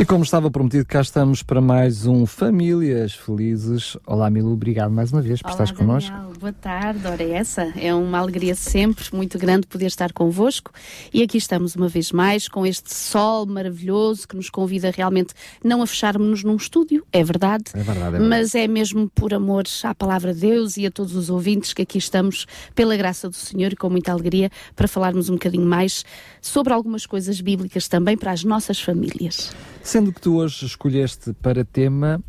E 0.00 0.04
como 0.04 0.22
estava 0.22 0.48
prometido, 0.48 0.86
cá 0.86 1.00
estamos 1.00 1.42
para 1.42 1.60
mais 1.60 2.06
um 2.06 2.24
Famílias 2.24 3.14
Felizes. 3.14 3.96
Olá, 4.06 4.30
Milu, 4.30 4.52
obrigado 4.52 4.92
mais 4.92 5.10
uma 5.12 5.20
vez 5.20 5.42
por 5.42 5.48
Olá, 5.48 5.54
estares 5.54 5.72
connosco. 5.72 6.14
Boa 6.38 6.52
tarde, 6.52 7.04
ora 7.04 7.20
é 7.20 7.32
essa. 7.32 7.62
É 7.76 7.92
uma 7.92 8.18
alegria 8.18 8.54
sempre 8.54 9.04
muito 9.12 9.36
grande 9.40 9.66
poder 9.66 9.86
estar 9.86 10.12
convosco. 10.12 10.70
E 11.12 11.20
aqui 11.20 11.36
estamos 11.36 11.74
uma 11.74 11.88
vez 11.88 12.12
mais 12.12 12.46
com 12.46 12.64
este 12.64 12.94
sol 12.94 13.44
maravilhoso 13.44 14.28
que 14.28 14.36
nos 14.36 14.48
convida 14.48 14.92
realmente 14.96 15.34
não 15.64 15.82
a 15.82 15.86
fecharmos-nos 15.86 16.44
num 16.44 16.54
estúdio, 16.54 17.04
é 17.12 17.24
verdade, 17.24 17.64
É 17.74 17.78
verdade, 17.78 17.98
é 17.98 18.10
verdade. 18.10 18.24
mas 18.24 18.54
é 18.54 18.68
mesmo 18.68 19.10
por 19.12 19.34
amor 19.34 19.64
à 19.82 19.94
palavra 19.96 20.32
de 20.32 20.42
Deus 20.42 20.76
e 20.76 20.86
a 20.86 20.92
todos 20.92 21.16
os 21.16 21.28
ouvintes 21.28 21.72
que 21.72 21.82
aqui 21.82 21.98
estamos, 21.98 22.46
pela 22.72 22.96
graça 22.96 23.28
do 23.28 23.34
Senhor 23.34 23.72
e 23.72 23.76
com 23.76 23.90
muita 23.90 24.12
alegria, 24.12 24.48
para 24.76 24.86
falarmos 24.86 25.28
um 25.28 25.32
bocadinho 25.32 25.66
mais 25.66 26.04
sobre 26.40 26.72
algumas 26.72 27.06
coisas 27.06 27.40
bíblicas 27.40 27.88
também 27.88 28.16
para 28.16 28.32
as 28.32 28.44
nossas 28.44 28.80
famílias. 28.80 29.52
Sendo 29.82 30.12
que 30.12 30.20
tu 30.20 30.36
hoje 30.36 30.66
escolheste 30.66 31.32
para 31.34 31.64
tema 31.64 32.22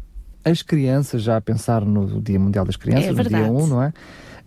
as 0.43 0.61
crianças, 0.61 1.21
já 1.21 1.37
a 1.37 1.41
pensar 1.41 1.85
no 1.85 2.21
Dia 2.21 2.39
Mundial 2.39 2.65
das 2.65 2.75
Crianças, 2.75 3.05
É 3.05 3.11
no 3.11 3.15
dia 3.15 3.39
verdade. 3.39 3.51
1, 3.51 3.67
não 3.67 3.83
é? 3.83 3.93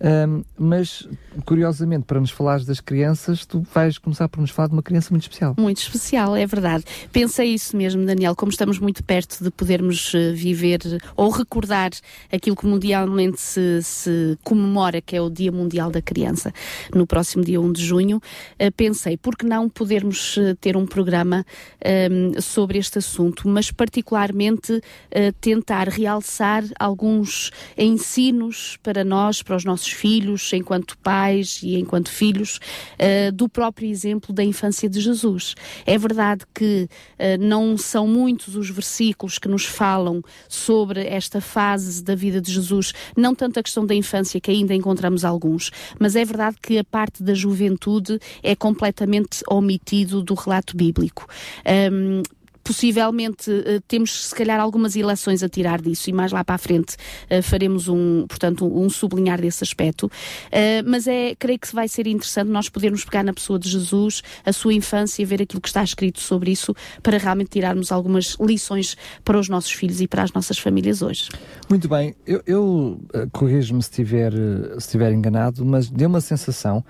Ahm, 0.02 0.42
mas, 0.58 1.08
curiosamente, 1.44 2.04
para 2.04 2.18
nos 2.18 2.30
falares 2.30 2.66
das 2.66 2.80
crianças, 2.80 3.46
tu 3.46 3.60
vais 3.72 3.98
começar 3.98 4.28
por 4.28 4.40
nos 4.40 4.50
falar 4.50 4.66
de 4.66 4.74
uma 4.74 4.82
criança 4.82 5.10
muito 5.10 5.22
especial. 5.22 5.54
Muito 5.56 5.78
especial, 5.78 6.34
é 6.34 6.44
verdade. 6.44 6.84
Pensei 7.12 7.54
isso 7.54 7.76
mesmo, 7.76 8.04
Daniel, 8.04 8.34
como 8.34 8.50
estamos 8.50 8.80
muito 8.80 9.04
perto 9.04 9.44
de 9.44 9.50
podermos 9.50 10.12
eh, 10.14 10.32
viver 10.32 10.80
ou 11.16 11.30
recordar 11.30 11.90
aquilo 12.32 12.56
que 12.56 12.66
mundialmente 12.66 13.40
se, 13.40 13.80
se 13.82 14.38
comemora, 14.42 15.00
que 15.00 15.14
é 15.14 15.22
o 15.22 15.30
Dia 15.30 15.52
Mundial 15.52 15.90
da 15.90 16.02
Criança, 16.02 16.52
no 16.92 17.06
próximo 17.06 17.44
dia 17.44 17.60
1 17.60 17.72
de 17.72 17.84
junho, 17.84 18.20
eh, 18.58 18.70
pensei, 18.72 19.16
por 19.16 19.36
que 19.36 19.46
não 19.46 19.68
podermos 19.68 20.36
eh, 20.36 20.56
ter 20.60 20.76
um 20.76 20.84
programa 20.84 21.46
ehm, 21.80 22.40
sobre 22.40 22.78
este 22.78 22.98
assunto, 22.98 23.48
mas 23.48 23.70
particularmente 23.70 24.82
eh, 25.12 25.32
tentar 25.40 25.88
realçar 25.88 26.64
alguns 26.76 27.52
ensinos 27.78 28.78
para 28.82 29.04
nós, 29.04 29.42
para 29.42 29.54
os 29.54 29.64
nossos 29.64 29.91
filhos, 29.92 30.52
enquanto 30.52 30.98
pais 30.98 31.60
e 31.62 31.78
enquanto 31.78 32.10
filhos, 32.10 32.58
eh, 32.98 33.30
do 33.30 33.48
próprio 33.48 33.88
exemplo 33.88 34.34
da 34.34 34.42
infância 34.42 34.88
de 34.88 35.00
Jesus. 35.00 35.54
É 35.86 35.96
verdade 35.96 36.44
que 36.54 36.88
eh, 37.18 37.36
não 37.38 37.76
são 37.76 38.06
muitos 38.06 38.56
os 38.56 38.70
versículos 38.70 39.38
que 39.38 39.48
nos 39.48 39.64
falam 39.64 40.22
sobre 40.48 41.06
esta 41.06 41.40
fase 41.40 42.02
da 42.02 42.14
vida 42.14 42.40
de 42.40 42.52
Jesus, 42.52 42.92
não 43.16 43.34
tanto 43.34 43.60
a 43.60 43.62
questão 43.62 43.86
da 43.86 43.94
infância, 43.94 44.40
que 44.40 44.50
ainda 44.50 44.74
encontramos 44.74 45.24
alguns, 45.24 45.70
mas 45.98 46.16
é 46.16 46.24
verdade 46.24 46.56
que 46.60 46.78
a 46.78 46.84
parte 46.84 47.22
da 47.22 47.34
juventude 47.34 48.18
é 48.42 48.56
completamente 48.56 49.42
omitido 49.48 50.22
do 50.22 50.34
relato 50.34 50.76
bíblico. 50.76 51.26
Ahm, 51.64 52.22
possivelmente 52.62 53.50
eh, 53.50 53.80
temos 53.86 54.28
se 54.28 54.34
calhar 54.34 54.60
algumas 54.60 54.96
ilações 54.96 55.42
a 55.42 55.48
tirar 55.48 55.80
disso 55.80 56.08
e 56.10 56.12
mais 56.12 56.32
lá 56.32 56.44
para 56.44 56.54
a 56.54 56.58
frente 56.58 56.96
eh, 57.28 57.42
faremos 57.42 57.88
um, 57.88 58.26
portanto, 58.26 58.66
um 58.66 58.88
sublinhar 58.88 59.40
desse 59.40 59.64
aspecto. 59.64 60.10
Eh, 60.50 60.82
mas 60.82 61.06
é, 61.06 61.34
creio 61.34 61.58
que 61.58 61.74
vai 61.74 61.88
ser 61.88 62.06
interessante 62.06 62.48
nós 62.48 62.68
podermos 62.68 63.04
pegar 63.04 63.22
na 63.22 63.32
pessoa 63.32 63.58
de 63.58 63.68
Jesus, 63.68 64.22
a 64.44 64.52
sua 64.52 64.74
infância 64.74 65.24
ver 65.24 65.42
aquilo 65.42 65.60
que 65.60 65.68
está 65.68 65.82
escrito 65.82 66.20
sobre 66.20 66.50
isso 66.50 66.74
para 67.02 67.18
realmente 67.18 67.50
tirarmos 67.50 67.92
algumas 67.92 68.36
lições 68.40 68.96
para 69.24 69.38
os 69.38 69.48
nossos 69.48 69.72
filhos 69.72 70.00
e 70.00 70.08
para 70.08 70.22
as 70.22 70.32
nossas 70.32 70.58
famílias 70.58 71.02
hoje. 71.02 71.28
Muito 71.68 71.88
bem, 71.88 72.14
eu, 72.26 72.42
eu 72.46 73.00
corrijo-me 73.32 73.82
se 73.82 73.90
estiver, 73.90 74.32
se 74.32 74.78
estiver 74.78 75.12
enganado, 75.12 75.64
mas 75.64 75.88
deu 75.88 76.08
uma 76.08 76.20
sensação 76.20 76.84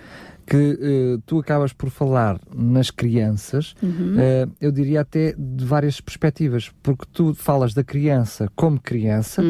que 0.46 0.78
eh, 0.80 1.18
tu 1.26 1.38
acabas 1.38 1.72
por 1.72 1.90
falar 1.90 2.40
nas 2.54 2.90
crianças, 2.90 3.74
eh, 3.82 4.46
eu 4.60 4.70
diria 4.72 5.00
até 5.02 5.34
de 5.38 5.64
várias 5.64 6.00
perspectivas, 6.00 6.70
porque 6.82 7.04
tu 7.12 7.34
falas 7.34 7.74
da 7.74 7.84
criança 7.84 8.50
como 8.56 8.80
criança, 8.80 9.42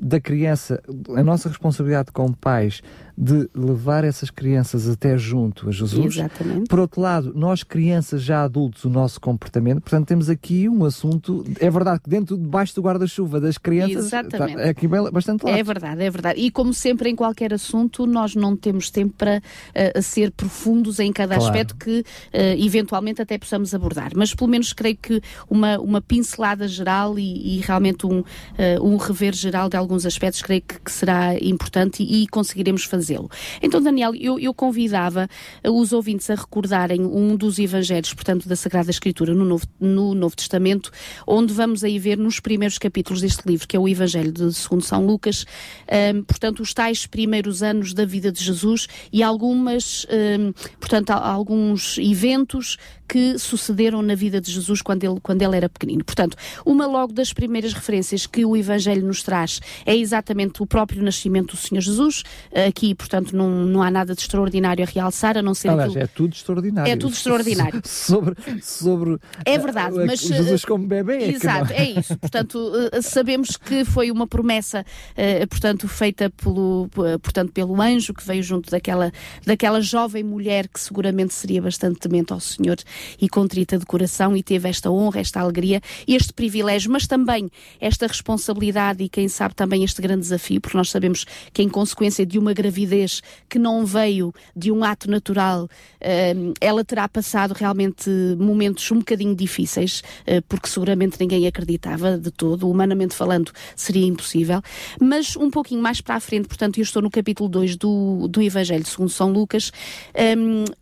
da 0.00 0.20
criança, 0.20 0.82
a 1.16 1.22
nossa 1.22 1.48
responsabilidade 1.48 2.10
como 2.12 2.36
pais 2.36 2.82
de 3.16 3.50
levar 3.54 4.02
essas 4.02 4.30
crianças 4.30 4.88
até 4.88 5.18
junto 5.18 5.68
a 5.68 5.72
Jesus. 5.72 6.16
Exatamente. 6.16 6.68
Por 6.68 6.78
outro 6.78 7.02
lado, 7.02 7.32
nós 7.36 7.62
crianças 7.62 8.22
já 8.22 8.42
adultos, 8.44 8.84
o 8.84 8.88
nosso 8.90 9.20
comportamento, 9.20 9.82
portanto 9.82 10.06
temos 10.08 10.30
aqui 10.30 10.66
um 10.70 10.84
assunto, 10.86 11.44
é 11.60 11.68
verdade 11.70 12.00
que 12.02 12.08
dentro, 12.08 12.38
debaixo 12.38 12.74
do 12.74 12.80
guarda-chuva 12.80 13.38
das 13.38 13.58
crianças, 13.58 14.06
Exatamente. 14.06 14.56
tá- 14.56 14.62
é 14.62 14.70
aqui 14.70 14.88
bastante 14.88 15.44
lá. 15.44 15.50
É 15.50 15.62
verdade, 15.62 16.02
é 16.02 16.10
verdade. 16.10 16.40
E 16.40 16.50
como 16.50 16.72
sempre 16.72 17.10
em 17.10 17.16
qualquer 17.16 17.52
assunto, 17.52 18.06
nós 18.06 18.34
não 18.34 18.56
temos 18.56 18.88
tempo 18.90 19.12
para 19.18 19.42
eh, 19.74 20.00
ser 20.00 20.30
profundos 20.40 20.98
em 20.98 21.12
cada 21.12 21.34
Claro. 21.36 21.50
aspecto 21.50 21.76
que 21.76 22.02
eh, 22.32 22.56
eventualmente 22.58 23.20
até 23.20 23.36
possamos 23.36 23.74
abordar. 23.74 24.12
Mas 24.16 24.34
pelo 24.34 24.48
menos 24.48 24.72
creio 24.72 24.96
que 24.96 25.20
uma, 25.50 25.78
uma 25.78 26.00
pincelada 26.00 26.66
geral 26.66 27.18
e, 27.18 27.58
e 27.58 27.60
realmente 27.60 28.06
um, 28.06 28.24
eh, 28.56 28.78
um 28.80 28.96
rever 28.96 29.34
geral 29.34 29.68
de 29.68 29.76
alguns 29.76 30.06
aspectos 30.06 30.40
creio 30.40 30.62
que, 30.62 30.80
que 30.80 30.90
será 30.90 31.36
importante 31.38 32.02
e, 32.02 32.22
e 32.22 32.26
conseguiremos 32.26 32.84
fazê-lo. 32.84 33.30
Então, 33.60 33.82
Daniel, 33.82 34.14
eu, 34.14 34.38
eu 34.40 34.54
convidava 34.54 35.28
eh, 35.62 35.68
os 35.68 35.92
ouvintes 35.92 36.30
a 36.30 36.34
recordarem 36.34 37.02
um 37.02 37.36
dos 37.36 37.58
evangelhos, 37.58 38.14
portanto, 38.14 38.48
da 38.48 38.56
Sagrada 38.56 38.90
Escritura 38.90 39.34
no 39.34 39.44
Novo, 39.44 39.66
no 39.78 40.14
Novo 40.14 40.34
Testamento, 40.34 40.90
onde 41.26 41.52
vamos 41.52 41.84
aí 41.84 41.98
ver 41.98 42.16
nos 42.16 42.40
primeiros 42.40 42.78
capítulos 42.78 43.20
deste 43.20 43.46
livro, 43.46 43.68
que 43.68 43.76
é 43.76 43.78
o 43.78 43.86
Evangelho 43.86 44.32
de 44.32 44.54
segundo 44.54 44.82
São 44.82 45.04
Lucas, 45.04 45.44
ehm, 45.86 46.22
portanto, 46.22 46.60
os 46.60 46.72
tais 46.72 47.06
primeiros 47.06 47.62
anos 47.62 47.92
da 47.92 48.06
vida 48.06 48.32
de 48.32 48.42
Jesus 48.42 48.86
e 49.12 49.22
algumas, 49.22 50.06
portanto, 50.78 51.10
a- 51.10 51.30
alguns 51.32 51.96
eventos 51.98 52.76
que 53.10 53.36
sucederam 53.40 54.02
na 54.02 54.14
vida 54.14 54.40
de 54.40 54.52
Jesus 54.52 54.80
quando 54.80 55.02
ele, 55.02 55.18
quando 55.20 55.42
ele 55.42 55.56
era 55.56 55.68
pequenino. 55.68 56.04
Portanto, 56.04 56.36
uma 56.64 56.86
logo 56.86 57.12
das 57.12 57.32
primeiras 57.32 57.72
referências 57.72 58.24
que 58.24 58.44
o 58.44 58.56
Evangelho 58.56 59.04
nos 59.04 59.24
traz 59.24 59.60
é 59.84 59.96
exatamente 59.96 60.62
o 60.62 60.66
próprio 60.66 61.02
nascimento 61.02 61.50
do 61.50 61.56
Senhor 61.56 61.80
Jesus. 61.80 62.22
Aqui, 62.68 62.94
portanto, 62.94 63.34
não, 63.34 63.50
não 63.66 63.82
há 63.82 63.90
nada 63.90 64.14
de 64.14 64.20
extraordinário 64.20 64.84
a 64.84 64.86
realçar, 64.86 65.36
a 65.36 65.42
não 65.42 65.54
ser 65.54 65.70
Aliás, 65.70 65.90
aquilo... 65.90 66.04
é 66.04 66.06
tudo 66.06 66.34
extraordinário. 66.34 66.92
É 66.92 66.96
tudo 66.96 67.12
extraordinário. 67.12 67.82
sobre, 67.84 68.36
sobre 68.62 69.18
É 69.44 69.58
verdade, 69.58 69.98
ah, 69.98 70.06
mas, 70.06 70.20
Jesus 70.20 70.64
como 70.64 70.86
bebê. 70.86 71.14
é 71.14 71.30
Exato, 71.30 71.72
não. 71.72 71.80
é 71.80 71.90
isso. 71.90 72.16
Portanto, 72.16 72.72
eh, 72.92 73.02
sabemos 73.02 73.56
que 73.56 73.84
foi 73.84 74.12
uma 74.12 74.28
promessa, 74.28 74.86
eh, 75.16 75.44
portanto, 75.46 75.88
feita 75.88 76.30
pelo, 76.30 76.88
portanto, 77.20 77.50
pelo 77.52 77.82
anjo 77.82 78.14
que 78.14 78.24
veio 78.24 78.42
junto 78.42 78.70
daquela, 78.70 79.10
daquela 79.44 79.80
jovem 79.80 80.22
mulher 80.22 80.68
que 80.68 80.78
seguramente 80.78 81.34
seria 81.34 81.60
bastante 81.60 81.98
temente 81.98 82.32
ao 82.32 82.38
Senhor 82.38 82.76
e 83.20 83.28
contrita 83.28 83.78
de 83.78 83.86
coração 83.86 84.36
e 84.36 84.42
teve 84.42 84.68
esta 84.68 84.90
honra, 84.90 85.20
esta 85.20 85.40
alegria, 85.40 85.80
este 86.06 86.32
privilégio, 86.32 86.90
mas 86.90 87.06
também 87.06 87.50
esta 87.80 88.06
responsabilidade 88.06 89.02
e 89.02 89.08
quem 89.08 89.28
sabe 89.28 89.54
também 89.54 89.84
este 89.84 90.00
grande 90.02 90.20
desafio, 90.20 90.60
porque 90.60 90.76
nós 90.76 90.90
sabemos 90.90 91.24
que 91.52 91.62
em 91.62 91.68
consequência 91.68 92.24
de 92.26 92.38
uma 92.38 92.52
gravidez 92.52 93.22
que 93.48 93.58
não 93.58 93.84
veio 93.84 94.34
de 94.54 94.70
um 94.70 94.84
ato 94.84 95.10
natural, 95.10 95.68
eh, 96.00 96.34
ela 96.60 96.84
terá 96.84 97.08
passado 97.08 97.52
realmente 97.52 98.10
momentos 98.38 98.90
um 98.90 98.98
bocadinho 98.98 99.34
difíceis, 99.34 100.02
eh, 100.26 100.40
porque 100.42 100.68
seguramente 100.68 101.16
ninguém 101.20 101.46
acreditava 101.46 102.18
de 102.18 102.30
todo, 102.30 102.68
humanamente 102.68 103.14
falando 103.14 103.52
seria 103.74 104.06
impossível, 104.06 104.62
mas 105.00 105.36
um 105.36 105.50
pouquinho 105.50 105.82
mais 105.82 106.00
para 106.00 106.16
a 106.16 106.20
frente, 106.20 106.48
portanto, 106.48 106.78
eu 106.78 106.82
estou 106.82 107.02
no 107.02 107.10
capítulo 107.10 107.48
2 107.48 107.76
do, 107.76 108.28
do 108.28 108.42
Evangelho 108.42 108.86
segundo 108.86 109.10
São 109.10 109.32
Lucas, 109.32 109.72
ehm, 110.14 110.64
eh, 110.64 110.79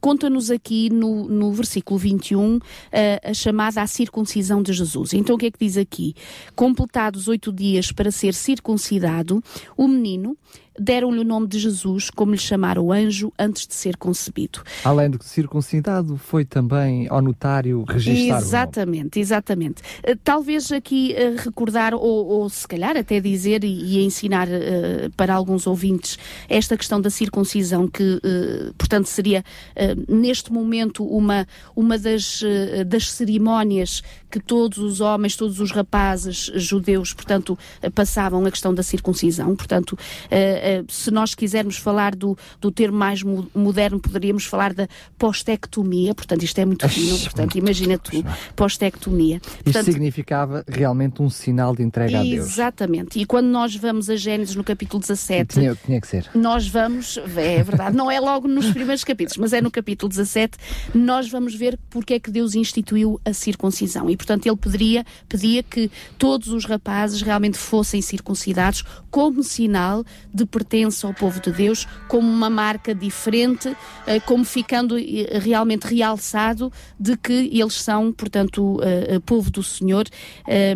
conta-nos 0.00 0.50
aqui 0.50 0.90
no, 0.90 1.28
no 1.28 1.52
versículo 1.52 1.98
21 1.98 2.58
eh, 2.90 3.20
a 3.24 3.34
chamada 3.34 3.82
à 3.82 3.86
circuncisão 3.86 4.62
de 4.62 4.72
Jesus. 4.72 5.12
Então 5.12 5.36
o 5.36 5.38
que 5.38 5.46
é 5.46 5.50
que 5.50 5.58
diz 5.58 5.76
aqui? 5.76 6.14
Completados 6.54 7.28
oito 7.28 7.52
dias 7.52 7.92
para 7.92 8.10
ser 8.10 8.34
circuncidado, 8.34 9.42
o 9.76 9.86
menino 9.86 10.36
deram-lhe 10.78 11.20
o 11.20 11.24
nome 11.24 11.46
de 11.46 11.58
Jesus, 11.58 12.10
como 12.10 12.32
lhe 12.32 12.38
chamara 12.38 12.80
o 12.80 12.92
anjo 12.92 13.32
antes 13.38 13.66
de 13.66 13.74
ser 13.74 13.96
concebido. 13.96 14.62
Além 14.84 15.10
de 15.10 15.24
circuncidado, 15.24 16.16
foi 16.16 16.44
também 16.44 17.06
ao 17.08 17.20
notário 17.20 17.84
registrar. 17.86 18.38
Exatamente, 18.38 19.20
exatamente. 19.20 19.82
Eh, 20.02 20.16
Talvez 20.22 20.72
aqui 20.72 21.12
eh, 21.14 21.34
recordar, 21.36 21.94
ou, 21.94 22.26
ou 22.26 22.48
se 22.48 22.66
calhar 22.66 22.96
até 22.96 23.20
dizer 23.20 23.64
e, 23.64 23.68
e 23.68 24.04
ensinar 24.04 24.48
eh, 24.50 25.10
para 25.16 25.34
alguns 25.34 25.66
ouvintes 25.66 26.18
esta 26.48 26.76
questão 26.76 27.00
da 27.00 27.10
circuncisão, 27.10 27.86
que 27.88 28.20
eh, 28.22 28.72
portanto 28.78 29.06
seria 29.06 29.44
eh, 29.74 29.94
neste 30.08 30.52
momento 30.52 31.04
uma, 31.04 31.46
uma 31.76 31.98
das, 31.98 32.42
das 32.86 33.10
cerimónias 33.10 34.02
que 34.32 34.40
todos 34.40 34.78
os 34.78 35.02
homens, 35.02 35.36
todos 35.36 35.60
os 35.60 35.70
rapazes 35.70 36.50
judeus, 36.54 37.12
portanto, 37.12 37.58
eh, 37.82 37.90
passavam 37.90 38.44
a 38.46 38.50
questão 38.50 38.74
da 38.74 38.82
circuncisão. 38.82 39.54
Portanto, 39.54 39.96
eh, 40.30 40.82
uh, 40.82 40.90
se 40.90 41.10
nós 41.10 41.34
quisermos 41.34 41.76
falar 41.76 42.16
do, 42.16 42.36
do 42.58 42.72
termo 42.72 42.96
mais 42.96 43.22
moderno, 43.22 44.00
poderíamos 44.00 44.46
falar 44.46 44.72
da 44.72 44.88
postectomia, 45.18 46.14
portanto, 46.14 46.42
isto 46.44 46.58
é 46.58 46.64
muito 46.64 46.88
fino, 46.88 47.18
portanto, 47.18 47.58
imagina 47.58 47.98
tu, 47.98 48.10
postectomia. 48.56 49.38
Isto 49.66 49.84
significava 49.84 50.64
realmente 50.66 51.20
um 51.20 51.28
sinal 51.28 51.76
de 51.76 51.82
entrega 51.82 52.20
a 52.20 52.22
Deus. 52.22 52.46
Exatamente. 52.46 53.18
E 53.20 53.26
quando 53.26 53.48
nós 53.48 53.76
vamos 53.76 54.08
a 54.08 54.16
Gênesis 54.16 54.56
no 54.56 54.64
capítulo 54.64 55.00
17, 55.00 55.60
tinha, 55.60 55.74
tinha 55.74 56.00
que 56.00 56.06
ser. 56.06 56.30
nós 56.34 56.66
vamos, 56.66 57.18
é 57.36 57.62
verdade, 57.62 57.94
não 57.94 58.10
é 58.10 58.18
logo 58.18 58.48
nos 58.48 58.70
primeiros 58.72 59.04
capítulos, 59.04 59.36
mas 59.36 59.52
é 59.52 59.60
no 59.60 59.70
capítulo 59.70 60.08
17, 60.08 60.56
nós 60.94 61.28
vamos 61.28 61.54
ver 61.54 61.78
porque 61.90 62.14
é 62.14 62.18
que 62.18 62.30
Deus 62.30 62.54
instituiu 62.54 63.20
a 63.26 63.34
circuncisão. 63.34 64.08
E, 64.08 64.16
portanto, 64.22 64.46
ele 64.46 64.56
poderia, 64.56 65.04
pedia 65.28 65.64
que 65.64 65.90
todos 66.16 66.48
os 66.48 66.64
rapazes 66.64 67.22
realmente 67.22 67.58
fossem 67.58 68.00
circuncidados 68.00 68.84
como 69.10 69.42
sinal 69.42 70.04
de 70.32 70.46
pertença 70.46 71.08
ao 71.08 71.12
povo 71.12 71.40
de 71.40 71.50
Deus, 71.50 71.88
como 72.06 72.28
uma 72.28 72.48
marca 72.48 72.94
diferente, 72.94 73.76
eh, 74.06 74.20
como 74.20 74.44
ficando 74.44 74.96
eh, 74.96 75.38
realmente 75.40 75.92
realçado 75.92 76.72
de 76.98 77.16
que 77.16 77.50
eles 77.52 77.74
são, 77.74 78.12
portanto, 78.12 78.76
uh, 78.76 79.20
povo 79.26 79.50
do 79.50 79.62
Senhor 79.62 80.06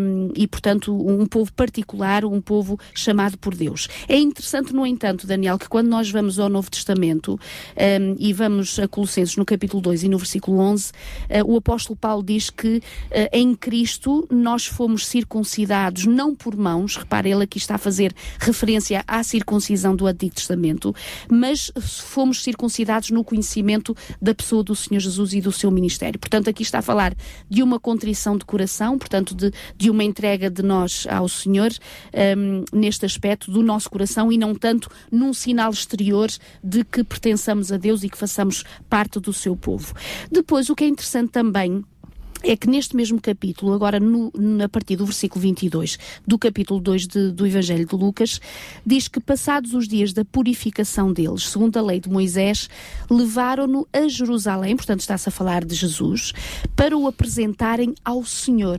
um, 0.01 0.33
e, 0.35 0.47
portanto, 0.47 0.95
um 0.95 1.25
povo 1.25 1.53
particular, 1.53 2.25
um 2.25 2.41
povo 2.41 2.79
chamado 2.95 3.39
por 3.39 3.55
Deus. 3.55 3.89
É 4.09 4.19
interessante, 4.19 4.75
no 4.75 4.85
entanto, 4.85 5.27
Daniel, 5.27 5.59
que 5.59 5.69
quando 5.69 5.89
nós 5.89 6.11
vamos 6.11 6.39
ao 6.39 6.49
Novo 6.49 6.71
Testamento 6.71 7.39
um, 7.77 8.17
e 8.19 8.33
vamos 8.33 8.79
a 8.79 8.89
Colossenses 8.89 9.37
no 9.37 9.45
capítulo 9.45 9.81
2 9.81 10.03
e 10.03 10.09
no 10.09 10.19
versículo 10.19 10.59
11, 10.59 10.91
uh, 10.91 11.53
o 11.53 11.57
apóstolo 11.57 11.97
Paulo 11.97 12.23
diz 12.23 12.51
que 12.51 12.83
em 13.37 13.55
Cristo 13.55 14.27
nós 14.31 14.65
fomos 14.65 15.07
circuncidados 15.07 16.07
não 16.07 16.35
por 16.35 16.57
mãos, 16.57 16.97
repare, 16.97 17.31
ele 17.31 17.45
aqui 17.45 17.59
está 17.59 17.75
a 17.75 17.79
fazer 17.79 18.15
referência 18.41 19.05
à 19.07 19.23
circuncisão 19.23 19.95
do 19.95 20.07
Antigo 20.07 20.35
Testamento, 20.35 20.95
mas 21.31 21.71
fomos 21.79 22.43
circuncidados 22.43 23.11
no 23.11 23.23
conhecimento 23.23 23.95
da 24.23 24.35
pessoa 24.35 24.65
do 24.65 24.75
Senhor 24.75 25.01
Jesus 25.01 25.35
e 25.35 25.43
do 25.43 25.53
seu 25.53 25.71
ministério. 25.71 26.19
Portanto, 26.19 26.49
aqui 26.49 26.63
está 26.63 26.79
a 26.79 26.83
falar 26.83 27.15
de 27.47 27.63
uma 27.63 27.79
contrição 27.79 28.39
de 28.39 28.45
coração, 28.47 28.97
portanto, 28.97 29.35
de, 29.35 29.53
de 29.77 29.91
uma 29.91 30.03
entrega 30.03 30.49
de 30.49 30.63
nós 30.63 31.07
ao 31.11 31.29
Senhor 31.29 31.71
um, 32.39 32.65
neste 32.73 33.05
aspecto 33.05 33.51
do 33.51 33.63
nosso 33.63 33.91
coração 33.91 34.33
e 34.33 34.39
não 34.39 34.55
tanto 34.55 34.89
num 35.13 35.35
sinal 35.35 35.71
exterior 35.71 36.31
de 36.65 36.83
que 36.85 37.05
pertençamos 37.05 37.71
a 37.71 37.77
Deus 37.77 38.03
e 38.03 38.09
que 38.09 38.17
façamos 38.17 38.65
parte 38.89 39.21
do 39.21 39.35
seu 39.35 39.55
povo. 39.55 39.93
Depois, 40.33 40.71
o 40.71 40.75
que 40.75 40.85
é 40.85 40.89
interessante 40.89 41.33
também 41.33 41.85
é 42.43 42.57
que 42.57 42.69
neste 42.69 42.95
mesmo 42.95 43.21
capítulo, 43.21 43.73
agora 43.73 43.99
no, 43.99 44.33
a 44.63 44.69
partir 44.69 44.97
do 44.97 45.05
versículo 45.05 45.41
22 45.41 45.99
do 46.27 46.39
capítulo 46.39 46.81
2 46.81 47.07
de, 47.07 47.31
do 47.33 47.47
Evangelho 47.47 47.87
de 47.87 47.95
Lucas, 47.95 48.41
diz 48.85 49.09
que 49.09 49.21
passados 49.21 49.75
os 49.75 49.89
dias 49.89 50.13
da 50.13 50.25
purificação 50.25 51.13
deles, 51.13 51.49
segundo 51.49 51.77
a 51.77 51.83
lei 51.83 52.01
de 52.01 52.09
Moisés, 52.09 52.69
levaram-no 53.11 53.87
a 53.93 54.09
Jerusalém, 54.09 54.77
portanto 54.77 55.01
está-se 55.01 55.29
a 55.29 55.33
falar 55.33 55.65
de 55.65 55.75
Jesus, 55.75 56.33
para 56.75 56.97
o 56.97 57.07
apresentarem 57.07 57.95
ao 58.05 58.25
Senhor. 58.25 58.79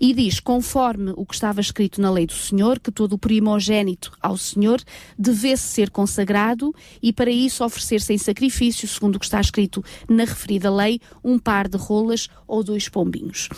E 0.00 0.14
diz, 0.14 0.40
conforme 0.40 1.12
o 1.16 1.24
que 1.24 1.34
estava 1.34 1.60
escrito 1.60 2.00
na 2.00 2.10
lei 2.10 2.26
do 2.26 2.32
Senhor, 2.32 2.78
que 2.78 2.90
todo 2.90 3.14
o 3.14 3.18
primogênito 3.18 4.12
ao 4.20 4.36
Senhor 4.36 4.80
devesse 5.18 5.64
ser 5.64 5.90
consagrado 5.90 6.74
e 7.02 7.12
para 7.12 7.30
isso 7.30 7.64
oferecer-se 7.64 8.12
em 8.12 8.18
sacrifício, 8.18 8.86
segundo 8.86 9.16
o 9.16 9.18
que 9.18 9.24
está 9.24 9.40
escrito 9.40 9.84
na 10.08 10.24
referida 10.24 10.70
lei, 10.70 11.00
um 11.22 11.38
par 11.38 11.68
de 11.68 11.76
rolas 11.76 12.28
ou 12.46 12.62
dois 12.62 12.88
pombinhos. 12.88 13.48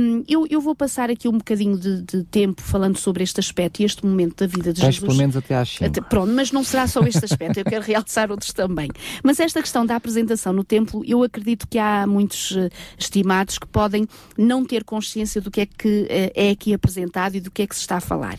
Um, 0.00 0.24
eu, 0.28 0.46
eu, 0.48 0.60
vou 0.60 0.74
passar 0.74 1.10
aqui 1.10 1.28
um 1.28 1.38
bocadinho 1.38 1.78
de, 1.78 2.02
de, 2.02 2.24
tempo 2.24 2.62
falando 2.62 2.98
sobre 2.98 3.22
este 3.22 3.40
aspecto 3.40 3.80
e 3.80 3.84
este 3.84 4.04
momento 4.04 4.36
da 4.36 4.46
vida 4.46 4.72
de 4.72 4.80
Tens 4.80 4.94
Jesus. 4.94 5.08
pelo 5.08 5.18
menos 5.18 5.36
até 5.36 5.56
às 5.56 5.70
5. 5.70 5.84
Até, 5.84 6.00
pronto, 6.00 6.32
mas 6.32 6.52
não 6.52 6.62
será 6.62 6.86
só 6.86 7.00
este 7.02 7.24
aspecto, 7.24 7.58
eu 7.58 7.64
quero 7.64 7.84
realçar 7.84 8.30
outros 8.30 8.52
também. 8.52 8.88
Mas 9.22 9.40
esta 9.40 9.60
questão 9.60 9.84
da 9.84 9.96
apresentação 9.96 10.52
no 10.52 10.64
templo, 10.64 11.02
eu 11.06 11.22
acredito 11.22 11.66
que 11.68 11.78
há 11.78 12.06
muitos 12.06 12.52
uh, 12.52 12.68
estimados 12.98 13.58
que 13.58 13.66
podem 13.66 14.06
não 14.36 14.64
ter 14.64 14.84
consciência 14.84 15.29
do 15.38 15.50
que 15.50 15.60
é 15.60 15.66
que 15.66 16.02
uh, 16.04 16.32
é 16.34 16.50
aqui 16.50 16.72
apresentado 16.72 17.36
e 17.36 17.40
do 17.40 17.50
que 17.50 17.60
é 17.60 17.66
que 17.66 17.74
se 17.74 17.82
está 17.82 17.98
a 17.98 18.00
falar. 18.00 18.38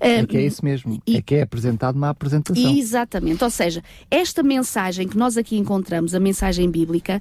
É 0.00 0.24
que 0.24 0.38
é 0.38 0.46
isso 0.46 0.64
mesmo, 0.64 1.02
e, 1.06 1.16
é 1.16 1.22
que 1.22 1.34
é 1.34 1.42
apresentado 1.42 1.96
uma 1.96 2.08
apresentação. 2.08 2.76
Exatamente, 2.76 3.44
ou 3.44 3.50
seja, 3.50 3.82
esta 4.10 4.42
mensagem 4.42 5.06
que 5.06 5.18
nós 5.18 5.36
aqui 5.36 5.58
encontramos, 5.58 6.14
a 6.14 6.20
mensagem 6.20 6.70
bíblica, 6.70 7.20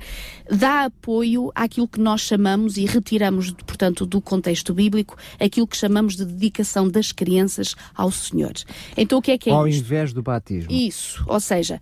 dá 0.49 0.85
apoio 0.85 1.51
àquilo 1.53 1.87
que 1.87 1.99
nós 1.99 2.21
chamamos 2.21 2.77
e 2.77 2.85
retiramos, 2.85 3.51
portanto, 3.51 4.05
do 4.05 4.21
contexto 4.21 4.73
bíblico, 4.73 5.17
aquilo 5.39 5.67
que 5.67 5.75
chamamos 5.75 6.15
de 6.15 6.23
dedicação 6.23 6.87
das 6.87 7.11
crianças 7.11 7.75
ao 7.93 8.11
Senhor. 8.11 8.53
Então 8.95 9.19
o 9.19 9.21
que 9.21 9.31
é 9.31 9.37
que 9.37 9.49
é 9.49 9.53
Ao 9.53 9.67
isto? 9.67 9.83
invés 9.83 10.13
do 10.13 10.21
batismo. 10.21 10.71
Isso, 10.71 11.23
ou 11.27 11.39
seja, 11.39 11.81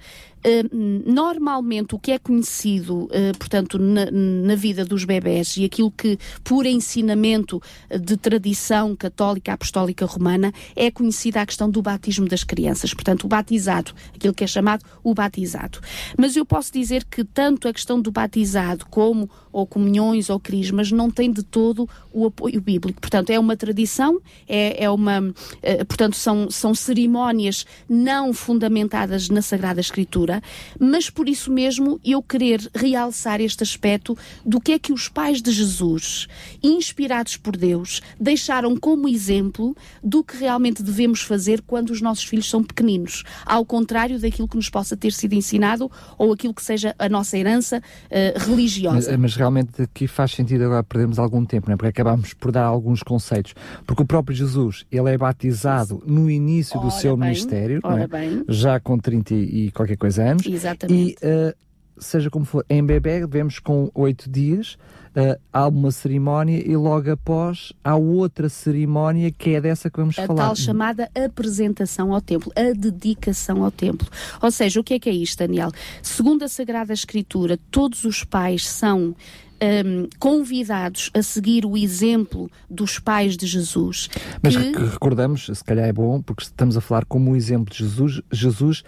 normalmente 1.05 1.95
o 1.95 1.99
que 1.99 2.11
é 2.11 2.19
conhecido, 2.19 3.03
uh, 3.03 3.37
portanto, 3.37 3.77
na, 3.77 4.09
na, 4.09 4.55
vida 4.55 4.83
dos 4.83 5.05
bebés 5.05 5.55
e 5.57 5.65
aquilo 5.65 5.91
que, 5.91 6.17
por 6.43 6.65
ensinamento 6.65 7.61
de 7.89 8.17
tradição 8.17 8.95
católica 8.95 9.53
apostólica 9.53 10.05
romana, 10.05 10.51
é 10.75 10.89
conhecida 10.89 11.41
a 11.41 11.45
questão 11.45 11.69
do 11.69 11.81
batismo 11.81 12.27
das 12.27 12.43
crianças, 12.43 12.93
portanto, 12.93 13.25
o 13.25 13.27
batizado, 13.27 13.93
aquilo 14.15 14.33
que 14.33 14.43
é 14.43 14.47
chamado 14.47 14.83
o 15.03 15.13
batizado. 15.13 15.79
Mas 16.17 16.35
eu 16.35 16.45
posso 16.45 16.73
dizer 16.73 17.03
que 17.05 17.23
tanto 17.23 17.67
a 17.67 17.73
questão 17.73 18.01
do 18.01 18.11
batizado 18.11 18.85
como 18.89 19.29
ou 19.51 19.67
comunhões 19.67 20.29
ou 20.29 20.39
crismas 20.39 20.91
não 20.91 21.11
tem 21.11 21.31
de 21.31 21.43
todo 21.43 21.87
o 22.11 22.25
apoio 22.25 22.61
bíblico. 22.61 23.01
Portanto, 23.01 23.29
é 23.31 23.39
uma 23.39 23.55
tradição, 23.57 24.19
é, 24.47 24.85
é 24.85 24.89
uma, 24.89 25.19
uh, 25.19 25.85
portanto, 25.87 26.15
são, 26.15 26.49
são 26.49 26.73
cerimónias 26.73 27.65
não 27.87 28.33
fundamentadas 28.33 29.29
na 29.29 29.41
Sagrada 29.41 29.81
Escritura 29.81 30.30
mas 30.79 31.09
por 31.09 31.27
isso 31.27 31.51
mesmo 31.51 31.99
eu 32.05 32.21
querer 32.21 32.61
realçar 32.73 33.41
este 33.41 33.63
aspecto 33.63 34.15
do 34.45 34.61
que 34.61 34.73
é 34.73 34.79
que 34.79 34.93
os 34.93 35.09
pais 35.09 35.41
de 35.41 35.51
Jesus, 35.51 36.27
inspirados 36.61 37.37
por 37.37 37.57
Deus, 37.57 38.01
deixaram 38.19 38.77
como 38.77 39.09
exemplo 39.09 39.75
do 40.03 40.23
que 40.23 40.37
realmente 40.37 40.83
devemos 40.83 41.21
fazer 41.21 41.61
quando 41.61 41.89
os 41.89 42.01
nossos 42.01 42.23
filhos 42.23 42.49
são 42.49 42.63
pequeninos, 42.63 43.23
ao 43.45 43.65
contrário 43.65 44.19
daquilo 44.19 44.47
que 44.47 44.55
nos 44.55 44.69
possa 44.69 44.95
ter 44.95 45.11
sido 45.11 45.33
ensinado 45.33 45.89
ou 46.17 46.31
aquilo 46.31 46.53
que 46.53 46.63
seja 46.63 46.95
a 46.99 47.09
nossa 47.09 47.37
herança 47.37 47.79
uh, 47.79 48.39
religiosa. 48.39 49.11
Mas, 49.11 49.19
mas, 49.19 49.35
realmente 49.35 49.81
aqui 49.81 50.07
faz 50.07 50.31
sentido 50.31 50.65
agora 50.65 50.83
perdermos 50.83 51.17
algum 51.17 51.45
tempo, 51.45 51.67
não 51.67 51.73
é? 51.73 51.77
porque 51.77 51.89
acabamos 51.89 52.33
por 52.33 52.51
dar 52.51 52.65
alguns 52.65 53.01
conceitos, 53.01 53.53
porque 53.85 54.03
o 54.03 54.05
próprio 54.05 54.35
Jesus, 54.35 54.85
ele 54.91 55.09
é 55.09 55.17
batizado 55.17 56.01
no 56.05 56.29
início 56.29 56.77
ora 56.77 56.87
do 56.87 56.91
seu 56.93 57.15
bem, 57.17 57.29
ministério, 57.29 57.79
é? 57.83 58.43
já 58.47 58.79
com 58.79 58.97
30 58.97 59.33
e 59.33 59.71
qualquer 59.71 59.97
coisa 59.97 60.20
anos. 60.21 60.45
Exatamente. 60.45 61.17
E, 61.21 61.25
uh, 61.25 61.53
seja 61.97 62.29
como 62.29 62.45
for, 62.45 62.65
em 62.69 62.83
bebê 62.83 63.25
vemos 63.27 63.59
com 63.59 63.89
oito 63.93 64.29
dias, 64.29 64.77
uh, 65.15 65.39
há 65.53 65.67
uma 65.67 65.91
cerimónia 65.91 66.61
e 66.65 66.75
logo 66.75 67.11
após 67.11 67.71
há 67.83 67.95
outra 67.95 68.49
cerimónia 68.49 69.31
que 69.31 69.51
é 69.51 69.61
dessa 69.61 69.89
que 69.89 69.99
vamos 69.99 70.17
a 70.17 70.25
falar. 70.25 70.43
A 70.43 70.45
tal 70.47 70.55
chamada 70.55 71.09
apresentação 71.15 72.13
ao 72.13 72.21
templo, 72.21 72.51
a 72.55 72.73
dedicação 72.73 73.63
ao 73.63 73.71
templo. 73.71 74.07
Ou 74.41 74.51
seja, 74.51 74.79
o 74.79 74.83
que 74.83 74.95
é 74.95 74.99
que 74.99 75.09
é 75.09 75.13
isto, 75.13 75.37
Daniel? 75.39 75.71
Segundo 76.01 76.43
a 76.43 76.47
Sagrada 76.47 76.93
Escritura, 76.93 77.57
todos 77.69 78.03
os 78.03 78.23
pais 78.23 78.67
são 78.67 79.15
um, 79.61 80.09
convidados 80.17 81.11
a 81.13 81.21
seguir 81.21 81.65
o 81.65 81.77
exemplo 81.77 82.49
dos 82.69 82.97
pais 82.97 83.37
de 83.37 83.45
Jesus. 83.45 84.09
Mas 84.41 84.57
que... 84.57 84.71
recordamos, 84.71 85.45
se 85.53 85.63
calhar 85.63 85.87
é 85.87 85.93
bom, 85.93 86.21
porque 86.21 86.43
estamos 86.43 86.75
a 86.75 86.81
falar 86.81 87.05
como 87.05 87.31
o 87.31 87.35
exemplo 87.35 87.71
de 87.71 87.83
Jesus, 87.83 88.21
Jesus 88.31 88.83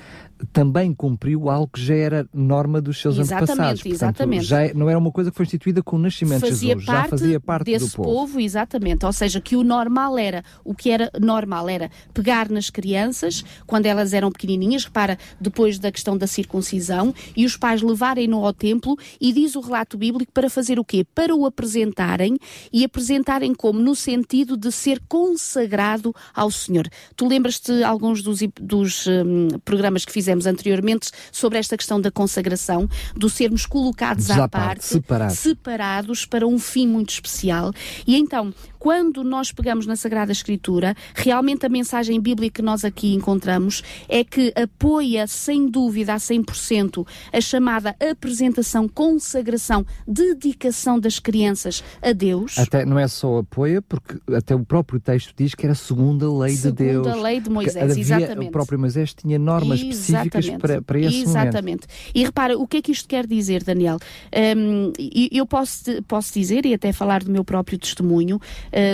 também 0.52 0.94
cumpriu 0.94 1.50
algo 1.50 1.70
que 1.72 1.82
já 1.82 1.96
era 1.96 2.28
norma 2.34 2.82
dos 2.82 3.00
seus 3.00 3.18
exatamente, 3.18 3.52
antepassados. 3.52 3.82
Portanto, 3.82 3.96
exatamente. 3.96 4.46
Já 4.46 4.74
não 4.74 4.90
era 4.90 4.98
uma 4.98 5.12
coisa 5.12 5.32
que 5.32 5.38
foi 5.38 5.46
instituída 5.46 5.82
com 5.82 5.96
o 5.96 6.00
nascimento 6.00 6.42
fazia 6.42 6.76
de 6.76 6.82
Jesus, 6.82 6.86
já 6.86 7.08
fazia 7.08 7.40
parte 7.40 7.66
desse 7.66 7.86
do 7.86 7.92
povo. 7.92 8.10
povo. 8.10 8.40
Exatamente. 8.40 9.06
Ou 9.06 9.14
seja, 9.14 9.40
que 9.40 9.56
o 9.56 9.64
normal 9.64 10.18
era, 10.18 10.44
o 10.64 10.74
que 10.74 10.90
era 10.90 11.12
normal 11.20 11.70
era 11.70 11.90
pegar 12.14 12.50
nas 12.50 12.70
crianças 12.70 13.44
quando 13.66 13.86
elas 13.86 14.14
eram 14.14 14.32
pequenininhas, 14.32 14.86
repara, 14.86 15.18
depois 15.40 15.80
da 15.80 15.92
questão 15.92 16.18
da 16.18 16.28
circuncisão, 16.28 17.14
e 17.36 17.46
os 17.46 17.58
pais 17.58 17.82
levarem-no 17.82 18.46
ao 18.46 18.54
templo 18.54 18.98
e 19.20 19.32
diz 19.32 19.56
o 19.56 19.62
relato 19.62 19.98
bíblico 19.98 20.32
para 20.32 20.50
fazer 20.50 20.80
o 20.80 20.84
quê? 20.84 21.06
Para 21.16 21.36
o 21.36 21.46
apresentarem 21.46 22.38
e 22.72 22.84
apresentarem 22.84 23.54
como? 23.54 23.80
No 23.80 23.96
sentido 23.96 24.58
de 24.58 24.72
ser 24.72 25.02
consagrado 25.08 26.14
ao 26.34 26.50
Senhor. 26.52 26.88
Tu 27.16 27.28
lembras-te 27.28 27.84
alguns 27.84 28.22
dos, 28.22 28.40
dos 28.60 29.08
um, 29.08 29.48
programas 29.64 30.06
que 30.06 30.12
fizemos 30.12 30.33
fizemos 30.34 30.46
anteriormente 30.46 31.12
sobre 31.32 31.60
esta 31.60 31.78
questão 31.78 32.02
da 32.02 32.12
consagração, 32.12 32.90
do 33.16 33.30
sermos 33.30 33.66
colocados 33.66 34.30
à, 34.32 34.48
parte, 34.48 34.86
separados. 34.86 35.38
separados 35.38 36.25
para 36.25 36.48
um 36.48 36.58
fim 36.58 36.88
muito 36.88 37.12
especial. 37.12 37.72
E 38.08 38.16
então, 38.18 38.54
quando 38.84 39.24
nós 39.24 39.50
pegamos 39.50 39.88
na 39.88 39.96
Sagrada 39.96 40.34
Escritura, 40.34 40.94
realmente 41.16 41.66
a 41.66 41.70
mensagem 41.70 42.20
bíblica 42.20 42.56
que 42.56 42.62
nós 42.62 42.84
aqui 42.84 43.13
encontramos 43.13 43.82
é 44.10 44.25
que 44.25 44.52
apoia 44.62 45.25
sem 45.25 45.70
dúvida 45.70 46.13
a 46.13 46.18
100% 46.18 47.08
a 47.32 47.40
chamada 47.40 47.96
apresentação, 47.98 48.90
consagração, 48.90 49.86
dedicação 50.06 51.00
das 51.00 51.18
crianças 51.18 51.82
a 52.02 52.12
Deus. 52.12 52.60
Até 52.60 52.86
não 52.86 53.00
é 53.00 53.08
só 53.08 53.38
apoia, 53.38 53.82
porque 53.82 54.20
até 54.36 54.54
o 54.54 54.66
próprio 54.66 55.00
texto 55.00 55.34
diz 55.34 55.56
que 55.56 55.66
era 55.66 55.75
segundo 55.75 56.30
a 56.30 56.44
lei 56.44 56.54
segundo 56.54 56.78
de 56.78 56.84
Deus. 56.84 57.06
Segundo 57.06 57.20
a 57.20 57.24
lei 57.24 57.40
de 57.40 57.50
Moisés, 57.50 57.92
havia, 57.92 58.02
exatamente. 58.02 58.50
O 58.50 58.52
próprio 58.52 58.78
Moisés 58.78 59.13
tinha 59.13 59.40
normas 59.40 59.80
exatamente. 59.80 59.94
específicas 59.94 60.50
para, 60.60 60.82
para 60.82 61.00
esse 61.00 61.22
Exatamente. 61.22 61.56
momento. 61.56 61.88
E 62.13 62.22
repara, 62.25 62.58
o 62.58 62.68
que 62.68 62.75
é 62.75 62.82
que 62.82 62.92
isto 62.92 63.08
quer 63.08 63.25
dizer, 63.25 63.63
Daniel? 63.63 63.98
Um, 64.58 64.92
eu 65.32 65.46
posso, 65.46 66.04
posso 66.06 66.34
dizer, 66.34 66.66
e 66.66 66.74
até 66.74 66.92
falar 66.92 67.24
do 67.24 67.32
meu 67.32 67.46
próprio 67.46 67.80
testemunho, 67.80 68.42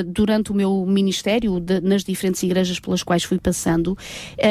durante 0.05 0.51
o 0.51 0.55
meu 0.55 0.85
ministério, 0.85 1.59
de, 1.59 1.79
nas 1.81 2.03
diferentes 2.03 2.41
igrejas 2.43 2.79
pelas 2.79 3.03
quais 3.03 3.23
fui 3.23 3.39
passando, 3.39 3.93
uh, 3.93 3.97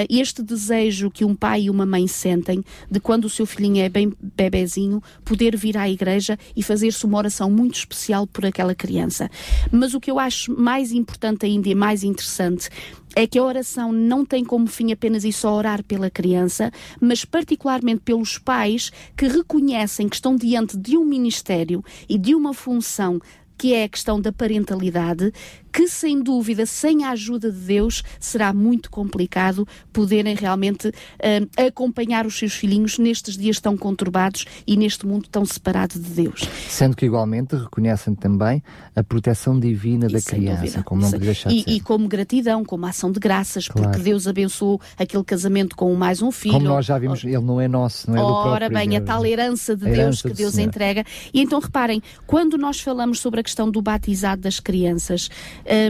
este 0.08 0.42
desejo 0.42 1.10
que 1.10 1.24
um 1.24 1.34
pai 1.34 1.62
e 1.62 1.70
uma 1.70 1.84
mãe 1.84 2.06
sentem 2.06 2.64
de 2.90 3.00
quando 3.00 3.26
o 3.26 3.30
seu 3.30 3.46
filhinho 3.46 3.82
é 3.82 3.88
bem 3.88 4.12
bebezinho, 4.20 5.02
poder 5.24 5.56
vir 5.56 5.76
à 5.76 5.88
igreja 5.88 6.38
e 6.56 6.62
fazer-se 6.62 7.04
uma 7.04 7.18
oração 7.18 7.50
muito 7.50 7.76
especial 7.76 8.26
por 8.26 8.46
aquela 8.46 8.74
criança. 8.74 9.30
Mas 9.70 9.94
o 9.94 10.00
que 10.00 10.10
eu 10.10 10.18
acho 10.18 10.58
mais 10.58 10.92
importante 10.92 11.46
ainda 11.46 11.68
e 11.68 11.74
mais 11.74 12.02
interessante 12.02 12.68
é 13.14 13.26
que 13.26 13.38
a 13.38 13.42
oração 13.42 13.92
não 13.92 14.24
tem 14.24 14.44
como 14.44 14.66
fim 14.66 14.92
apenas 14.92 15.24
e 15.24 15.32
só 15.32 15.54
orar 15.54 15.82
pela 15.82 16.10
criança, 16.10 16.70
mas 17.00 17.24
particularmente 17.24 18.02
pelos 18.04 18.38
pais 18.38 18.92
que 19.16 19.26
reconhecem 19.26 20.08
que 20.08 20.16
estão 20.16 20.36
diante 20.36 20.76
de 20.76 20.96
um 20.96 21.04
ministério 21.04 21.82
e 22.08 22.16
de 22.16 22.34
uma 22.34 22.54
função 22.54 23.20
que 23.58 23.74
é 23.74 23.84
a 23.84 23.88
questão 23.88 24.20
da 24.20 24.32
parentalidade, 24.32 25.32
que 25.78 25.86
sem 25.86 26.20
dúvida, 26.20 26.66
sem 26.66 27.04
a 27.04 27.10
ajuda 27.10 27.52
de 27.52 27.60
Deus, 27.60 28.02
será 28.18 28.52
muito 28.52 28.90
complicado 28.90 29.64
poderem 29.92 30.34
realmente 30.34 30.88
uh, 30.88 31.64
acompanhar 31.68 32.26
os 32.26 32.36
seus 32.36 32.52
filhinhos 32.54 32.98
nestes 32.98 33.36
dias 33.36 33.60
tão 33.60 33.76
conturbados 33.76 34.44
e 34.66 34.76
neste 34.76 35.06
mundo 35.06 35.28
tão 35.30 35.46
separado 35.46 35.96
de 35.96 36.10
Deus. 36.10 36.40
Sendo 36.68 36.96
que 36.96 37.06
igualmente 37.06 37.54
reconhecem 37.54 38.12
também 38.16 38.60
a 38.96 39.04
proteção 39.04 39.60
divina 39.60 40.06
e 40.06 40.14
da 40.14 40.20
criança, 40.20 40.62
dúvida. 40.62 40.82
como 40.82 41.02
não 41.02 41.10
deixar 41.12 41.52
e, 41.52 41.62
de 41.62 41.70
e 41.70 41.80
como 41.80 42.08
gratidão, 42.08 42.64
como 42.64 42.84
ação 42.84 43.12
de 43.12 43.20
graças, 43.20 43.68
claro. 43.68 43.90
porque 43.90 44.02
Deus 44.02 44.26
abençoou 44.26 44.80
aquele 44.98 45.22
casamento 45.22 45.76
com 45.76 45.94
mais 45.94 46.20
um 46.20 46.32
filho. 46.32 46.54
Como 46.54 46.66
nós 46.66 46.86
já 46.86 46.98
vimos, 46.98 47.22
ele 47.22 47.38
não 47.38 47.60
é 47.60 47.68
nosso, 47.68 48.10
não 48.10 48.16
é 48.16 48.20
do 48.20 48.26
próprio 48.26 48.52
Ora 48.52 48.68
bem, 48.68 48.88
Deus. 48.88 49.02
a 49.02 49.04
tal 49.04 49.24
herança 49.24 49.76
de 49.76 49.84
Deus 49.84 49.96
herança 49.96 50.28
que 50.28 50.34
Deus 50.34 50.58
entrega. 50.58 51.04
E 51.32 51.40
então 51.40 51.60
reparem, 51.60 52.02
quando 52.26 52.58
nós 52.58 52.80
falamos 52.80 53.20
sobre 53.20 53.38
a 53.38 53.44
questão 53.44 53.70
do 53.70 53.80
batizado 53.80 54.42
das 54.42 54.58
crianças, 54.58 55.30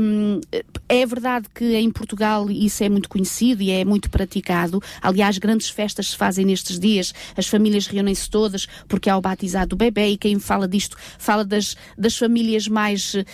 hum, 0.03 0.41
é 0.89 1.05
verdade 1.05 1.47
que 1.55 1.77
em 1.77 1.91
Portugal 1.91 2.51
isso 2.51 2.83
é 2.83 2.89
muito 2.89 3.09
conhecido 3.09 3.63
e 3.63 3.71
é 3.71 3.85
muito 3.85 4.11
praticado. 4.11 4.83
Aliás, 5.03 5.39
grandes 5.39 5.69
festas 5.69 6.09
se 6.09 6.17
fazem 6.17 6.45
nestes 6.45 6.79
dias, 6.79 7.13
as 7.37 7.47
famílias 7.47 7.87
reúnem-se 7.87 8.29
todas 8.29 8.67
porque 8.89 9.11
há 9.11 9.17
o 9.17 9.21
batizado 9.21 9.69
do 9.71 9.77
bebê 9.77 10.09
e 10.09 10.17
quem 10.17 10.39
fala 10.39 10.67
disto 10.67 10.97
fala 11.19 11.45
das, 11.45 11.77
das 11.97 12.17
famílias 12.17 12.67
mais 12.69 13.15
uh, 13.15 13.25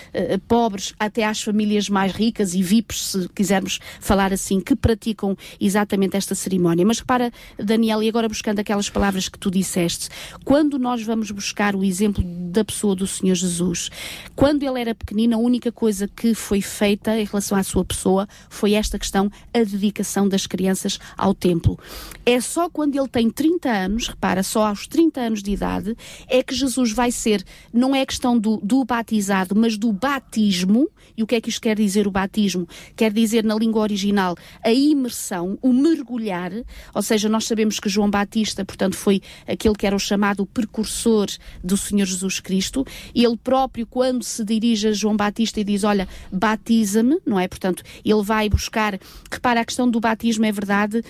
pobres 0.48 0.94
até 0.98 1.24
às 1.24 1.40
famílias 1.42 1.88
mais 1.88 2.12
ricas 2.12 2.54
e 2.54 2.62
VIPs, 2.62 3.10
se 3.10 3.28
quisermos 3.28 3.78
falar 4.00 4.32
assim, 4.32 4.60
que 4.60 4.74
praticam 4.74 5.36
exatamente 5.60 6.16
esta 6.16 6.34
cerimónia. 6.34 6.84
Mas 6.84 6.98
repara, 6.98 7.32
Daniel, 7.58 8.02
e 8.02 8.08
agora 8.08 8.28
buscando 8.28 8.58
aquelas 8.58 8.90
palavras 8.90 9.28
que 9.28 9.38
tu 9.38 9.50
disseste, 9.50 10.08
quando 10.44 10.78
nós 10.78 11.02
vamos 11.02 11.30
buscar 11.30 11.76
o 11.76 11.84
exemplo 11.84 12.24
da 12.50 12.64
pessoa 12.64 12.96
do 12.96 13.06
Senhor 13.06 13.34
Jesus, 13.34 13.90
quando 14.34 14.62
ele 14.62 14.80
era 14.80 14.94
pequenino, 14.94 15.36
a 15.36 15.38
única 15.38 15.70
coisa 15.70 16.08
que 16.08 16.33
foi 16.34 16.60
feita 16.60 17.18
em 17.18 17.24
relação 17.24 17.56
à 17.56 17.62
sua 17.62 17.84
pessoa 17.84 18.28
foi 18.48 18.72
esta 18.72 18.98
questão, 18.98 19.30
a 19.52 19.58
dedicação 19.58 20.28
das 20.28 20.46
crianças 20.46 20.98
ao 21.16 21.34
templo. 21.34 21.78
É 22.24 22.40
só 22.40 22.68
quando 22.68 22.96
ele 22.96 23.08
tem 23.08 23.30
30 23.30 23.70
anos, 23.70 24.08
repara, 24.08 24.42
só 24.42 24.66
aos 24.66 24.86
30 24.86 25.20
anos 25.20 25.42
de 25.42 25.52
idade, 25.52 25.96
é 26.28 26.42
que 26.42 26.54
Jesus 26.54 26.92
vai 26.92 27.10
ser, 27.10 27.44
não 27.72 27.94
é 27.94 28.04
questão 28.06 28.38
do, 28.38 28.58
do 28.58 28.84
batizado, 28.84 29.54
mas 29.54 29.76
do 29.76 29.92
batismo. 29.92 30.88
E 31.16 31.22
o 31.22 31.26
que 31.26 31.34
é 31.34 31.40
que 31.40 31.48
isto 31.48 31.60
quer 31.60 31.76
dizer, 31.76 32.06
o 32.06 32.10
batismo? 32.10 32.66
Quer 32.96 33.12
dizer, 33.12 33.44
na 33.44 33.54
língua 33.54 33.82
original, 33.82 34.36
a 34.62 34.72
imersão, 34.72 35.58
o 35.60 35.72
mergulhar, 35.72 36.50
ou 36.94 37.02
seja, 37.02 37.28
nós 37.28 37.46
sabemos 37.46 37.78
que 37.78 37.88
João 37.88 38.10
Batista, 38.10 38.64
portanto, 38.64 38.96
foi 38.96 39.20
aquele 39.46 39.74
que 39.74 39.86
era 39.86 39.94
o 39.94 39.98
chamado 39.98 40.46
precursor 40.46 41.26
do 41.62 41.76
Senhor 41.76 42.06
Jesus 42.06 42.40
Cristo, 42.40 42.84
ele 43.14 43.36
próprio, 43.36 43.86
quando 43.86 44.24
se 44.24 44.44
dirige 44.44 44.88
a 44.88 44.92
João 44.92 45.16
Batista 45.16 45.60
e 45.60 45.64
diz, 45.64 45.84
olha, 45.84 46.08
batiza-me, 46.32 47.18
não 47.24 47.38
é? 47.38 47.48
Portanto, 47.48 47.82
ele 48.04 48.22
vai 48.22 48.48
buscar, 48.48 48.98
repara, 49.30 49.60
a 49.60 49.64
questão 49.64 49.90
do 49.90 50.00
batismo 50.00 50.44
é 50.44 50.52
verdade, 50.52 51.02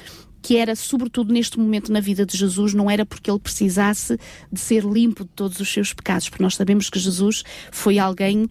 que 0.45 0.59
era, 0.59 0.77
sobretudo 0.77 1.33
neste 1.33 1.59
momento 1.59 1.91
na 1.91 2.01
vida 2.01 2.27
de 2.27 2.37
Jesus, 2.37 2.75
não 2.75 2.91
era 2.91 3.07
porque 3.07 3.31
ele 3.31 3.39
precisasse 3.39 4.19
de 4.53 4.61
ser 4.61 4.85
limpo 4.85 5.25
de 5.25 5.31
todos 5.31 5.59
os 5.59 5.73
seus 5.73 5.95
pecados, 5.95 6.29
porque 6.29 6.43
nós 6.43 6.55
sabemos 6.55 6.91
que 6.91 6.99
Jesus 6.99 7.43
foi 7.73 7.99
alguém 7.99 8.43
uh, 8.43 8.49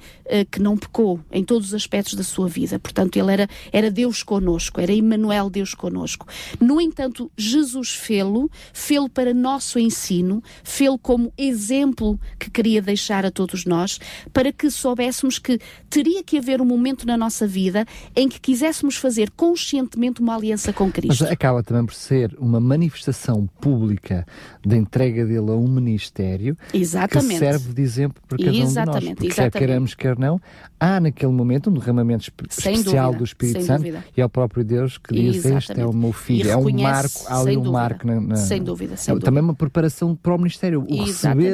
que 0.50 0.60
não 0.60 0.76
pecou 0.76 1.20
em 1.32 1.44
todos 1.44 1.68
os 1.68 1.74
aspectos 1.76 2.16
da 2.16 2.24
sua 2.24 2.50
vida. 2.50 2.80
Portanto, 2.80 3.16
ele 3.16 3.32
era, 3.32 3.48
era 3.72 3.92
Deus 3.92 4.24
conosco, 4.24 4.82
era 4.82 4.92
Emmanuel 4.92 5.52
Deus 5.52 5.76
conosco. 5.76 6.26
No 6.60 6.82
entanto, 6.82 7.32
Jesus 7.38 7.92
fê-lo, 7.92 8.50
fê-lo 8.74 9.08
para 9.08 9.32
nosso 9.32 9.78
ensino, 9.78 10.42
fê-lo 10.64 10.98
como 10.98 11.32
exemplo 11.38 12.20
que 12.40 12.50
queria 12.50 12.82
deixar 12.82 13.24
a 13.24 13.30
todos 13.30 13.66
nós, 13.66 14.00
para 14.34 14.52
que 14.52 14.72
soubéssemos 14.72 15.38
que 15.38 15.60
teria 15.92 16.24
que 16.24 16.40
haver 16.40 16.60
um 16.60 16.66
momento 16.66 17.06
na 17.06 17.16
nossa 17.16 17.46
vida 17.46 17.86
em 18.16 18.28
que 18.28 18.40
quiséssemos 18.40 18.96
fazer 18.96 19.30
conscientemente 19.30 20.22
uma 20.22 20.36
aliança 20.36 20.74
com 20.74 20.92
Cristo. 20.92 21.24
Mas 21.24 21.32
acaba 21.32 21.62
também 21.62 21.83
ser 21.92 22.36
uma 22.40 22.60
manifestação 22.60 23.48
pública 23.60 24.26
da 24.66 24.78
entrega 24.78 25.26
dele 25.26 25.50
a 25.52 25.56
um 25.56 25.68
ministério 25.68 26.58
Exatamente. 26.74 27.34
que 27.34 27.40
serve 27.40 27.74
de 27.74 27.82
exemplo 27.82 28.22
para 28.28 28.38
cada 28.38 28.52
Exatamente, 28.52 28.68
um 28.70 28.74
de 28.74 28.76
nós. 28.86 29.14
Porque 29.16 29.28
exatamente. 29.28 29.52
quer 29.52 29.60
queiramos, 29.60 29.96
quer 29.96 30.18
não, 30.20 30.40
há 30.80 31.00
naquele 31.00 31.32
momento 31.32 31.70
um 31.70 31.74
derramamento 31.74 32.24
espe 32.24 32.44
Sem 32.50 32.74
especial 32.76 33.06
dúvida, 33.08 33.18
do 33.20 33.24
Espírito 33.26 33.64
Santo 33.66 33.78
dúvida. 33.80 34.06
e 34.16 34.22
é 34.22 34.26
o 34.26 34.30
próprio 34.30 34.64
Deus 34.64 34.98
que 34.98 35.14
diz 35.14 35.38
este 35.38 35.48
é 35.48 35.58
Exatamente. 35.58 35.86
o 35.90 35.94
meu 35.98 36.14
filho. 36.14 36.50
É 36.50 36.58
um 36.58 36.72
marco, 36.82 37.22
há 37.28 37.40
ali 37.40 37.52
um 37.52 37.56
dúvida, 37.56 37.72
marco 37.72 38.08
na, 38.08 38.22
na- 38.22 38.36
sem 38.36 38.64
dúvida, 38.64 38.96
sem 38.98 39.12
é 39.12 39.16
dúvida. 39.16 39.26
também 39.26 39.44
uma 39.44 39.56
preparação 39.56 40.16
para 40.16 40.34
o 40.34 40.38
ministério, 40.38 40.82
o 40.82 41.04
receber 41.04 41.10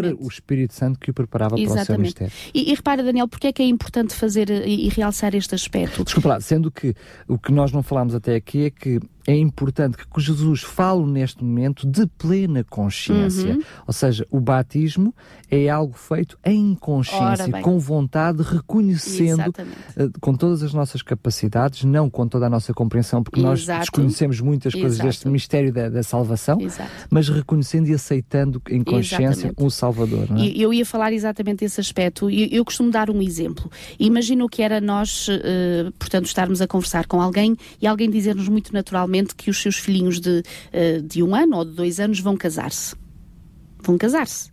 Exatamente. 0.05 0.24
o 0.24 0.27
Espírito 0.27 0.74
Santo 0.74 1.00
que 1.00 1.12
o 1.12 1.13
preparava 1.13 1.55
para 1.55 1.63
o 1.63 1.65
seu 1.67 1.75
Exatamente. 1.75 2.00
ministério. 2.21 2.33
E, 2.53 2.71
e 2.71 2.75
repara, 2.75 3.03
Daniel, 3.03 3.27
porque 3.27 3.48
é 3.48 3.53
que 3.53 3.62
é 3.62 3.65
importante 3.67 4.13
fazer 4.13 4.50
eh, 4.50 4.67
e, 4.67 4.86
e 4.88 4.89
realçar 4.89 5.33
este 5.36 5.55
aspecto? 5.55 6.03
Desculpa 6.03 6.29
lá, 6.29 6.39
sendo 6.41 6.71
que 6.71 6.93
o 7.27 7.38
que 7.38 7.51
nós 7.51 7.71
não 7.71 7.81
falámos 7.83 8.13
até 8.15 8.36
aqui 8.36 8.65
é 8.65 8.69
que 8.69 9.00
é 9.29 9.38
importante 9.38 9.95
que 9.95 10.19
Jesus 10.19 10.62
fale 10.62 11.05
neste 11.05 11.43
momento 11.43 11.86
de 11.86 12.07
plena 12.07 12.63
consciência. 12.63 13.53
Uhum. 13.53 13.62
Ou 13.86 13.93
seja, 13.93 14.25
o 14.31 14.39
batismo 14.39 15.13
é 15.51 15.69
algo 15.69 15.93
feito 15.93 16.36
em 16.43 16.74
consciência, 16.74 17.62
com 17.62 17.77
vontade, 17.77 18.41
reconhecendo 18.41 19.53
eh, 19.95 20.09
com 20.19 20.33
todas 20.33 20.63
as 20.63 20.74
nossas 20.74 21.03
capacidades, 21.03 21.83
não 21.83 22.09
com 22.09 22.27
toda 22.27 22.48
a 22.48 22.50
nossa 22.50 22.74
compreensão, 22.74 23.21
porque 23.21 23.39
nós 23.39 23.62
Exato. 23.62 23.81
desconhecemos 23.81 24.41
muitas 24.41 24.74
coisas 24.74 24.93
Exato. 24.93 25.07
deste 25.07 25.27
mistério 25.27 25.71
da, 25.71 25.89
da 25.89 26.01
salvação, 26.01 26.59
Exato. 26.59 26.89
mas 27.12 27.29
reconhecendo 27.29 27.88
e 27.88 27.93
aceitando 27.93 28.59
em 28.67 28.83
consciência 28.83 29.48
Exatamente. 29.48 29.63
um 29.63 29.69
Salvador. 29.69 30.27
É? 30.31 30.39
E 30.39 30.59
eu 30.59 30.74
ia 30.74 30.86
falar 30.86 31.13
exatamente 31.13 31.59
desse 31.59 31.79
aspecto. 31.79 32.31
E 32.31 32.55
eu 32.55 32.65
costumo 32.65 32.89
dar 32.89 33.12
um 33.12 33.21
exemplo. 33.21 33.69
Imagina 34.00 34.43
o 34.43 34.50
que 34.50 34.63
era 34.63 34.81
nós, 34.81 35.27
eh, 35.29 35.91
portanto, 36.00 36.25
estarmos 36.25 36.62
a 36.62 36.67
conversar 36.67 37.05
com 37.05 37.21
alguém 37.21 37.55
e 37.79 37.86
alguém 37.86 38.09
dizer-nos 38.09 38.50
muito 38.50 38.74
naturalmente 38.74 39.18
que 39.27 39.49
os 39.49 39.61
seus 39.61 39.77
filhinhos 39.77 40.19
de, 40.19 40.43
eh, 40.71 40.99
de 40.99 41.21
um 41.23 41.35
ano 41.35 41.57
ou 41.57 41.65
de 41.65 41.71
dois 41.71 41.99
anos 41.99 42.19
vão 42.19 42.35
casar-se. 42.35 42.95
Vão 43.81 43.97
casar-se. 43.97 44.51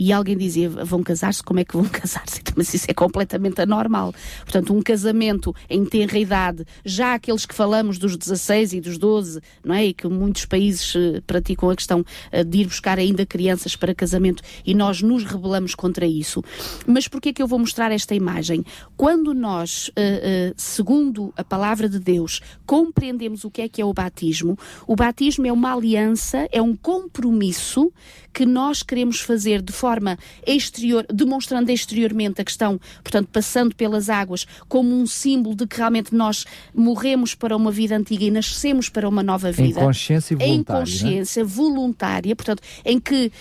E 0.00 0.14
alguém 0.14 0.34
dizia, 0.34 0.70
vão 0.70 1.02
casar-se, 1.02 1.42
como 1.42 1.60
é 1.60 1.64
que 1.64 1.74
vão 1.76 1.84
casar-se? 1.92 2.40
Mas 2.56 2.72
isso 2.72 2.86
é 2.88 2.94
completamente 2.94 3.60
anormal. 3.60 4.14
Portanto, 4.40 4.72
um 4.72 4.80
casamento 4.80 5.54
em 5.68 5.84
tenra 5.84 6.18
idade, 6.18 6.64
já 6.82 7.12
aqueles 7.12 7.44
que 7.44 7.54
falamos 7.54 7.98
dos 7.98 8.16
16 8.16 8.72
e 8.72 8.80
dos 8.80 8.96
12, 8.96 9.42
não 9.62 9.74
é? 9.74 9.84
E 9.84 9.92
que 9.92 10.08
muitos 10.08 10.46
países 10.46 10.94
eh, 10.96 11.20
praticam 11.26 11.68
a 11.68 11.76
questão 11.76 12.02
eh, 12.32 12.42
de 12.42 12.60
ir 12.60 12.64
buscar 12.64 12.98
ainda 12.98 13.26
crianças 13.26 13.76
para 13.76 13.94
casamento 13.94 14.42
e 14.64 14.72
nós 14.72 15.02
nos 15.02 15.22
rebelamos 15.22 15.74
contra 15.74 16.06
isso. 16.06 16.42
Mas 16.86 17.06
porquê 17.06 17.28
é 17.28 17.32
que 17.34 17.42
eu 17.42 17.46
vou 17.46 17.58
mostrar 17.58 17.92
esta 17.92 18.14
imagem? 18.14 18.64
Quando 18.96 19.34
nós, 19.34 19.90
eh, 19.96 20.54
segundo 20.56 21.30
a 21.36 21.44
palavra 21.44 21.90
de 21.90 21.98
Deus, 21.98 22.40
compreendemos 22.64 23.44
o 23.44 23.50
que 23.50 23.60
é 23.60 23.68
que 23.68 23.82
é 23.82 23.84
o 23.84 23.92
batismo, 23.92 24.58
o 24.86 24.96
batismo 24.96 25.46
é 25.46 25.52
uma 25.52 25.74
aliança, 25.74 26.48
é 26.50 26.62
um 26.62 26.74
compromisso 26.74 27.92
que 28.32 28.46
nós 28.46 28.82
queremos 28.82 29.20
fazer 29.20 29.62
de 29.62 29.72
forma 29.72 30.18
exterior, 30.46 31.04
demonstrando 31.12 31.70
exteriormente 31.70 32.40
a 32.40 32.44
questão, 32.44 32.80
portanto, 33.02 33.28
passando 33.32 33.74
pelas 33.74 34.08
águas, 34.08 34.46
como 34.68 34.94
um 34.94 35.06
símbolo 35.06 35.54
de 35.54 35.66
que 35.66 35.76
realmente 35.76 36.14
nós 36.14 36.44
morremos 36.74 37.34
para 37.34 37.56
uma 37.56 37.70
vida 37.70 37.96
antiga 37.96 38.24
e 38.24 38.30
nascemos 38.30 38.88
para 38.88 39.08
uma 39.08 39.22
nova 39.22 39.50
vida. 39.50 39.80
Em 39.80 39.84
consciência 39.84 40.36
voluntária. 40.36 40.54
Em 40.54 40.60
é? 40.60 40.64
consciência 40.64 41.42
né? 41.42 41.48
voluntária, 41.48 42.36
portanto, 42.36 42.62
em 42.84 43.00
que, 43.00 43.32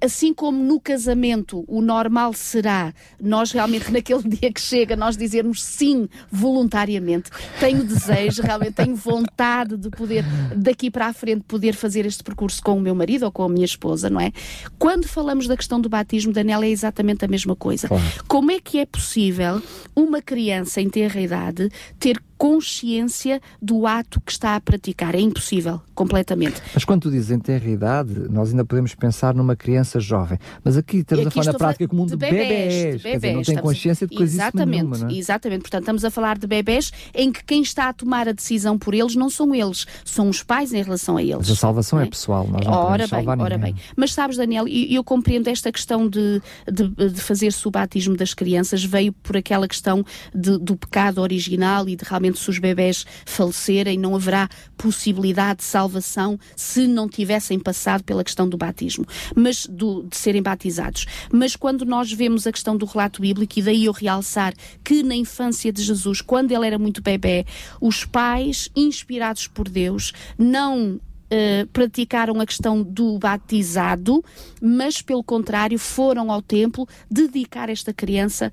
assim 0.00 0.34
como 0.34 0.62
no 0.62 0.80
casamento 0.80 1.64
o 1.66 1.80
normal 1.80 2.32
será 2.32 2.92
nós 3.20 3.52
realmente 3.52 3.90
naquele 3.92 4.22
dia 4.22 4.52
que 4.52 4.60
chega, 4.60 4.96
nós 4.96 5.16
dizermos 5.16 5.62
sim 5.62 6.08
voluntariamente, 6.30 7.30
tenho 7.58 7.84
desejo, 7.84 8.42
realmente 8.42 8.72
tenho 8.72 8.94
vontade 8.94 9.76
de 9.76 9.90
poder, 9.90 10.24
daqui 10.54 10.90
para 10.90 11.06
a 11.06 11.12
frente, 11.12 11.44
poder 11.46 11.74
fazer 11.74 12.06
este 12.06 12.22
percurso 12.22 12.62
com 12.62 12.76
o 12.76 12.80
meu 12.80 12.94
marido 12.94 13.24
ou 13.24 13.32
com 13.32 13.42
a 13.44 13.48
minha 13.48 13.64
esposa, 13.64 14.10
não 14.10 14.20
é? 14.20 14.32
Quando 14.78 15.06
falamos 15.06 15.46
da 15.46 15.56
questão 15.56 15.80
do 15.80 15.88
batismo, 15.88 16.32
Daniela, 16.32 16.66
é 16.66 16.70
exatamente 16.70 17.24
a 17.24 17.28
mesma 17.28 17.56
coisa. 17.56 17.88
Claro. 17.88 18.04
Como 18.26 18.50
é 18.50 18.60
que 18.60 18.78
é 18.78 18.86
possível 18.86 19.62
uma 19.94 20.20
criança 20.20 20.80
em 20.80 20.88
ter 20.88 21.16
a 21.16 21.20
idade 21.20 21.70
ter 21.98 22.20
consciência 22.38 23.42
do 23.60 23.86
ato 23.86 24.20
que 24.20 24.30
está 24.30 24.54
a 24.54 24.60
praticar. 24.60 25.14
É 25.14 25.20
impossível, 25.20 25.82
completamente. 25.94 26.62
Mas 26.72 26.84
quando 26.84 27.02
tu 27.02 27.10
dizes 27.10 27.30
em 27.32 27.38
ter 27.38 27.66
idade, 27.66 28.28
nós 28.30 28.50
ainda 28.50 28.64
podemos 28.64 28.94
pensar 28.94 29.34
numa 29.34 29.56
criança 29.56 29.98
jovem. 29.98 30.38
Mas 30.64 30.76
aqui 30.76 30.98
estamos 30.98 31.26
aqui 31.26 31.40
a 31.40 31.42
falar 31.42 31.52
na 31.52 31.58
prática 31.58 31.88
comum 31.88 32.06
de, 32.06 32.12
de 32.12 32.16
bebés. 32.16 32.38
bebés. 32.38 32.96
De 32.96 33.02
bebés. 33.02 33.20
Dizer, 33.20 33.34
não 33.34 33.42
tem 33.42 33.56
consciência 33.58 34.06
de 34.06 34.16
coisas 34.16 34.34
Exatamente, 34.34 34.84
nenhuma, 34.84 35.12
é? 35.12 35.18
exatamente. 35.18 35.62
Portanto, 35.62 35.82
estamos 35.82 36.04
a 36.04 36.10
falar 36.10 36.38
de 36.38 36.46
bebés 36.46 36.92
em 37.12 37.32
que 37.32 37.42
quem 37.44 37.60
está 37.60 37.88
a 37.88 37.92
tomar 37.92 38.28
a 38.28 38.32
decisão 38.32 38.78
por 38.78 38.94
eles 38.94 39.16
não 39.16 39.28
são 39.28 39.52
eles, 39.54 39.86
são 40.04 40.28
os 40.28 40.42
pais 40.42 40.72
em 40.72 40.82
relação 40.82 41.16
a 41.16 41.22
eles. 41.22 41.38
Mas 41.38 41.50
a 41.50 41.56
salvação 41.56 42.00
é, 42.00 42.04
é 42.04 42.06
pessoal, 42.06 42.46
nós 42.46 42.64
não 42.64 42.72
ora 42.72 42.98
bem, 42.98 43.08
salvar 43.08 43.40
ora 43.40 43.58
bem. 43.58 43.74
Mas 43.96 44.12
sabes, 44.12 44.36
Daniel, 44.36 44.68
eu, 44.68 44.86
eu 44.88 45.04
compreendo 45.04 45.48
esta 45.48 45.72
questão 45.72 46.08
de, 46.08 46.40
de, 46.70 46.88
de 46.88 47.20
fazer-se 47.20 47.66
o 47.66 47.70
batismo 47.70 48.16
das 48.16 48.32
crianças, 48.32 48.84
veio 48.84 49.12
por 49.12 49.36
aquela 49.36 49.66
questão 49.66 50.04
de, 50.34 50.56
do 50.58 50.76
pecado 50.76 51.20
original 51.20 51.88
e 51.88 51.96
de 51.96 52.04
realmente 52.04 52.27
se 52.36 52.50
os 52.50 52.58
bebés 52.58 53.06
falecerem, 53.24 53.98
não 53.98 54.14
haverá 54.14 54.48
possibilidade 54.76 55.58
de 55.58 55.64
salvação 55.64 56.38
se 56.54 56.86
não 56.86 57.08
tivessem 57.08 57.58
passado 57.58 58.02
pela 58.04 58.24
questão 58.24 58.48
do 58.48 58.56
batismo, 58.56 59.06
mas 59.34 59.66
do, 59.66 60.02
de 60.04 60.16
serem 60.16 60.42
batizados. 60.42 61.06
Mas 61.32 61.56
quando 61.56 61.84
nós 61.84 62.12
vemos 62.12 62.46
a 62.46 62.52
questão 62.52 62.76
do 62.76 62.86
relato 62.86 63.22
bíblico, 63.22 63.58
e 63.58 63.62
daí 63.62 63.84
eu 63.84 63.92
realçar 63.92 64.54
que 64.84 65.02
na 65.02 65.14
infância 65.14 65.72
de 65.72 65.82
Jesus, 65.82 66.20
quando 66.20 66.52
ele 66.52 66.66
era 66.66 66.78
muito 66.78 67.02
bebê, 67.02 67.46
os 67.80 68.04
pais, 68.04 68.70
inspirados 68.74 69.46
por 69.46 69.68
Deus, 69.68 70.12
não 70.38 71.00
Uh, 71.30 71.66
praticaram 71.68 72.40
a 72.40 72.46
questão 72.46 72.82
do 72.82 73.18
batizado, 73.18 74.24
mas 74.62 75.02
pelo 75.02 75.22
contrário 75.22 75.78
foram 75.78 76.32
ao 76.32 76.40
templo 76.40 76.88
dedicar 77.10 77.68
esta 77.68 77.92
criança 77.92 78.50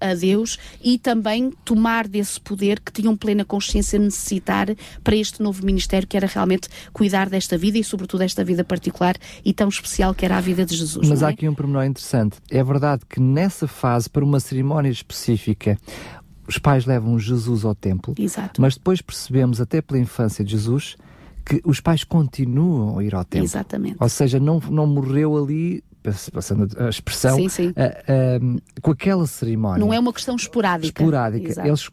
a, 0.00 0.10
a 0.10 0.14
Deus 0.14 0.58
e 0.82 0.98
também 0.98 1.50
tomar 1.64 2.06
desse 2.06 2.38
poder 2.38 2.80
que 2.80 2.92
tinham 2.92 3.16
plena 3.16 3.46
consciência 3.46 3.98
necessitar 3.98 4.66
para 5.02 5.16
este 5.16 5.42
novo 5.42 5.64
ministério 5.64 6.06
que 6.06 6.16
era 6.16 6.26
realmente 6.26 6.68
cuidar 6.92 7.30
desta 7.30 7.56
vida 7.56 7.78
e 7.78 7.84
sobretudo 7.84 8.22
esta 8.22 8.44
vida 8.44 8.62
particular 8.62 9.16
e 9.44 9.52
tão 9.52 9.68
especial 9.68 10.14
que 10.14 10.24
era 10.24 10.36
a 10.36 10.40
vida 10.40 10.64
de 10.64 10.76
Jesus. 10.76 11.08
Mas 11.08 11.22
há 11.22 11.28
é? 11.28 11.32
aqui 11.32 11.48
um 11.48 11.54
pormenor 11.54 11.84
interessante. 11.84 12.36
É 12.50 12.62
verdade 12.62 13.02
que 13.08 13.20
nessa 13.20 13.66
fase, 13.66 14.08
para 14.08 14.24
uma 14.24 14.40
cerimónia 14.40 14.90
específica, 14.90 15.78
os 16.46 16.58
pais 16.58 16.86
levam 16.86 17.18
Jesus 17.18 17.64
ao 17.64 17.74
templo, 17.74 18.14
Exato. 18.18 18.60
mas 18.60 18.74
depois 18.74 19.02
percebemos, 19.02 19.60
até 19.60 19.82
pela 19.82 20.00
infância 20.00 20.44
de 20.44 20.52
Jesus, 20.52 20.96
que 21.48 21.62
os 21.64 21.80
pais 21.80 22.04
continuam 22.04 22.98
a 22.98 23.04
ir 23.04 23.14
ao 23.14 23.24
templo. 23.24 23.46
Exatamente. 23.46 23.96
Ou 23.98 24.08
seja, 24.08 24.38
não, 24.38 24.60
não 24.70 24.86
morreu 24.86 25.36
ali 25.42 25.82
passando 26.32 26.68
a 26.78 26.88
expressão, 26.88 27.36
sim, 27.36 27.48
sim. 27.48 27.74
Com 28.82 28.90
aquela 28.90 29.26
cerimónia. 29.26 29.84
Não 29.84 29.92
é 29.92 29.98
uma 29.98 30.12
questão 30.12 30.36
esporádica. 30.36 31.02
Esporádica. 31.02 31.48
Exato. 31.48 31.68
Eles 31.68 31.90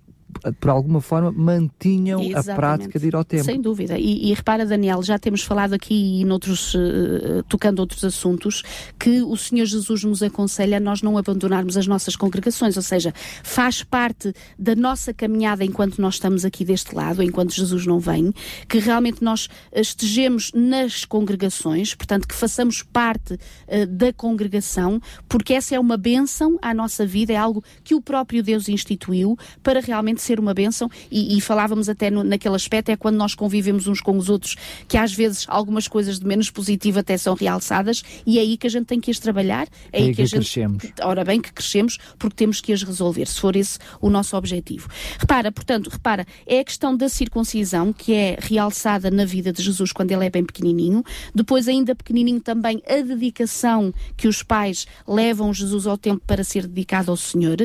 por 0.60 0.70
alguma 0.70 1.02
forma, 1.02 1.32
mantinham 1.32 2.22
Exatamente. 2.22 2.52
a 2.52 2.56
prática 2.56 3.00
de 3.00 3.08
ir 3.08 3.16
ao 3.16 3.24
templo. 3.24 3.46
Sem 3.46 3.62
dúvida. 3.62 3.98
E, 3.98 4.30
e 4.30 4.34
repara, 4.34 4.66
Daniel, 4.66 5.02
já 5.02 5.18
temos 5.18 5.42
falado 5.42 5.74
aqui 5.74 6.22
e 6.22 6.26
noutros, 6.26 6.74
uh, 6.74 7.44
tocando 7.48 7.80
outros 7.80 8.04
assuntos, 8.04 8.64
que 9.00 9.22
o 9.22 9.36
Senhor 9.36 9.66
Jesus 9.66 10.04
nos 10.04 10.22
aconselha 10.22 10.78
a 10.78 10.80
nós 10.80 11.02
não 11.02 11.18
abandonarmos 11.18 11.78
as 11.78 11.88
nossas 11.88 12.16
congregações, 12.16 12.76
ou 12.76 12.84
seja, 12.84 13.14
faz 13.44 13.84
parte 13.84 14.34
da 14.58 14.76
nossa 14.76 15.14
caminhada 15.14 15.64
enquanto 15.64 16.02
nós 16.02 16.16
estamos 16.16 16.46
aqui 16.46 16.64
deste 16.64 16.94
lado, 16.94 17.24
enquanto 17.24 17.54
Jesus 17.54 17.86
não 17.86 18.00
vem, 18.00 18.34
que 18.68 18.80
realmente 18.80 19.24
nós 19.24 19.48
estejamos 19.74 20.52
nas 20.54 21.06
congregações, 21.06 21.96
portanto, 21.96 22.28
que 22.28 22.36
façamos 22.36 22.84
parte 22.84 23.34
uh, 23.34 23.86
da 23.88 24.14
congregação, 24.14 25.00
porque 25.28 25.54
essa 25.54 25.76
é 25.76 25.80
uma 25.80 25.98
bênção 25.98 26.58
à 26.62 26.74
nossa 26.74 27.06
vida, 27.06 27.34
é 27.34 27.38
algo 27.38 27.64
que 27.84 27.96
o 27.96 28.02
próprio 28.02 28.44
Deus 28.44 28.70
instituiu 28.70 29.38
para 29.64 29.80
realmente 29.80 30.22
ser 30.26 30.40
uma 30.40 30.54
bênção 30.54 30.90
e, 31.12 31.38
e 31.38 31.42
falávamos 31.42 31.88
até 31.88 32.10
no, 32.10 32.24
naquele 32.24 32.56
aspecto, 32.56 32.90
é 32.90 32.96
quando 32.96 33.16
nós 33.16 33.36
convivemos 33.36 33.88
uns 33.88 34.02
com 34.02 34.18
os 34.18 34.30
outros, 34.30 34.56
que 34.88 34.98
às 34.98 35.14
vezes 35.14 35.46
algumas 35.48 35.88
coisas 35.88 36.20
de 36.20 36.26
menos 36.26 36.50
positivo 36.50 37.00
até 37.00 37.18
são 37.18 37.36
realçadas 37.36 38.04
e 38.26 38.38
é 38.38 38.42
aí 38.42 38.58
que 38.58 38.68
a 38.68 38.70
gente 38.70 38.86
tem 38.86 39.00
que 39.00 39.12
as 39.12 39.20
trabalhar, 39.20 39.68
é, 39.92 40.00
é 40.00 40.04
aí 40.04 40.10
que, 40.10 40.16
que 40.16 40.22
a 40.24 40.26
gente, 40.26 40.40
crescemos. 40.40 40.84
Ora 41.02 41.24
bem 41.24 41.40
que 41.42 41.54
crescemos, 41.54 41.98
porque 42.18 42.36
temos 42.36 42.60
que 42.60 42.74
as 42.74 42.84
resolver, 42.84 43.28
se 43.28 43.40
for 43.40 43.56
esse 43.56 43.78
o 44.02 44.10
nosso 44.10 44.36
objetivo. 44.36 44.90
Repara, 45.20 45.52
portanto, 45.52 45.90
repara, 45.90 46.26
é 46.46 46.60
a 46.60 46.64
questão 46.64 46.96
da 46.96 47.10
circuncisão 47.10 47.94
que 47.94 48.14
é 48.14 48.38
realçada 48.40 49.12
na 49.12 49.26
vida 49.26 49.52
de 49.52 49.62
Jesus 49.62 49.92
quando 49.92 50.12
ele 50.12 50.26
é 50.26 50.30
bem 50.30 50.44
pequenininho, 50.44 51.04
depois 51.34 51.68
ainda 51.68 51.96
pequenininho 51.96 52.40
também 52.40 52.82
a 52.88 53.02
dedicação 53.02 53.94
que 54.18 54.28
os 54.28 54.42
pais 54.42 54.88
levam 55.08 55.54
Jesus 55.54 55.86
ao 55.86 55.98
tempo 55.98 56.22
para 56.26 56.44
ser 56.44 56.68
dedicado 56.68 57.12
ao 57.12 57.18
Senhor 57.18 57.58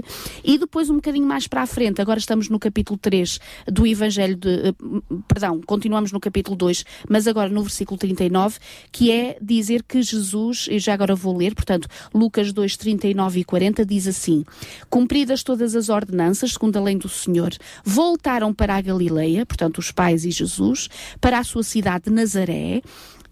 e 0.44 0.58
depois 0.58 0.90
um 0.90 0.96
bocadinho 0.96 1.26
mais 1.26 1.46
para 1.46 1.62
a 1.62 1.66
frente, 1.66 2.00
agora 2.00 2.18
estamos 2.18 2.48
no 2.50 2.58
capítulo 2.58 2.98
3 2.98 3.40
do 3.66 3.86
Evangelho 3.86 4.36
de. 4.36 4.48
Eh, 4.48 4.74
perdão, 5.26 5.60
continuamos 5.64 6.12
no 6.12 6.20
capítulo 6.20 6.56
2, 6.56 6.84
mas 7.08 7.26
agora 7.26 7.48
no 7.48 7.62
versículo 7.62 7.96
39, 7.96 8.58
que 8.92 9.10
é 9.10 9.38
dizer 9.40 9.82
que 9.82 10.02
Jesus, 10.02 10.66
e 10.70 10.78
já 10.78 10.92
agora 10.92 11.14
vou 11.14 11.36
ler, 11.36 11.54
portanto, 11.54 11.88
Lucas 12.12 12.52
2, 12.52 12.76
39 12.76 13.40
e 13.40 13.44
40, 13.44 13.86
diz 13.86 14.06
assim: 14.06 14.44
Cumpridas 14.90 15.42
todas 15.42 15.74
as 15.74 15.88
ordenanças, 15.88 16.52
segundo 16.52 16.76
a 16.76 16.82
lei 16.82 16.96
do 16.96 17.08
Senhor, 17.08 17.54
voltaram 17.84 18.52
para 18.52 18.76
a 18.76 18.80
Galileia, 18.80 19.46
portanto, 19.46 19.78
os 19.78 19.90
pais 19.90 20.24
e 20.24 20.30
Jesus, 20.30 20.88
para 21.20 21.38
a 21.38 21.44
sua 21.44 21.62
cidade 21.62 22.04
de 22.06 22.10
Nazaré 22.10 22.82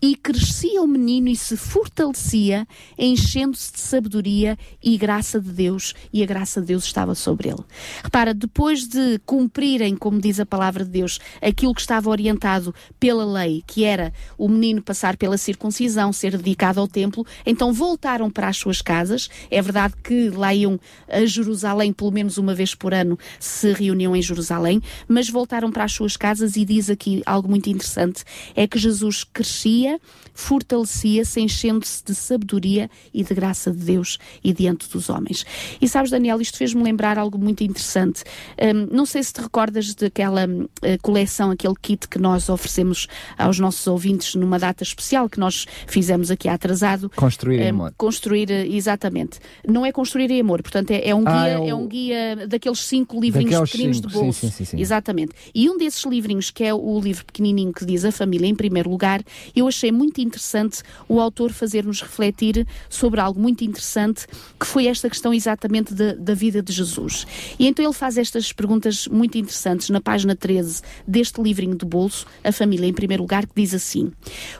e 0.00 0.14
crescia 0.14 0.82
o 0.82 0.86
menino 0.86 1.28
e 1.28 1.36
se 1.36 1.56
fortalecia, 1.56 2.66
enchendo-se 2.96 3.72
de 3.72 3.80
sabedoria 3.80 4.56
e 4.82 4.96
graça 4.96 5.40
de 5.40 5.50
Deus, 5.50 5.94
e 6.12 6.22
a 6.22 6.26
graça 6.26 6.60
de 6.60 6.68
Deus 6.68 6.84
estava 6.84 7.14
sobre 7.14 7.48
ele. 7.48 7.64
Repara, 8.02 8.32
depois 8.32 8.86
de 8.86 9.18
cumprirem, 9.26 9.96
como 9.96 10.20
diz 10.20 10.38
a 10.38 10.46
palavra 10.46 10.84
de 10.84 10.90
Deus, 10.90 11.18
aquilo 11.42 11.74
que 11.74 11.80
estava 11.80 12.08
orientado 12.10 12.74
pela 12.98 13.24
lei, 13.24 13.62
que 13.66 13.84
era 13.84 14.12
o 14.36 14.48
menino 14.48 14.82
passar 14.82 15.16
pela 15.16 15.36
circuncisão, 15.36 16.12
ser 16.12 16.36
dedicado 16.36 16.80
ao 16.80 16.86
templo, 16.86 17.26
então 17.44 17.72
voltaram 17.72 18.30
para 18.30 18.48
as 18.48 18.56
suas 18.56 18.80
casas. 18.80 19.28
É 19.50 19.60
verdade 19.60 19.94
que 20.02 20.30
lá 20.30 20.54
iam 20.54 20.78
a 21.08 21.24
Jerusalém, 21.24 21.92
pelo 21.92 22.12
menos 22.12 22.38
uma 22.38 22.54
vez 22.54 22.74
por 22.74 22.94
ano, 22.94 23.18
se 23.40 23.72
reuniam 23.72 24.14
em 24.14 24.22
Jerusalém, 24.22 24.80
mas 25.08 25.28
voltaram 25.28 25.70
para 25.70 25.84
as 25.84 25.92
suas 25.92 26.16
casas 26.16 26.56
e 26.56 26.64
diz 26.64 26.88
aqui 26.88 27.22
algo 27.26 27.48
muito 27.48 27.68
interessante: 27.68 28.24
é 28.54 28.66
que 28.66 28.78
Jesus 28.78 29.24
crescia 29.24 29.87
fortalecia-se, 30.34 31.40
enchendo-se 31.40 32.04
de 32.04 32.14
sabedoria 32.14 32.90
e 33.12 33.22
de 33.22 33.34
graça 33.34 33.70
de 33.70 33.84
Deus 33.84 34.18
e 34.42 34.52
diante 34.52 34.88
dos 34.88 35.08
homens. 35.08 35.44
E 35.80 35.88
sabes, 35.88 36.10
Daniel, 36.10 36.40
isto 36.40 36.58
fez-me 36.58 36.82
lembrar 36.82 37.18
algo 37.18 37.38
muito 37.38 37.62
interessante. 37.62 38.24
Um, 38.60 38.94
não 38.94 39.06
sei 39.06 39.22
se 39.22 39.32
te 39.32 39.40
recordas 39.40 39.94
daquela 39.94 40.46
uh, 40.46 40.68
coleção, 41.02 41.50
aquele 41.50 41.74
kit 41.80 42.08
que 42.08 42.18
nós 42.18 42.48
oferecemos 42.48 43.06
aos 43.36 43.58
nossos 43.58 43.86
ouvintes 43.86 44.34
numa 44.34 44.58
data 44.58 44.82
especial 44.82 45.28
que 45.28 45.38
nós 45.38 45.66
fizemos 45.86 46.30
aqui 46.30 46.48
atrasado. 46.48 47.10
Construir 47.10 47.60
um, 47.62 47.68
amor. 47.68 47.94
Construir, 47.96 48.48
uh, 48.50 48.74
exatamente. 48.74 49.38
Não 49.66 49.84
é 49.84 49.92
construir 49.92 50.30
em 50.30 50.40
amor, 50.40 50.62
portanto 50.62 50.90
é, 50.90 51.08
é 51.08 51.14
um, 51.14 51.24
ah, 51.26 51.44
guia, 51.44 51.52
é, 51.52 51.58
o... 51.58 51.68
é, 51.68 51.74
um 51.74 51.86
guia 51.86 52.46
daqueles 52.46 52.80
cinco 52.80 53.20
livrinhos 53.20 53.50
daqueles 53.50 53.70
pequeninos 53.70 53.96
cinco. 53.98 54.08
de 54.08 54.14
bolso. 54.14 54.40
Sim, 54.40 54.50
sim, 54.50 54.64
sim, 54.64 54.80
exatamente. 54.80 55.32
E 55.54 55.68
um 55.70 55.76
desses 55.76 56.04
livrinhos, 56.04 56.50
que 56.50 56.64
é 56.64 56.74
o 56.74 57.00
livro 57.00 57.24
pequenininho 57.24 57.72
que 57.72 57.84
diz 57.84 58.04
A 58.04 58.12
Família 58.12 58.46
em 58.46 58.54
Primeiro 58.54 58.90
Lugar, 58.90 59.22
eu 59.54 59.68
achei 59.68 59.77
achei 59.78 59.92
muito 59.92 60.20
interessante 60.20 60.82
o 61.08 61.20
autor 61.20 61.52
fazer-nos 61.52 62.02
refletir 62.02 62.66
sobre 62.90 63.20
algo 63.20 63.40
muito 63.40 63.62
interessante, 63.62 64.26
que 64.58 64.66
foi 64.66 64.86
esta 64.86 65.08
questão 65.08 65.32
exatamente 65.32 65.94
de, 65.94 66.14
da 66.14 66.34
vida 66.34 66.60
de 66.60 66.72
Jesus. 66.72 67.26
E 67.58 67.66
então 67.66 67.84
ele 67.84 67.94
faz 67.94 68.18
estas 68.18 68.52
perguntas 68.52 69.06
muito 69.06 69.38
interessantes 69.38 69.88
na 69.90 70.00
página 70.00 70.34
13 70.34 70.82
deste 71.06 71.40
livrinho 71.40 71.76
de 71.76 71.86
bolso, 71.86 72.26
A 72.42 72.50
Família 72.50 72.86
em 72.86 72.92
Primeiro 72.92 73.22
Lugar, 73.22 73.46
que 73.46 73.54
diz 73.54 73.72
assim: 73.72 74.12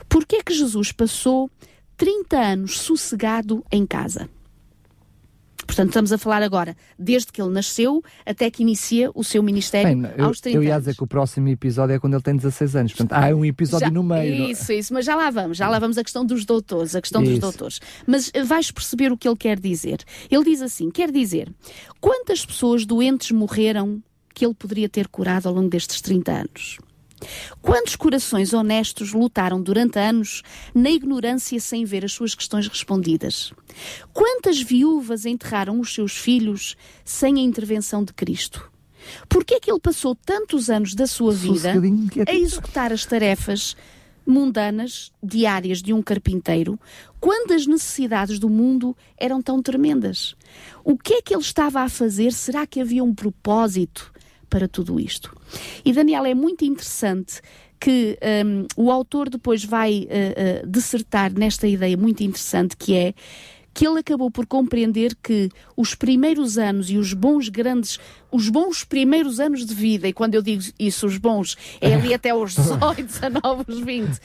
Por 0.07 0.25
que 0.25 0.37
é 0.37 0.43
que 0.43 0.53
Jesus 0.53 0.91
passou 0.91 1.49
30 1.97 2.37
anos 2.37 2.79
sossegado 2.79 3.63
em 3.71 3.85
casa? 3.85 4.29
Portanto, 5.65 5.89
estamos 5.89 6.11
a 6.11 6.17
falar 6.17 6.41
agora, 6.41 6.75
desde 6.97 7.31
que 7.31 7.41
ele 7.41 7.51
nasceu 7.51 8.03
até 8.25 8.49
que 8.49 8.63
inicia 8.63 9.11
o 9.13 9.23
seu 9.23 9.43
ministério 9.43 9.97
Bem, 10.01 10.11
eu, 10.17 10.25
aos 10.25 10.39
30 10.39 10.57
Eu 10.57 10.63
ia 10.63 10.77
dizer 10.79 10.95
que 10.95 11.03
o 11.03 11.07
próximo 11.07 11.47
episódio 11.49 11.93
é 11.93 11.99
quando 11.99 12.13
ele 12.13 12.23
tem 12.23 12.35
16 12.35 12.75
anos. 12.75 12.93
Portanto, 12.93 13.13
há 13.13 13.35
um 13.35 13.45
episódio 13.45 13.87
já, 13.87 13.91
no 13.91 14.03
meio. 14.03 14.49
Isso, 14.49 14.71
isso, 14.71 14.93
mas 14.93 15.05
já 15.05 15.15
lá 15.15 15.29
vamos, 15.29 15.57
já 15.57 15.69
lá 15.69 15.79
vamos 15.79 15.97
a 15.97 16.03
questão 16.03 16.25
dos 16.25 16.45
doutores, 16.45 16.95
a 16.95 17.01
questão 17.01 17.21
isso. 17.21 17.31
dos 17.31 17.39
doutores. 17.39 17.79
Mas 18.07 18.31
eh, 18.33 18.43
vais 18.43 18.71
perceber 18.71 19.11
o 19.11 19.17
que 19.17 19.27
ele 19.27 19.37
quer 19.37 19.59
dizer. 19.59 19.99
Ele 20.29 20.43
diz 20.43 20.61
assim: 20.61 20.89
quer 20.89 21.11
dizer, 21.11 21.51
quantas 21.99 22.45
pessoas 22.45 22.85
doentes 22.85 23.31
morreram 23.31 24.01
que 24.33 24.45
ele 24.45 24.53
poderia 24.53 24.89
ter 24.89 25.07
curado 25.07 25.47
ao 25.47 25.53
longo 25.53 25.69
destes 25.69 26.01
30 26.01 26.31
anos? 26.31 26.77
Quantos 27.61 27.95
corações 27.95 28.53
honestos 28.53 29.13
lutaram 29.13 29.61
durante 29.61 29.99
anos 29.99 30.41
na 30.73 30.89
ignorância 30.89 31.59
sem 31.59 31.85
ver 31.85 32.05
as 32.05 32.13
suas 32.13 32.33
questões 32.35 32.67
respondidas? 32.67 33.53
Quantas 34.13 34.61
viúvas 34.61 35.25
enterraram 35.25 35.79
os 35.79 35.93
seus 35.93 36.17
filhos 36.17 36.75
sem 37.03 37.37
a 37.37 37.41
intervenção 37.41 38.03
de 38.03 38.13
Cristo? 38.13 38.69
Por 39.27 39.45
que 39.45 39.55
é 39.55 39.59
que 39.59 39.71
ele 39.71 39.79
passou 39.79 40.13
tantos 40.13 40.69
anos 40.69 40.93
da 40.93 41.07
sua 41.07 41.33
vida 41.33 41.73
a 42.27 42.35
executar 42.35 42.91
as 42.91 43.05
tarefas 43.05 43.75
mundanas, 44.25 45.11
diárias 45.23 45.81
de 45.81 45.91
um 45.91 46.03
carpinteiro, 46.03 46.79
quando 47.19 47.51
as 47.53 47.65
necessidades 47.65 48.37
do 48.37 48.49
mundo 48.49 48.95
eram 49.17 49.41
tão 49.41 49.61
tremendas? 49.61 50.35
O 50.83 50.97
que 50.97 51.15
é 51.15 51.21
que 51.21 51.33
ele 51.33 51.41
estava 51.41 51.81
a 51.81 51.89
fazer? 51.89 52.31
Será 52.33 52.67
que 52.67 52.79
havia 52.79 53.03
um 53.03 53.15
propósito? 53.15 54.11
para 54.49 54.67
tudo 54.67 54.99
isto. 54.99 55.35
E 55.83 55.93
Daniel, 55.93 56.25
é 56.25 56.33
muito 56.33 56.63
interessante 56.65 57.41
que 57.79 58.17
um, 58.45 58.65
o 58.75 58.91
autor 58.91 59.29
depois 59.29 59.63
vai 59.63 60.07
uh, 60.09 60.65
uh, 60.65 60.67
dissertar 60.67 61.31
nesta 61.33 61.67
ideia 61.67 61.95
muito 61.95 62.21
interessante 62.21 62.75
que 62.75 62.93
é 62.93 63.13
que 63.73 63.87
ele 63.87 63.99
acabou 63.99 64.29
por 64.29 64.45
compreender 64.45 65.15
que 65.23 65.49
os 65.79 65.95
primeiros 65.95 66.57
anos 66.57 66.91
e 66.91 66.97
os 66.97 67.13
bons 67.13 67.47
grandes 67.47 67.97
os 68.31 68.49
bons 68.49 68.83
primeiros 68.83 69.39
anos 69.39 69.65
de 69.65 69.73
vida, 69.73 70.07
e 70.07 70.13
quando 70.13 70.35
eu 70.35 70.41
digo 70.41 70.63
isso, 70.77 71.07
os 71.07 71.17
bons, 71.17 71.57
é 71.81 71.95
ali 71.95 72.13
até 72.13 72.29
aos 72.29 72.55
18, 72.55 73.03
19, 73.03 73.83
20, 73.83 74.09
uh, 74.09 74.19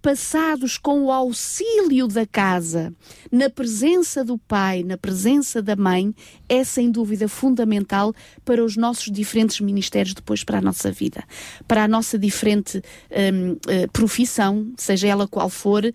passados 0.00 0.76
com 0.76 1.04
o 1.04 1.12
auxílio 1.12 2.06
da 2.08 2.26
casa, 2.26 2.92
na 3.30 3.48
presença 3.48 4.24
do 4.24 4.36
pai, 4.36 4.82
na 4.82 4.98
presença 4.98 5.62
da 5.62 5.74
mãe, 5.74 6.14
é 6.48 6.62
sem 6.64 6.90
dúvida 6.90 7.28
fundamental 7.28 8.14
para 8.44 8.62
os 8.62 8.76
nossos 8.76 9.10
diferentes 9.10 9.60
ministérios 9.60 10.14
depois 10.14 10.44
para 10.44 10.58
a 10.58 10.60
nossa 10.60 10.90
vida, 10.90 11.24
para 11.66 11.84
a 11.84 11.88
nossa 11.88 12.18
diferente 12.18 12.82
um, 13.10 13.52
uh, 13.52 13.58
eh, 13.68 13.86
profissão, 13.92 14.72
seja 14.76 15.08
ela 15.08 15.26
qual 15.26 15.48
for, 15.48 15.84
uh, 15.84 15.92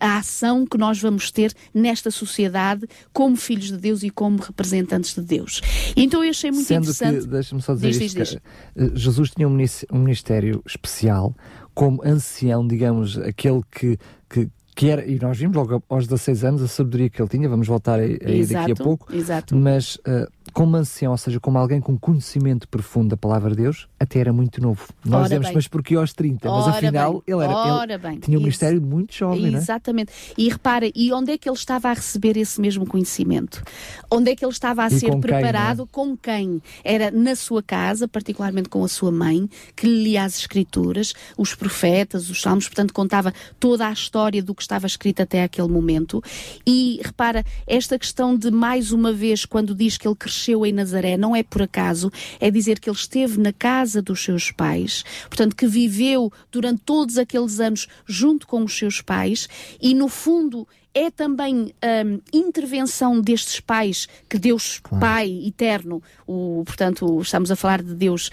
a 0.00 0.18
ação 0.18 0.66
que 0.66 0.76
nós 0.76 1.00
vamos 1.00 1.30
ter 1.30 1.52
nesta 1.72 2.10
sociedade 2.10 2.86
como 3.12 3.36
filhos 3.36 3.66
de 3.66 3.76
Deus 3.76 4.02
e 4.06 4.10
como 4.10 4.38
representantes 4.40 5.14
de 5.14 5.20
Deus. 5.20 5.60
Então 5.96 6.22
eu 6.22 6.30
achei 6.30 6.50
muito 6.50 6.66
Sendo 6.66 6.90
interessante. 6.90 7.26
deixa-me 7.26 7.60
só 7.60 7.74
dizer 7.74 7.90
diz, 7.90 8.00
isto, 8.00 8.18
diz, 8.18 8.28
diz. 8.30 8.38
Eh, 8.76 8.90
Jesus 8.94 9.30
tinha 9.30 9.48
um 9.48 9.98
ministério 9.98 10.62
especial, 10.64 11.34
como 11.74 12.02
ancião, 12.04 12.66
digamos, 12.66 13.18
aquele 13.18 13.60
que, 13.70 13.98
que, 14.30 14.48
que 14.76 14.90
era, 14.90 15.04
e 15.04 15.18
nós 15.18 15.36
vimos 15.36 15.56
logo 15.56 15.82
aos 15.88 16.06
16 16.06 16.44
anos 16.44 16.62
a 16.62 16.68
sabedoria 16.68 17.10
que 17.10 17.20
ele 17.20 17.28
tinha, 17.28 17.48
vamos 17.48 17.66
voltar 17.66 17.98
aí, 17.98 18.16
aí 18.24 18.46
daqui 18.46 18.72
a 18.72 18.76
pouco, 18.76 19.12
exato. 19.12 19.56
mas 19.56 19.96
uh, 19.96 20.30
como 20.52 20.76
ancião, 20.76 21.12
ou 21.12 21.18
seja, 21.18 21.40
como 21.40 21.58
alguém 21.58 21.80
com 21.80 21.98
conhecimento 21.98 22.68
profundo 22.68 23.08
da 23.08 23.16
palavra 23.16 23.50
de 23.50 23.56
Deus, 23.56 23.88
até 23.98 24.20
era 24.20 24.32
muito 24.32 24.60
novo. 24.62 24.86
Nós 25.04 25.24
dizemos, 25.24 25.50
mas 25.52 25.68
porque 25.68 25.94
aos 25.94 26.12
30? 26.12 26.50
Ora 26.50 26.66
mas 26.66 26.76
afinal 26.76 27.12
bem. 27.12 27.22
ele, 27.26 27.44
era, 27.44 27.84
ele 27.84 27.98
bem. 27.98 28.18
tinha 28.20 28.38
um 28.38 28.40
ministério 28.40 28.80
muito 28.80 29.14
jovem, 29.14 29.54
é? 29.54 29.58
Exatamente. 29.58 30.12
E 30.38 30.48
repara, 30.48 30.90
e 30.94 31.12
onde 31.12 31.32
é 31.32 31.38
que 31.38 31.48
ele 31.48 31.56
estava 31.56 31.88
a 31.88 31.92
receber 31.92 32.36
esse 32.36 32.60
mesmo 32.60 32.86
conhecimento? 32.86 33.62
Onde 34.10 34.30
é 34.30 34.36
que 34.36 34.44
ele 34.44 34.52
estava 34.52 34.84
a 34.84 34.86
e 34.86 34.98
ser 34.98 35.10
com 35.10 35.20
preparado? 35.20 35.86
Quem, 35.86 36.04
é? 36.04 36.06
Com 36.06 36.16
quem? 36.16 36.62
Era 36.84 37.10
na 37.10 37.34
sua 37.34 37.62
casa, 37.62 38.06
particularmente 38.06 38.68
com 38.68 38.84
a 38.84 38.88
sua 38.88 39.10
mãe, 39.10 39.48
que 39.74 39.86
lia 39.86 40.24
as 40.24 40.38
escrituras, 40.38 41.12
os 41.36 41.54
profetas, 41.54 42.30
os 42.30 42.40
salmos, 42.40 42.66
portanto 42.66 42.94
contava 42.94 43.32
toda 43.58 43.86
a 43.86 43.92
história 43.92 44.42
do 44.42 44.54
que 44.54 44.62
estava 44.62 44.86
escrito 44.86 45.22
até 45.22 45.42
aquele 45.42 45.68
momento. 45.68 46.22
E 46.66 47.00
repara, 47.02 47.44
esta 47.66 47.98
questão 47.98 48.36
de 48.36 48.50
mais 48.50 48.92
uma 48.92 49.12
vez, 49.12 49.44
quando 49.44 49.74
diz 49.74 49.98
que 49.98 50.06
ele 50.06 50.14
cresceu 50.14 50.35
nasceu 50.36 50.66
em 50.66 50.72
Nazaré 50.72 51.16
não 51.16 51.34
é 51.34 51.42
por 51.42 51.62
acaso, 51.62 52.12
é 52.38 52.50
dizer 52.50 52.78
que 52.78 52.90
ele 52.90 52.96
esteve 52.96 53.40
na 53.40 53.52
casa 53.52 54.02
dos 54.02 54.22
seus 54.22 54.50
pais, 54.50 55.02
portanto, 55.28 55.56
que 55.56 55.66
viveu 55.66 56.30
durante 56.52 56.82
todos 56.84 57.16
aqueles 57.16 57.58
anos 57.58 57.88
junto 58.06 58.46
com 58.46 58.62
os 58.62 58.76
seus 58.76 59.00
pais 59.00 59.48
e, 59.80 59.94
no 59.94 60.08
fundo, 60.08 60.68
é 60.96 61.10
também 61.10 61.74
um, 62.06 62.20
intervenção 62.32 63.20
destes 63.20 63.60
pais 63.60 64.08
que 64.26 64.38
Deus 64.38 64.80
claro. 64.82 64.98
Pai 64.98 65.42
eterno, 65.44 66.02
o, 66.26 66.62
portanto, 66.64 67.20
estamos 67.20 67.50
a 67.50 67.56
falar 67.56 67.82
de 67.82 67.94
Deus, 67.94 68.30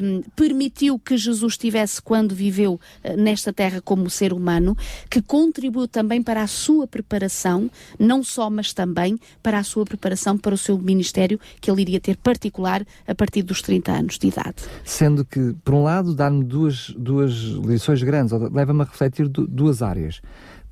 um, 0.00 0.22
permitiu 0.36 0.96
que 0.96 1.16
Jesus 1.16 1.54
estivesse 1.54 2.00
quando 2.00 2.32
viveu 2.32 2.74
uh, 2.74 3.16
nesta 3.16 3.52
terra 3.52 3.80
como 3.80 4.08
ser 4.08 4.32
humano, 4.32 4.76
que 5.10 5.20
contribuiu 5.20 5.88
também 5.88 6.22
para 6.22 6.44
a 6.44 6.46
sua 6.46 6.86
preparação, 6.86 7.68
não 7.98 8.22
só, 8.22 8.48
mas 8.48 8.72
também 8.72 9.18
para 9.42 9.58
a 9.58 9.64
sua 9.64 9.84
preparação 9.84 10.38
para 10.38 10.54
o 10.54 10.58
seu 10.58 10.78
ministério 10.78 11.40
que 11.60 11.68
ele 11.68 11.82
iria 11.82 11.98
ter 11.98 12.16
particular 12.16 12.86
a 13.08 13.14
partir 13.14 13.42
dos 13.42 13.60
30 13.60 13.90
anos 13.90 14.18
de 14.18 14.28
idade. 14.28 14.62
Sendo 14.84 15.24
que, 15.24 15.52
por 15.64 15.74
um 15.74 15.82
lado, 15.82 16.14
dá-me 16.14 16.44
duas, 16.44 16.90
duas 16.90 17.32
lições 17.32 18.00
grandes, 18.04 18.32
leva-me 18.52 18.82
a 18.82 18.84
refletir 18.84 19.26
duas 19.26 19.82
áreas 19.82 20.22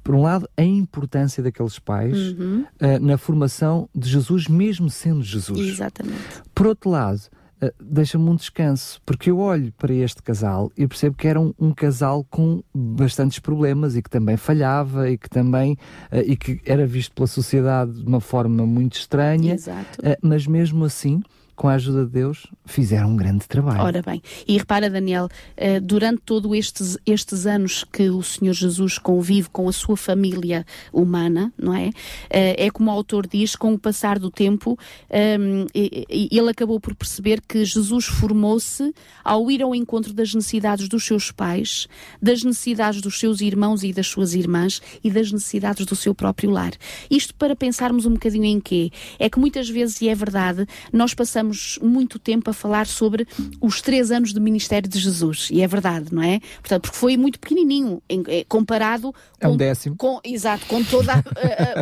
por 0.02 0.14
um 0.14 0.22
lado, 0.22 0.48
a 0.56 0.62
importância 0.62 1.42
daqueles 1.42 1.78
pais 1.78 2.16
uhum. 2.32 2.64
uh, 2.80 2.98
na 3.00 3.16
formação 3.16 3.88
de 3.94 4.08
Jesus, 4.08 4.48
mesmo 4.48 4.90
sendo 4.90 5.22
Jesus. 5.22 5.58
Exatamente. 5.58 6.18
Por 6.54 6.66
outro 6.66 6.90
lado, 6.90 7.20
uh, 7.62 7.72
deixa-me 7.80 8.28
um 8.28 8.34
descanso, 8.34 9.00
porque 9.06 9.30
eu 9.30 9.38
olho 9.38 9.72
para 9.78 9.92
este 9.94 10.22
casal 10.22 10.72
e 10.76 10.86
percebo 10.86 11.16
que 11.16 11.28
era 11.28 11.40
um, 11.40 11.54
um, 11.58 11.72
casal 11.72 12.26
com 12.28 12.62
bastantes 12.74 13.38
problemas 13.38 13.96
e 13.96 14.02
que 14.02 14.10
também 14.10 14.36
falhava 14.36 15.08
e 15.08 15.16
que 15.16 15.30
também 15.30 15.74
uh, 16.10 16.18
e 16.26 16.36
que 16.36 16.60
era 16.66 16.86
visto 16.86 17.14
pela 17.14 17.28
sociedade 17.28 17.92
de 17.92 18.06
uma 18.06 18.20
forma 18.20 18.66
muito 18.66 18.96
estranha, 18.96 19.56
mas 20.22 20.46
mesmo 20.46 20.84
assim 20.84 21.22
com 21.54 21.68
a 21.68 21.74
ajuda 21.74 22.04
de 22.04 22.10
Deus, 22.10 22.46
fizeram 22.64 23.10
um 23.10 23.16
grande 23.16 23.46
trabalho. 23.46 23.82
Ora 23.82 24.02
bem, 24.02 24.22
e 24.48 24.56
repara, 24.56 24.88
Daniel, 24.88 25.28
eh, 25.56 25.80
durante 25.80 26.22
todos 26.24 26.50
estes, 26.56 26.98
estes 27.04 27.46
anos 27.46 27.84
que 27.84 28.08
o 28.08 28.22
Senhor 28.22 28.54
Jesus 28.54 28.98
convive 28.98 29.48
com 29.50 29.68
a 29.68 29.72
sua 29.72 29.96
família 29.96 30.64
humana, 30.92 31.52
não 31.58 31.74
é? 31.74 31.90
Eh, 32.30 32.66
é 32.66 32.70
como 32.70 32.90
o 32.90 32.94
autor 32.94 33.26
diz, 33.26 33.54
com 33.54 33.74
o 33.74 33.78
passar 33.78 34.18
do 34.18 34.30
tempo, 34.30 34.78
ehm, 35.10 35.66
ele 35.74 36.50
acabou 36.50 36.80
por 36.80 36.94
perceber 36.94 37.40
que 37.40 37.64
Jesus 37.64 38.06
formou-se 38.06 38.94
ao 39.22 39.50
ir 39.50 39.62
ao 39.62 39.74
encontro 39.74 40.12
das 40.12 40.34
necessidades 40.34 40.88
dos 40.88 41.04
seus 41.04 41.30
pais, 41.30 41.86
das 42.20 42.42
necessidades 42.42 43.00
dos 43.00 43.18
seus 43.18 43.40
irmãos 43.40 43.82
e 43.82 43.92
das 43.92 44.06
suas 44.06 44.34
irmãs 44.34 44.80
e 45.04 45.10
das 45.10 45.30
necessidades 45.30 45.84
do 45.84 45.94
seu 45.94 46.14
próprio 46.14 46.50
lar. 46.50 46.72
Isto 47.10 47.34
para 47.34 47.54
pensarmos 47.54 48.06
um 48.06 48.14
bocadinho 48.14 48.46
em 48.46 48.60
quê? 48.60 48.90
É 49.18 49.28
que 49.28 49.38
muitas 49.38 49.68
vezes, 49.68 50.00
e 50.00 50.08
é 50.08 50.14
verdade, 50.14 50.66
nós 50.92 51.14
passamos 51.14 51.41
passamos 51.42 51.78
muito 51.82 52.18
tempo 52.18 52.48
a 52.50 52.52
falar 52.52 52.86
sobre 52.86 53.26
os 53.60 53.80
três 53.80 54.10
anos 54.12 54.32
de 54.32 54.38
ministério 54.38 54.88
de 54.88 54.98
Jesus, 54.98 55.48
e 55.50 55.60
é 55.60 55.66
verdade, 55.66 56.14
não 56.14 56.22
é? 56.22 56.40
Portanto, 56.60 56.82
porque 56.82 56.96
foi 56.96 57.16
muito 57.16 57.38
pequenininho, 57.38 58.00
em, 58.08 58.22
é, 58.28 58.44
comparado 58.44 59.12
é 59.40 59.48
um 59.48 59.56
décimo. 59.56 59.96
Com, 59.96 60.20
exato, 60.22 60.64
com 60.66 60.82
todos 60.84 61.08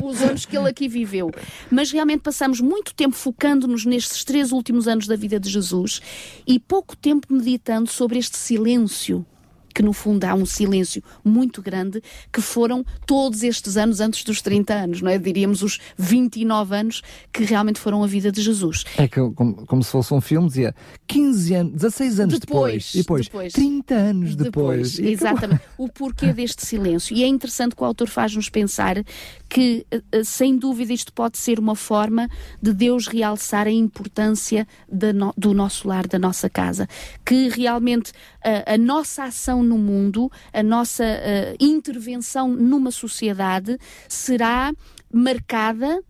os 0.03 0.23
anos 0.23 0.47
que 0.47 0.57
ele 0.57 0.69
aqui 0.69 0.89
viveu. 0.89 1.31
Mas 1.71 1.93
realmente 1.93 2.21
passamos 2.21 2.61
muito 2.61 2.95
tempo 2.95 3.15
focando-nos 3.15 3.85
nestes 3.85 4.25
três 4.25 4.51
últimos 4.51 4.89
anos 4.89 5.07
da 5.07 5.15
vida 5.15 5.39
de 5.39 5.51
Jesus 5.51 6.01
e 6.47 6.59
pouco 6.59 6.97
tempo 6.97 7.27
meditando 7.31 7.89
sobre 7.91 8.19
este 8.19 8.39
silêncio 8.39 9.27
que 9.75 9.83
no 9.83 9.93
fundo 9.93 10.25
há 10.25 10.35
um 10.35 10.47
silêncio 10.47 11.03
muito 11.25 11.63
grande, 11.63 12.03
que 12.33 12.41
foram 12.41 12.85
todos 13.07 13.43
estes 13.43 13.77
anos 13.77 14.01
antes 14.01 14.25
dos 14.25 14.43
30 14.43 14.75
anos, 14.75 15.03
não 15.03 15.11
é? 15.11 15.19
Diríamos 15.19 15.63
os 15.63 15.79
29 15.97 16.75
anos 16.75 17.03
que 17.33 17.45
realmente 17.45 17.79
foram 17.79 18.03
a 18.03 18.07
vida 18.07 18.33
de 18.33 18.43
Jesus. 18.43 18.85
É 18.97 19.07
que, 19.07 19.21
como, 19.35 19.67
como 19.67 19.83
se 19.83 19.91
fosse 19.91 20.13
um 20.13 20.21
filme, 20.21 20.49
dizia 20.49 20.75
15 21.07 21.55
anos, 21.55 21.73
16 21.75 22.21
anos 22.21 22.39
depois, 22.39 22.93
depois 22.95 23.11
depois, 23.11 23.27
depois 23.27 23.53
30 23.53 23.95
anos 23.95 24.37
depois. 24.37 24.93
depois 24.97 24.99
exatamente. 24.99 25.63
o 25.77 25.89
porquê 25.89 26.33
deste 26.33 26.67
silêncio. 26.67 27.17
E 27.17 27.25
é 27.25 27.27
interessante 27.27 27.75
que 27.75 27.83
o 27.83 27.85
autor 27.85 28.09
faz-nos 28.09 28.49
pensar 28.49 28.97
que, 29.51 29.85
eh, 29.91 30.01
eh, 30.13 30.25
sem 30.25 30.57
dúvida, 30.57 30.93
isto 30.93 31.13
pode 31.13 31.37
ser 31.37 31.59
uma 31.59 31.75
forma 31.75 32.29
de 32.63 32.73
Deus 32.73 33.09
realçar 33.09 33.67
a 33.67 33.71
importância 33.71 34.67
no, 34.89 35.35
do 35.37 35.53
nosso 35.53 35.89
lar, 35.89 36.07
da 36.07 36.19
nossa 36.19 36.49
casa. 36.49 36.89
Que 37.27 37.49
realmente 37.49 38.13
a, 38.43 38.75
a 38.75 38.79
nossa 38.79 39.25
ação 39.25 39.63
no 39.63 39.77
mundo, 39.77 40.31
a 40.53 40.63
nossa 40.63 41.05
uh, 41.05 41.57
intervenção 41.59 42.49
numa 42.49 42.93
sociedade 42.93 43.77
será 44.09 44.73
marcada, 45.13 46.01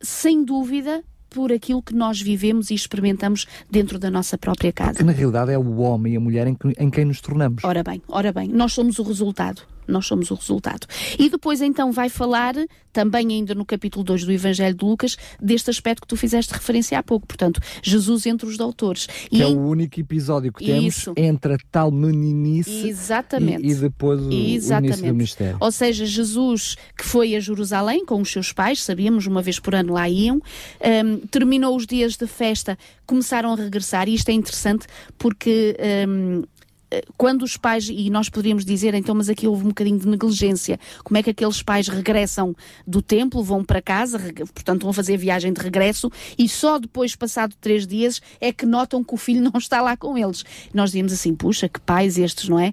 sem 0.00 0.44
dúvida, 0.44 1.02
por 1.30 1.50
aquilo 1.50 1.82
que 1.82 1.94
nós 1.94 2.20
vivemos 2.20 2.70
e 2.70 2.74
experimentamos 2.74 3.46
dentro 3.70 3.98
da 3.98 4.10
nossa 4.10 4.36
própria 4.36 4.70
casa. 4.70 4.92
Porque, 4.92 5.04
na 5.04 5.12
realidade 5.12 5.50
é 5.50 5.58
o 5.58 5.78
homem 5.78 6.12
e 6.12 6.16
a 6.16 6.20
mulher 6.20 6.46
em, 6.46 6.54
que, 6.54 6.74
em 6.78 6.90
quem 6.90 7.06
nos 7.06 7.22
tornamos. 7.22 7.64
Ora 7.64 7.82
bem, 7.82 8.02
ora 8.06 8.30
bem, 8.32 8.48
nós 8.48 8.74
somos 8.74 8.98
o 8.98 9.02
resultado 9.02 9.62
nós 9.92 10.06
somos 10.06 10.30
o 10.30 10.34
resultado. 10.34 10.86
E 11.18 11.28
depois 11.28 11.60
então 11.60 11.92
vai 11.92 12.08
falar, 12.08 12.54
também 12.92 13.28
ainda 13.28 13.54
no 13.54 13.64
capítulo 13.64 14.04
2 14.04 14.24
do 14.24 14.32
Evangelho 14.32 14.74
de 14.74 14.84
Lucas, 14.84 15.16
deste 15.40 15.70
aspecto 15.70 16.02
que 16.02 16.08
tu 16.08 16.16
fizeste 16.16 16.52
referência 16.52 16.98
há 16.98 17.02
pouco, 17.02 17.26
portanto, 17.26 17.60
Jesus 17.82 18.26
entre 18.26 18.46
os 18.46 18.56
doutores. 18.56 19.06
Que 19.06 19.36
e 19.36 19.42
é 19.42 19.48
em... 19.48 19.56
o 19.56 19.60
único 19.60 20.00
episódio 20.00 20.52
que 20.52 20.64
temos 20.64 20.96
Isso. 20.96 21.12
entre 21.16 21.54
a 21.54 21.58
tal 21.70 21.90
meninice 21.90 22.88
Exatamente. 22.88 23.66
E, 23.66 23.70
e 23.70 23.74
depois 23.74 24.20
o, 24.20 24.30
Exatamente. 24.32 24.90
o 24.90 24.94
início 24.94 25.08
do 25.08 25.14
mistério. 25.14 25.56
Ou 25.60 25.70
seja, 25.70 26.06
Jesus 26.06 26.76
que 26.96 27.04
foi 27.04 27.34
a 27.34 27.40
Jerusalém 27.40 28.04
com 28.04 28.20
os 28.20 28.30
seus 28.30 28.52
pais, 28.52 28.82
sabíamos, 28.82 29.26
uma 29.26 29.42
vez 29.42 29.58
por 29.58 29.74
ano 29.74 29.92
lá 29.92 30.08
iam, 30.08 30.36
um, 30.36 31.18
terminou 31.26 31.76
os 31.76 31.86
dias 31.86 32.16
de 32.16 32.26
festa, 32.26 32.78
começaram 33.06 33.52
a 33.52 33.56
regressar, 33.56 34.08
e 34.08 34.14
isto 34.14 34.28
é 34.28 34.32
interessante 34.32 34.86
porque 35.18 35.76
um, 36.08 36.42
quando 37.16 37.42
os 37.42 37.56
pais, 37.56 37.88
e 37.90 38.10
nós 38.10 38.28
poderíamos 38.28 38.64
dizer, 38.64 38.94
então, 38.94 39.14
mas 39.14 39.28
aqui 39.28 39.46
houve 39.46 39.64
um 39.64 39.68
bocadinho 39.68 39.98
de 39.98 40.08
negligência, 40.08 40.78
como 41.04 41.18
é 41.18 41.22
que 41.22 41.30
aqueles 41.30 41.62
pais 41.62 41.88
regressam 41.88 42.54
do 42.86 43.00
templo, 43.00 43.42
vão 43.42 43.64
para 43.64 43.80
casa, 43.80 44.18
portanto 44.52 44.82
vão 44.82 44.92
fazer 44.92 45.16
viagem 45.16 45.52
de 45.52 45.60
regresso, 45.60 46.10
e 46.38 46.48
só 46.48 46.78
depois, 46.78 47.16
passado 47.16 47.54
três 47.60 47.86
dias, 47.86 48.20
é 48.40 48.52
que 48.52 48.66
notam 48.66 49.02
que 49.02 49.14
o 49.14 49.16
filho 49.16 49.42
não 49.52 49.58
está 49.58 49.80
lá 49.80 49.96
com 49.96 50.16
eles. 50.16 50.44
Nós 50.74 50.90
dizemos 50.90 51.12
assim, 51.12 51.34
puxa, 51.34 51.68
que 51.68 51.80
pais 51.80 52.18
estes, 52.18 52.48
não 52.48 52.58
é? 52.58 52.72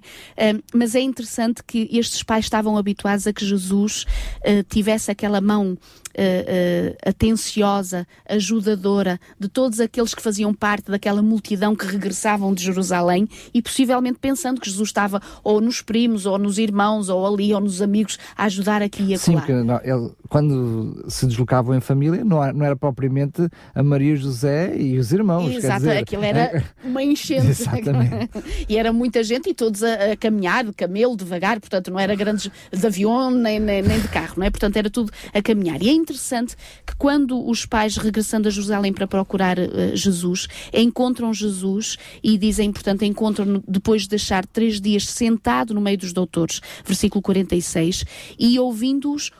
mas 0.74 0.94
é 0.94 1.00
interessante 1.00 1.62
que 1.64 1.88
estes 1.92 2.22
pais 2.22 2.44
estavam 2.44 2.76
habituados 2.76 3.26
a 3.26 3.32
que 3.32 3.44
Jesus 3.44 4.04
uh, 4.38 4.62
tivesse 4.68 5.10
aquela 5.10 5.40
mão 5.40 5.76
uh, 6.16 6.96
atenciosa, 7.06 8.06
ajudadora 8.28 9.20
de 9.38 9.48
todos 9.48 9.80
aqueles 9.80 10.14
que 10.14 10.22
faziam 10.22 10.52
parte 10.52 10.90
daquela 10.90 11.22
multidão 11.22 11.74
que 11.74 11.86
regressavam 11.86 12.52
de 12.54 12.62
Jerusalém 12.64 13.28
e 13.52 13.62
possivelmente 13.62 14.18
pensando 14.18 14.60
que 14.60 14.68
Jesus 14.68 14.88
estava 14.88 15.20
ou 15.42 15.60
nos 15.60 15.82
primos, 15.82 16.26
ou 16.26 16.38
nos 16.38 16.58
irmãos, 16.58 17.08
ou 17.08 17.26
ali, 17.26 17.52
ou 17.54 17.60
nos 17.60 17.80
amigos, 17.82 18.18
a 18.36 18.44
ajudar 18.44 18.82
aqui 18.82 19.02
e 19.02 19.14
acolá. 19.14 19.18
Sim, 19.18 19.36
porque 19.36 19.52
não, 19.52 19.80
ele, 19.82 20.10
quando 20.28 21.04
se 21.08 21.26
deslocavam 21.26 21.74
em 21.74 21.80
família, 21.80 22.24
não, 22.24 22.52
não 22.52 22.66
era 22.66 22.76
propriamente 22.76 23.48
a 23.74 23.82
Maria 23.82 24.16
José 24.16 24.76
e 24.76 24.98
os 24.98 25.12
irmãos. 25.12 25.52
Exato, 25.52 25.80
dizer, 25.80 25.98
aquilo 25.98 26.24
era 26.24 26.64
uma 26.84 27.02
enchente. 27.02 27.48
Exatamente. 27.48 28.30
e 28.68 28.76
era 28.76 28.92
muita 28.92 29.22
gente 29.22 29.50
e 29.50 29.54
todos 29.54 29.82
a, 29.82 30.12
a, 30.12 30.16
caminhar, 30.16 30.64
de 30.64 30.72
camelo, 30.72 31.16
devagar, 31.16 31.60
portanto 31.60 31.90
não 31.90 31.98
era 31.98 32.14
grandes 32.14 32.50
de 32.72 32.86
avião 32.86 33.30
nem, 33.30 33.58
nem, 33.58 33.82
nem 33.82 34.00
de 34.00 34.08
carro, 34.08 34.34
não 34.36 34.46
é? 34.46 34.50
Portanto 34.50 34.76
era 34.76 34.90
tudo 34.90 35.12
a 35.32 35.42
caminhar. 35.42 35.82
E 35.82 35.88
é 35.88 35.92
interessante 36.00 36.56
que 36.86 36.94
quando 36.96 37.48
os 37.48 37.66
pais 37.66 37.96
regressando 37.96 38.48
a 38.48 38.50
Jerusalém 38.50 38.92
para 38.92 39.06
procurar 39.06 39.58
uh, 39.58 39.94
Jesus, 39.94 40.48
encontram 40.72 41.32
Jesus 41.32 41.96
e 42.22 42.36
dizem, 42.36 42.72
portanto, 42.72 43.04
encontram 43.04 43.62
depois 43.66 44.02
de 44.02 44.08
deixar 44.08 44.46
três 44.46 44.80
dias 44.80 45.06
sentado 45.06 45.74
no 45.74 45.80
meio 45.80 45.98
dos 45.98 46.12
doutores, 46.12 46.60
versículo 46.84 47.22
46, 47.22 48.04
e 48.38 48.58
ouvindo-os, 48.58 49.30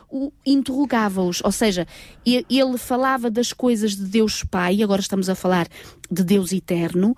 interrogava-os, 0.45 1.41
ou 1.43 1.51
seja, 1.51 1.87
ele 2.25 2.77
falava 2.77 3.29
das 3.29 3.53
coisas 3.53 3.95
de 3.95 4.03
Deus 4.03 4.43
Pai, 4.43 4.81
agora 4.83 5.01
estamos 5.01 5.29
a 5.29 5.35
falar 5.35 5.67
de 6.11 6.23
Deus 6.23 6.51
eterno, 6.51 7.15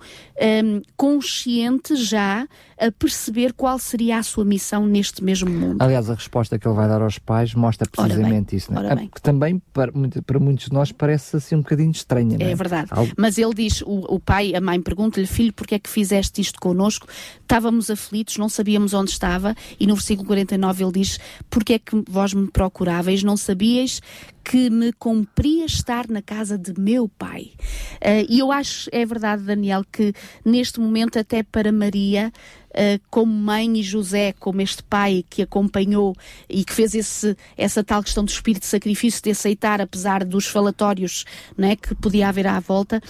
um, 0.64 0.80
consciente 0.96 1.96
já 1.96 2.46
a 2.78 2.92
perceber 2.92 3.52
qual 3.52 3.78
seria 3.78 4.18
a 4.18 4.22
sua 4.22 4.44
missão 4.44 4.86
neste 4.86 5.22
mesmo 5.22 5.50
mundo. 5.50 5.82
Aliás, 5.82 6.08
a 6.08 6.14
resposta 6.14 6.58
que 6.58 6.66
ele 6.66 6.76
vai 6.76 6.88
dar 6.88 7.02
aos 7.02 7.18
pais 7.18 7.54
mostra 7.54 7.88
precisamente 7.88 8.50
bem, 8.50 8.56
isso, 8.56 8.72
não 8.72 8.82
é? 8.82 9.08
Também 9.34 9.60
para, 9.72 9.92
para, 10.24 10.38
muitos 10.38 10.66
de 10.66 10.72
nós 10.72 10.92
parece 10.92 11.36
assim 11.36 11.56
um 11.56 11.60
bocadinho 11.60 11.90
estranha, 11.90 12.38
é? 12.40 12.52
É 12.52 12.54
verdade. 12.54 12.88
Algo... 12.90 13.12
Mas 13.16 13.36
ele 13.36 13.52
diz, 13.52 13.82
o, 13.82 14.14
o 14.14 14.20
pai, 14.20 14.54
a 14.54 14.60
mãe 14.60 14.80
pergunta-lhe, 14.80 15.26
filho, 15.26 15.52
porque 15.52 15.74
é 15.74 15.78
que 15.78 15.90
fizeste 15.90 16.40
isto 16.40 16.60
connosco? 16.60 17.08
Estávamos 17.40 17.90
aflitos, 17.90 18.36
não 18.36 18.48
sabíamos 18.48 18.94
onde 18.94 19.10
estava, 19.10 19.54
e 19.78 19.86
no 19.86 19.94
versículo 19.94 20.26
49 20.28 20.84
ele 20.84 20.92
diz, 20.92 21.18
porque 21.50 21.74
é 21.74 21.78
que 21.78 22.02
vós 22.08 22.32
me 22.32 22.48
procuráveis? 22.48 23.22
Não 23.22 23.36
sabíeis 23.36 24.00
que 24.44 24.68
me 24.68 24.92
cumpria 24.92 25.64
estar 25.64 26.06
na 26.08 26.20
casa 26.20 26.58
de 26.58 26.78
meu 26.78 27.08
pai. 27.08 27.52
Uh, 27.94 28.26
e 28.28 28.38
eu 28.38 28.52
acho, 28.52 28.90
é 28.92 29.04
verdade, 29.06 29.42
Daniel, 29.42 29.82
que 29.90 30.12
neste 30.44 30.78
momento, 30.78 31.18
até 31.18 31.42
para 31.42 31.72
Maria, 31.72 32.30
uh, 32.70 33.00
como 33.10 33.32
mãe, 33.32 33.78
e 33.78 33.82
José, 33.82 34.34
como 34.38 34.60
este 34.60 34.82
pai 34.82 35.24
que 35.28 35.42
acompanhou 35.42 36.14
e 36.48 36.64
que 36.64 36.72
fez 36.72 36.94
esse, 36.94 37.36
essa 37.56 37.82
tal 37.82 38.02
questão 38.02 38.24
do 38.24 38.28
espírito 38.28 38.62
de 38.62 38.68
sacrifício, 38.68 39.22
de 39.22 39.30
aceitar, 39.30 39.80
apesar 39.80 40.24
dos 40.24 40.46
falatórios 40.46 41.24
né, 41.56 41.74
que 41.76 41.94
podia 41.94 42.28
haver 42.28 42.46
à 42.46 42.60
volta, 42.60 43.00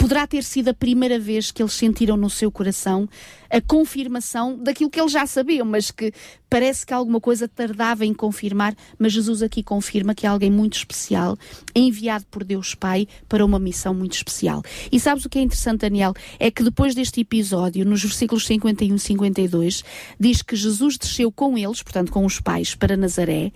poderá 0.00 0.26
ter 0.26 0.42
sido 0.42 0.68
a 0.68 0.74
primeira 0.74 1.18
vez 1.18 1.50
que 1.50 1.62
eles 1.62 1.74
sentiram 1.74 2.16
no 2.16 2.30
seu 2.30 2.50
coração 2.50 3.06
a 3.50 3.60
confirmação 3.60 4.56
daquilo 4.56 4.88
que 4.88 4.98
eles 4.98 5.12
já 5.12 5.26
sabiam, 5.26 5.66
mas 5.66 5.90
que 5.90 6.10
parece 6.48 6.86
que 6.86 6.94
alguma 6.94 7.20
coisa 7.20 7.46
tardava 7.46 8.06
em 8.06 8.14
confirmar, 8.14 8.74
mas 8.98 9.12
Jesus 9.12 9.42
aqui 9.42 9.62
confirma 9.62 10.14
que 10.14 10.24
é 10.24 10.28
alguém 10.30 10.50
muito 10.50 10.78
especial, 10.78 11.36
enviado 11.74 12.24
por 12.30 12.44
Deus 12.44 12.74
Pai 12.74 13.06
para 13.28 13.44
uma 13.44 13.58
missão 13.58 13.92
muito 13.92 14.14
especial. 14.14 14.62
E 14.90 14.98
sabes 14.98 15.26
o 15.26 15.28
que 15.28 15.38
é 15.38 15.42
interessante, 15.42 15.80
Daniel? 15.80 16.14
É 16.38 16.50
que 16.50 16.62
depois 16.62 16.94
deste 16.94 17.20
episódio, 17.20 17.84
nos 17.84 18.02
versículos 18.02 18.46
51 18.46 18.94
e 18.94 18.98
52, 18.98 19.84
diz 20.18 20.40
que 20.40 20.56
Jesus 20.56 20.96
desceu 20.96 21.30
com 21.30 21.58
eles, 21.58 21.82
portanto 21.82 22.10
com 22.10 22.24
os 22.24 22.40
pais, 22.40 22.74
para 22.74 22.96
Nazaré, 22.96 23.52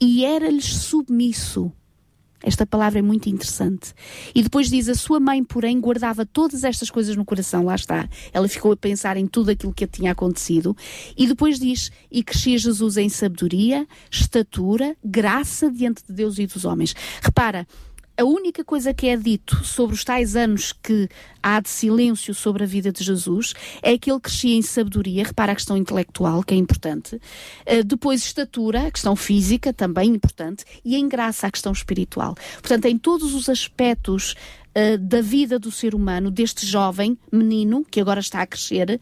e 0.00 0.24
era-lhes 0.24 0.76
submisso. 0.76 1.72
Esta 2.42 2.64
palavra 2.64 2.98
é 2.98 3.02
muito 3.02 3.28
interessante. 3.28 3.92
E 4.34 4.42
depois 4.42 4.68
diz: 4.68 4.88
A 4.88 4.94
sua 4.94 5.18
mãe, 5.18 5.42
porém, 5.42 5.80
guardava 5.80 6.24
todas 6.24 6.64
estas 6.64 6.90
coisas 6.90 7.16
no 7.16 7.24
coração. 7.24 7.64
Lá 7.64 7.74
está. 7.74 8.08
Ela 8.32 8.48
ficou 8.48 8.72
a 8.72 8.76
pensar 8.76 9.16
em 9.16 9.26
tudo 9.26 9.50
aquilo 9.50 9.72
que 9.72 9.86
tinha 9.86 10.12
acontecido. 10.12 10.76
E 11.16 11.26
depois 11.26 11.58
diz: 11.58 11.90
E 12.10 12.22
crescia 12.22 12.56
Jesus 12.56 12.96
em 12.96 13.08
sabedoria, 13.08 13.86
estatura, 14.10 14.96
graça 15.04 15.70
diante 15.70 16.04
de 16.06 16.12
Deus 16.12 16.38
e 16.38 16.46
dos 16.46 16.64
homens. 16.64 16.94
Repara, 17.20 17.66
a 18.18 18.24
única 18.24 18.64
coisa 18.64 18.92
que 18.92 19.06
é 19.06 19.16
dito 19.16 19.64
sobre 19.64 19.94
os 19.94 20.02
tais 20.02 20.34
anos 20.34 20.72
que 20.72 21.08
há 21.40 21.60
de 21.60 21.68
silêncio 21.68 22.34
sobre 22.34 22.64
a 22.64 22.66
vida 22.66 22.90
de 22.90 23.04
Jesus 23.04 23.54
é 23.80 23.96
que 23.96 24.10
ele 24.10 24.18
crescia 24.18 24.56
em 24.56 24.60
sabedoria, 24.60 25.22
repara 25.24 25.52
a 25.52 25.54
questão 25.54 25.76
intelectual, 25.76 26.42
que 26.42 26.52
é 26.52 26.56
importante, 26.56 27.14
uh, 27.14 27.84
depois 27.84 28.24
estatura, 28.24 28.88
a 28.88 28.90
questão 28.90 29.14
física, 29.14 29.72
também 29.72 30.10
importante, 30.10 30.64
e 30.84 30.96
em 30.96 31.08
graça, 31.08 31.46
a 31.46 31.50
questão 31.50 31.70
espiritual. 31.70 32.34
Portanto, 32.60 32.86
em 32.86 32.98
todos 32.98 33.34
os 33.34 33.48
aspectos 33.48 34.32
uh, 34.74 34.98
da 34.98 35.20
vida 35.20 35.56
do 35.56 35.70
ser 35.70 35.94
humano, 35.94 36.28
deste 36.28 36.66
jovem 36.66 37.16
menino, 37.32 37.86
que 37.88 38.00
agora 38.00 38.18
está 38.18 38.42
a 38.42 38.46
crescer, 38.46 39.00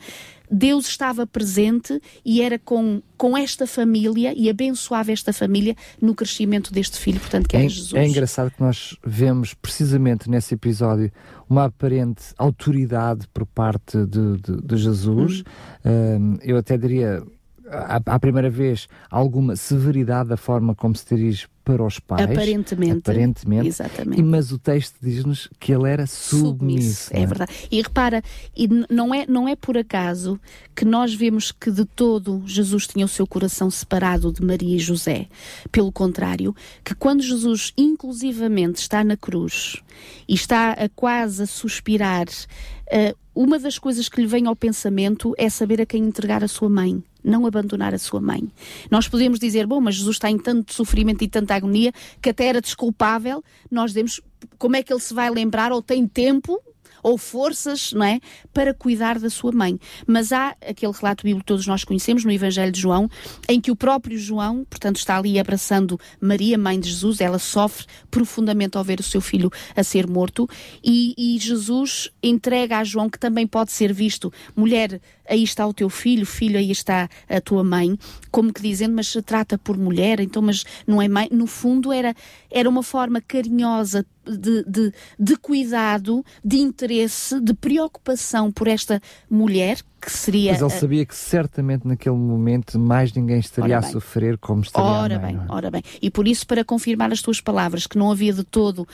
Deus 0.51 0.87
estava 0.87 1.27
presente 1.27 2.01
e 2.25 2.43
era 2.43 2.59
com, 2.59 3.03
com 3.17 3.37
esta 3.37 3.67
família 3.67 4.33
e 4.37 4.49
abençoava 4.49 5.13
esta 5.13 5.33
família 5.33 5.75
no 6.01 6.15
crescimento 6.15 6.73
deste 6.73 6.99
filho, 6.99 7.21
portanto, 7.21 7.49
que 7.49 7.57
é, 7.57 7.65
é 7.65 7.69
Jesus. 7.69 7.95
É 7.95 8.07
engraçado 8.07 8.51
que 8.51 8.61
nós 8.61 8.97
vemos 9.05 9.55
precisamente 9.55 10.31
nesse 10.31 10.55
episódio 10.55 11.11
uma 11.49 11.65
aparente 11.65 12.25
autoridade 12.39 13.27
por 13.33 13.47
parte 13.47 13.99
de, 14.07 14.39
de, 14.39 14.63
de 14.63 14.77
Jesus. 14.77 15.43
Hum. 15.85 16.37
eu 16.43 16.57
até 16.57 16.77
diria 16.77 17.23
à, 17.69 18.01
à, 18.15 18.19
primeira 18.19 18.51
vez 18.51 18.89
alguma 19.11 19.57
severidade 19.57 20.29
da 20.29 20.37
forma 20.37 20.75
como 20.75 20.95
se 20.95 21.15
dirige 21.15 21.47
para 21.67 21.85
os 21.85 21.99
pais. 21.99 22.23
Aparentemente. 22.23 22.99
Aparentemente. 22.99 23.67
Exatamente. 23.67 24.23
Mas 24.23 24.53
o 24.53 24.59
texto 24.59 24.95
diz-nos 25.03 25.49
que 25.59 25.75
ele 25.75 25.91
era 25.91 26.07
submisso. 26.07 27.09
submisso 27.09 27.11
é? 27.13 27.23
é 27.23 27.27
verdade. 27.27 27.53
E 27.69 27.83
repara, 27.83 28.23
e 28.57 28.69
não, 28.89 29.13
é, 29.13 29.27
não 29.27 29.49
é 29.49 29.57
por 29.57 29.77
acaso 29.77 30.39
que 30.77 30.85
nós 30.85 31.13
vemos 31.13 31.51
que 31.51 31.73
de 31.73 31.85
todo 31.85 32.41
Jesus 32.47 32.87
tinha 32.87 33.05
o 33.05 33.09
seu 33.09 33.27
coração 33.27 33.69
separado 33.69 34.33
de 34.33 34.45
Maria 34.45 34.77
e 34.77 34.79
José. 34.79 35.27
Pelo 35.73 35.91
contrário, 35.91 36.55
que 36.85 36.95
quando 36.95 37.21
Jesus 37.21 37.73
inclusivamente 37.77 38.77
está 38.77 39.03
na 39.03 39.17
cruz 39.17 39.83
e 40.29 40.35
está 40.35 40.71
a 40.71 40.89
quase 40.89 41.43
a 41.43 41.47
suspirar, 41.47 42.29
uh, 42.29 43.17
uma 43.35 43.59
das 43.59 43.77
coisas 43.77 44.09
que 44.09 44.21
lhe 44.21 44.29
vem 44.29 44.47
ao 44.47 44.55
pensamento 44.55 45.35
é 45.37 45.51
saber 45.51 45.81
a 45.81 45.87
quem 45.87 46.05
entregar 46.05 46.45
a 46.45 46.49
sua 46.49 46.69
mãe 46.69 47.03
não 47.27 47.45
abandonar 47.45 47.93
a 47.93 47.99
sua 47.99 48.21
mãe. 48.21 48.49
Nós 48.89 49.09
podemos 49.09 49.41
dizer, 49.41 49.67
bom, 49.67 49.81
mas 49.81 49.97
Jesus 49.97 50.17
está 50.17 50.31
em 50.31 50.39
tanto 50.39 50.73
sofrimento 50.73 51.25
e 51.25 51.29
tanta 51.29 51.56
agonia 51.57 51.93
que 52.21 52.31
até 52.31 52.47
era 52.47 52.61
desculpável. 52.61 53.43
Nós 53.71 53.93
demos, 53.93 54.21
como 54.59 54.77
é 54.77 54.83
que 54.83 54.93
ele 54.93 55.01
se 55.01 55.15
vai 55.15 55.31
lembrar 55.31 55.73
ou 55.73 55.83
tem 55.83 56.07
tempo 56.07 56.61
ou 57.03 57.19
forças, 57.19 57.93
não 57.93 58.05
é, 58.05 58.21
para 58.53 58.75
cuidar 58.75 59.19
da 59.19 59.31
sua 59.31 59.53
mãe. 59.53 59.79
Mas 60.07 60.33
há 60.33 60.57
aquele 60.67 60.93
relato 60.93 61.25
bíblico 61.25 61.45
que 61.45 61.47
todos 61.47 61.67
nós 61.67 61.85
conhecemos 61.85 62.25
no 62.25 62.31
Evangelho 62.31 62.73
de 62.73 62.81
João, 62.81 63.09
em 63.49 63.61
que 63.61 63.71
o 63.71 63.77
próprio 63.77 64.19
João, 64.19 64.65
portanto, 64.69 64.97
está 64.97 65.19
ali 65.19 65.39
abraçando 65.39 65.99
Maria, 66.21 66.59
mãe 66.59 66.79
de 66.79 66.91
Jesus, 66.91 67.21
ela 67.21 67.39
sofre 67.39 67.87
profundamente 68.11 68.77
ao 68.77 68.85
ver 68.85 69.01
o 69.01 69.03
seu 69.03 69.21
filho 69.21 69.51
a 69.75 69.83
ser 69.83 70.07
morto, 70.07 70.49
e, 70.83 71.15
e 71.17 71.39
Jesus 71.39 72.11
entrega 72.23 72.79
a 72.79 72.85
João, 72.85 73.09
que 73.09 73.19
também 73.19 73.47
pode 73.47 73.73
ser 73.73 73.93
visto, 73.93 74.33
mulher, 74.55 75.01
aí 75.29 75.43
está 75.43 75.67
o 75.67 75.75
teu 75.75 75.89
filho, 75.89 76.25
filho, 76.25 76.59
aí 76.59 76.71
está 76.71 77.09
a 77.29 77.41
tua 77.41 77.65
mãe, 77.65 77.99
como 78.31 78.53
que 78.53 78.63
dizendo, 78.63 78.95
mas 78.95 79.09
se 79.09 79.23
trata 79.23 79.59
por 79.59 79.77
mulher, 79.77 80.21
então, 80.21 80.43
mas 80.43 80.65
não 80.87 81.01
é 81.01 81.09
mãe. 81.09 81.29
No 81.31 81.47
fundo, 81.47 81.93
era, 81.93 82.15
era 82.51 82.69
uma 82.69 82.83
forma 82.83 83.21
carinhosa, 83.21 84.05
de, 84.27 84.65
de, 84.65 84.93
de 85.19 85.37
cuidado, 85.37 86.25
de 86.45 86.59
interesse, 86.59 87.41
de 87.41 87.55
preocupação 87.55 88.51
por 88.51 88.69
esta 88.69 89.01
mulher 89.31 89.79
que 90.07 90.13
seria. 90.13 90.53
Mas 90.53 90.61
ele 90.61 90.71
sabia 90.71 91.05
que 91.05 91.17
certamente 91.17 91.87
naquele 91.87 92.15
momento 92.15 92.79
mais 92.79 93.13
ninguém 93.13 93.41
estaria 93.41 93.77
a 93.77 93.83
sofrer 93.83 94.39
como 94.39 94.63
estaria 94.63 94.89
ora 94.89 95.19
mãe, 95.19 95.35
bem, 95.35 95.45
é? 95.45 95.53
ora 95.53 95.71
bem. 95.71 95.83
E 96.01 96.11
por 96.11 96.29
isso, 96.29 96.47
para 96.47 96.65
confirmar 96.65 97.13
as 97.13 97.21
tuas 97.21 97.41
palavras, 97.41 97.87
que 97.87 97.99
não 97.99 98.11
havia 98.11 98.33
de 98.33 98.45
todo 98.45 98.81
uh, 98.81 98.87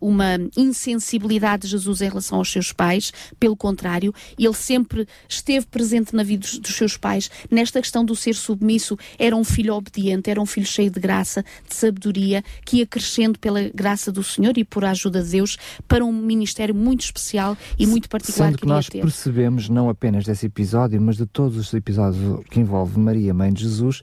uma 0.00 0.38
insensibilidade 0.56 1.62
de 1.62 1.68
Jesus 1.68 2.00
em 2.00 2.08
relação 2.08 2.38
aos 2.38 2.50
seus 2.50 2.72
pais, 2.72 3.12
pelo 3.40 3.56
contrário, 3.56 4.14
ele 4.38 4.54
sempre 4.54 5.06
esteve 5.28 5.66
presente 5.66 6.14
na 6.14 6.22
vida 6.22 6.42
dos, 6.42 6.58
dos 6.58 6.74
seus 6.74 6.96
pais, 6.96 7.30
nesta 7.50 7.80
questão 7.80 8.04
do 8.04 8.14
ser 8.14 8.34
submisso, 8.34 8.96
era 9.18 9.34
um 9.34 9.44
filho 9.44 9.74
obediente, 9.74 10.30
era 10.30 10.40
um 10.40 10.46
filho 10.46 10.66
cheio 10.66 10.90
de 10.90 11.00
graça, 11.00 11.44
de 11.68 11.74
sabedoria, 11.74 12.44
que 12.64 12.78
ia 12.78 12.86
crescendo 12.86 13.38
pela 13.38 13.68
graça 13.74 14.12
do 14.12 14.22
Senhor 14.22 14.56
e 14.56 14.64
por 14.72 14.84
a 14.84 14.90
ajuda 14.90 15.22
de 15.22 15.30
Deus 15.30 15.58
para 15.86 16.02
um 16.02 16.12
ministério 16.12 16.74
muito 16.74 17.02
especial 17.02 17.56
e 17.78 17.86
muito 17.86 18.08
particular 18.08 18.46
Sendo 18.46 18.56
que, 18.56 18.62
que 18.62 18.66
nós 18.66 18.88
ter. 18.88 19.02
percebemos, 19.02 19.68
não 19.68 19.90
apenas 19.90 20.24
desse 20.24 20.46
episódio, 20.46 21.00
mas 21.00 21.16
de 21.16 21.26
todos 21.26 21.58
os 21.58 21.72
episódios 21.74 22.42
que 22.50 22.58
envolvem 22.58 23.04
Maria, 23.04 23.34
mãe 23.34 23.52
de 23.52 23.62
Jesus, 23.62 24.00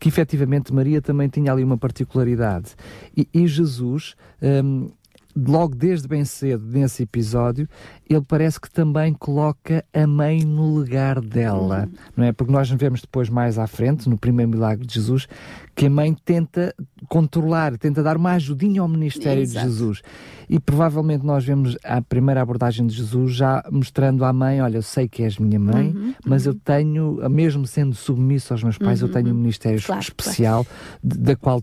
que 0.00 0.08
efetivamente 0.08 0.72
Maria 0.72 1.02
também 1.02 1.28
tinha 1.28 1.52
ali 1.52 1.62
uma 1.62 1.76
particularidade. 1.76 2.70
E, 3.14 3.28
e 3.32 3.46
Jesus, 3.46 4.14
hum, 4.42 4.90
logo 5.36 5.74
desde 5.74 6.08
bem 6.08 6.24
cedo, 6.24 6.64
nesse 6.66 7.02
episódio, 7.02 7.68
ele 8.08 8.22
parece 8.26 8.60
que 8.60 8.70
também 8.70 9.12
coloca 9.12 9.84
a 9.92 10.06
mãe 10.06 10.42
no 10.44 10.74
lugar 10.74 11.20
dela, 11.20 11.84
Uhum. 11.86 11.92
não 12.16 12.24
é? 12.24 12.32
Porque 12.32 12.52
nós 12.52 12.70
vemos 12.70 13.02
depois 13.02 13.28
mais 13.28 13.58
à 13.58 13.66
frente, 13.66 14.08
no 14.08 14.16
primeiro 14.16 14.50
milagre 14.50 14.86
de 14.86 14.94
Jesus, 14.94 15.26
que 15.74 15.86
a 15.86 15.90
mãe 15.90 16.14
tenta 16.24 16.74
controlar, 17.08 17.76
tenta 17.76 18.02
dar 18.02 18.16
uma 18.16 18.32
ajudinha 18.32 18.80
ao 18.80 18.88
ministério 18.88 19.42
Exato. 19.42 19.66
de 19.66 19.72
Jesus. 19.72 20.02
E 20.48 20.58
provavelmente 20.58 21.24
nós 21.24 21.44
vemos 21.44 21.76
a 21.84 22.00
primeira 22.00 22.40
abordagem 22.40 22.86
de 22.86 22.94
Jesus 22.94 23.34
já 23.34 23.62
mostrando 23.70 24.24
à 24.24 24.32
mãe: 24.32 24.62
Olha, 24.62 24.78
eu 24.78 24.82
sei 24.82 25.06
que 25.08 25.22
és 25.22 25.38
minha 25.38 25.58
mãe, 25.60 25.88
Uhum, 25.94 26.14
mas 26.24 26.46
eu 26.46 26.54
tenho, 26.54 27.18
mesmo 27.28 27.66
sendo 27.66 27.94
submisso 27.94 28.54
aos 28.54 28.62
meus 28.62 28.78
pais, 28.78 29.02
eu 29.02 29.08
tenho 29.10 29.30
um 29.30 29.34
ministério 29.34 29.82
Claro, 29.82 30.00
especial 30.00 30.66
de- 31.02 31.18
da 31.18 31.36
qual 31.36 31.62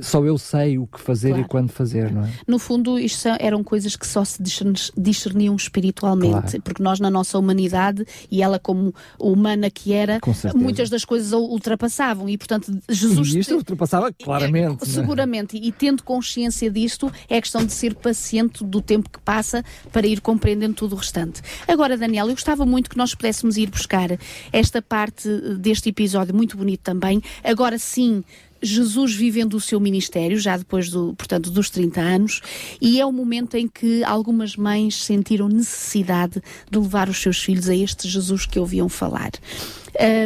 só 0.00 0.24
eu 0.24 0.38
sei 0.38 0.78
o 0.78 0.86
que 0.86 1.00
fazer 1.00 1.30
Claro. 1.30 1.44
e 1.44 1.48
quando 1.48 1.70
fazer, 1.70 2.12
não 2.12 2.24
é? 2.24 2.30
No 2.46 2.58
fundo, 2.58 2.98
isto 2.98 3.26
eram 3.40 3.64
coisas 3.64 3.96
que 3.96 4.06
só 4.06 4.24
se 4.24 4.40
discern- 4.42 4.90
discerniam 4.96 5.56
espiritualmente, 5.56 6.32
Claro. 6.32 6.62
porque 6.62 6.82
nós, 6.82 7.00
na 7.00 7.10
nossa 7.10 7.36
humanidade, 7.38 8.06
e 8.30 8.40
ela, 8.42 8.58
como 8.58 8.94
humana 9.18 9.68
que 9.68 9.92
era, 9.92 10.20
muitas 10.54 10.88
das 10.88 11.04
coisas 11.04 11.32
ultrapassavam, 11.32 12.28
e 12.28 12.38
portanto, 12.38 12.72
Jesus. 12.88 13.34
E 13.34 13.40
isto 13.40 13.54
ultrapassava 13.56 14.12
claramente. 14.12 14.84
É? 14.84 14.86
seguramente, 14.86 15.56
e 15.56 15.72
tendo 15.72 16.02
consciência 16.04 16.70
disto, 16.70 17.10
é 17.28 17.40
questão 17.40 17.64
de 17.64 17.72
ser 17.72 17.94
paciente 17.96 18.62
do 18.64 18.80
tempo 18.80 19.10
que 19.10 19.18
passa 19.20 19.64
para 19.90 20.06
ir 20.06 20.20
compreendendo 20.20 20.74
tudo 20.74 20.94
o 20.94 20.98
restante. 20.98 21.42
Agora, 21.66 21.96
Daniel, 21.96 22.26
eu 22.28 22.32
gostava 22.34 22.64
muito 22.64 22.88
que 22.88 22.96
nós 22.96 23.14
pudéssemos 23.14 23.56
ir 23.56 23.68
buscar 23.70 24.08
esta 24.52 24.80
parte 24.80 25.28
eh, 25.28 25.54
deste 25.54 25.88
episódio, 25.88 26.34
muito 26.34 26.56
bonito 26.56 26.80
também. 26.80 27.20
Agora 27.42 27.78
sim. 27.78 28.22
Jesus 28.62 29.14
vivendo 29.14 29.54
o 29.54 29.60
seu 29.60 29.80
ministério, 29.80 30.38
já 30.38 30.56
depois 30.56 30.88
do, 30.88 31.14
portanto, 31.14 31.50
dos 31.50 31.68
30 31.68 32.00
anos, 32.00 32.40
e 32.80 33.00
é 33.00 33.06
o 33.06 33.12
momento 33.12 33.56
em 33.56 33.66
que 33.66 34.04
algumas 34.04 34.56
mães 34.56 35.02
sentiram 35.02 35.48
necessidade 35.48 36.42
de 36.70 36.78
levar 36.78 37.08
os 37.08 37.20
seus 37.20 37.38
filhos 37.38 37.68
a 37.68 37.74
este 37.74 38.08
Jesus 38.08 38.46
que 38.46 38.58
ouviam 38.58 38.88
falar. 38.88 39.32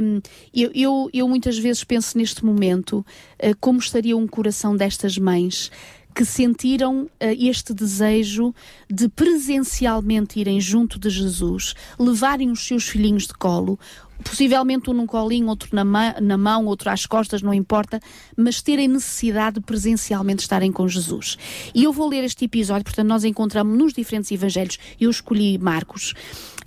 Um, 0.02 0.20
eu, 0.54 0.70
eu, 0.74 1.10
eu 1.12 1.28
muitas 1.28 1.58
vezes 1.58 1.82
penso 1.82 2.16
neste 2.16 2.44
momento 2.44 3.04
uh, 3.42 3.56
como 3.60 3.78
estaria 3.78 4.16
um 4.16 4.26
coração 4.26 4.76
destas 4.76 5.18
mães 5.18 5.70
que 6.16 6.24
sentiram 6.24 7.02
uh, 7.02 7.10
este 7.20 7.74
desejo 7.74 8.54
de 8.88 9.06
presencialmente 9.06 10.40
irem 10.40 10.58
junto 10.58 10.98
de 10.98 11.10
Jesus, 11.10 11.74
levarem 11.98 12.50
os 12.50 12.66
seus 12.66 12.88
filhinhos 12.88 13.26
de 13.26 13.34
colo, 13.34 13.78
possivelmente 14.22 14.90
um 14.90 14.94
num 14.94 15.06
colinho, 15.06 15.48
outro 15.48 15.68
na, 15.72 15.84
ma 15.84 16.14
na 16.20 16.36
mão, 16.36 16.66
outro 16.66 16.90
às 16.90 17.06
costas, 17.06 17.42
não 17.42 17.52
importa, 17.52 18.00
mas 18.36 18.62
terem 18.62 18.88
necessidade 18.88 19.56
de 19.56 19.60
presencialmente 19.60 20.42
estarem 20.42 20.72
com 20.72 20.86
Jesus. 20.88 21.36
E 21.74 21.84
eu 21.84 21.92
vou 21.92 22.08
ler 22.08 22.24
este 22.24 22.44
episódio, 22.44 22.84
portanto, 22.84 23.08
nós 23.08 23.24
encontramos 23.24 23.76
nos 23.76 23.92
diferentes 23.92 24.30
evangelhos, 24.30 24.78
eu 25.00 25.10
escolhi 25.10 25.58
Marcos, 25.58 26.14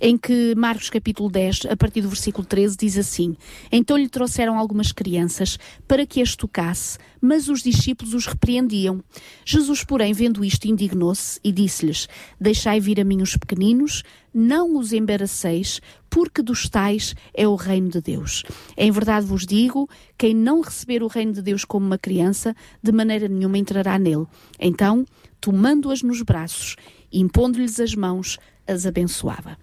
em 0.00 0.16
que 0.16 0.54
Marcos 0.56 0.88
capítulo 0.88 1.28
10, 1.28 1.66
a 1.70 1.76
partir 1.76 2.00
do 2.00 2.08
versículo 2.08 2.46
13, 2.46 2.76
diz 2.76 2.96
assim: 2.96 3.36
Então 3.70 3.96
lhe 3.96 4.08
trouxeram 4.08 4.58
algumas 4.58 4.92
crianças 4.92 5.58
para 5.86 6.06
que 6.06 6.22
as 6.22 6.34
tocasse, 6.34 6.98
mas 7.20 7.48
os 7.48 7.62
discípulos 7.62 8.14
os 8.14 8.26
repreendiam. 8.26 9.04
Jesus, 9.44 9.84
porém, 9.84 10.12
vendo 10.14 10.44
isto, 10.44 10.66
indignou-se 10.66 11.38
e 11.44 11.52
disse-lhes: 11.52 12.08
Deixai 12.40 12.80
vir 12.80 12.98
a 13.00 13.04
mim 13.04 13.20
os 13.20 13.36
pequeninos, 13.36 14.02
não 14.32 14.78
os 14.78 14.92
embaraceis, 14.92 15.80
porque 16.10 16.42
dos 16.42 16.68
tais 16.68 17.14
é 17.32 17.46
o 17.46 17.54
reino 17.54 17.88
de 17.88 18.00
Deus. 18.00 18.42
Em 18.76 18.90
verdade 18.90 19.24
vos 19.24 19.46
digo: 19.46 19.88
quem 20.18 20.34
não 20.34 20.60
receber 20.60 21.02
o 21.02 21.06
reino 21.06 21.32
de 21.32 21.40
Deus 21.40 21.64
como 21.64 21.86
uma 21.86 21.96
criança, 21.96 22.54
de 22.82 22.92
maneira 22.92 23.28
nenhuma 23.28 23.56
entrará 23.56 23.98
nele. 23.98 24.26
Então, 24.58 25.06
tomando-as 25.40 26.02
nos 26.02 26.20
braços, 26.22 26.76
impondo-lhes 27.12 27.78
as 27.80 27.94
mãos, 27.94 28.38
as 28.66 28.84
abençoava. 28.84 29.56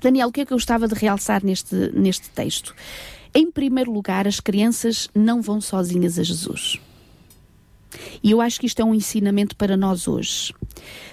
Daniel, 0.00 0.28
o 0.28 0.32
que 0.32 0.40
é 0.40 0.46
que 0.46 0.52
eu 0.52 0.56
gostava 0.56 0.88
de 0.88 0.94
realçar 0.94 1.44
neste, 1.44 1.74
neste 1.94 2.30
texto? 2.30 2.74
Em 3.34 3.50
primeiro 3.50 3.92
lugar, 3.92 4.26
as 4.26 4.40
crianças 4.40 5.08
não 5.14 5.40
vão 5.40 5.60
sozinhas 5.60 6.18
a 6.18 6.22
Jesus. 6.22 6.80
E 8.22 8.30
eu 8.30 8.40
acho 8.40 8.60
que 8.60 8.66
isto 8.66 8.80
é 8.80 8.84
um 8.84 8.94
ensinamento 8.94 9.56
para 9.56 9.76
nós 9.76 10.06
hoje. 10.06 10.54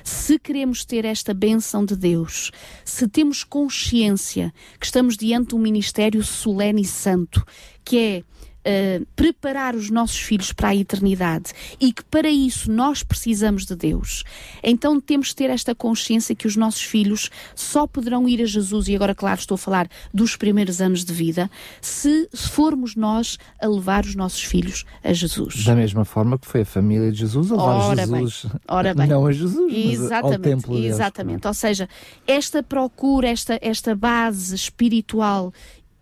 Se 0.03 0.39
queremos 0.39 0.85
ter 0.85 1.05
esta 1.05 1.33
bênção 1.33 1.83
de 1.85 1.95
Deus, 1.95 2.51
se 2.85 3.07
temos 3.07 3.43
consciência 3.43 4.53
que 4.79 4.85
estamos 4.85 5.17
diante 5.17 5.49
de 5.49 5.55
um 5.55 5.59
ministério 5.59 6.23
solene 6.23 6.81
e 6.81 6.85
santo, 6.85 7.45
que 7.83 7.97
é 7.97 8.23
Uh, 8.67 9.05
preparar 9.15 9.75
os 9.75 9.89
nossos 9.89 10.19
filhos 10.19 10.51
para 10.51 10.69
a 10.69 10.75
eternidade 10.75 11.53
e 11.79 11.93
que 11.93 12.03
para 12.03 12.29
isso 12.29 12.69
nós 12.69 13.01
precisamos 13.01 13.65
de 13.65 13.77
Deus, 13.77 14.25
então 14.61 14.99
temos 14.99 15.29
de 15.29 15.35
ter 15.37 15.49
esta 15.49 15.73
consciência 15.73 16.35
que 16.35 16.45
os 16.45 16.57
nossos 16.57 16.81
filhos 16.83 17.29
só 17.55 17.87
poderão 17.87 18.27
ir 18.27 18.41
a 18.41 18.45
Jesus, 18.45 18.89
e 18.89 18.95
agora, 18.95 19.15
claro, 19.15 19.39
estou 19.39 19.55
a 19.55 19.57
falar 19.57 19.87
dos 20.13 20.35
primeiros 20.35 20.81
anos 20.81 21.05
de 21.05 21.13
vida, 21.13 21.49
se 21.79 22.27
formos 22.35 22.95
nós 22.95 23.37
a 23.61 23.67
levar 23.67 24.03
os 24.03 24.15
nossos 24.15 24.43
filhos 24.43 24.83
a 25.01 25.13
Jesus. 25.13 25.63
Da 25.63 25.75
mesma 25.75 26.03
forma 26.03 26.37
que 26.37 26.45
foi 26.45 26.61
a 26.61 26.65
família 26.65 27.09
de 27.09 27.19
Jesus 27.19 27.49
a 27.51 27.55
levar 27.55 27.67
Ora 27.67 28.01
Jesus, 28.05 28.45
bem, 28.45 28.61
ora 28.67 28.93
bem. 28.93 29.07
não 29.07 29.25
a 29.25 29.31
Jesus, 29.31 29.71
mas 29.71 29.99
ao 30.01 30.05
Exatamente, 30.05 30.41
templo 30.41 30.75
de 30.75 30.81
Deus. 30.81 30.93
exatamente. 30.95 31.47
Ou 31.47 31.53
seja, 31.53 31.87
esta 32.27 32.61
procura, 32.61 33.29
esta, 33.29 33.57
esta 33.61 33.95
base 33.95 34.53
espiritual 34.55 35.53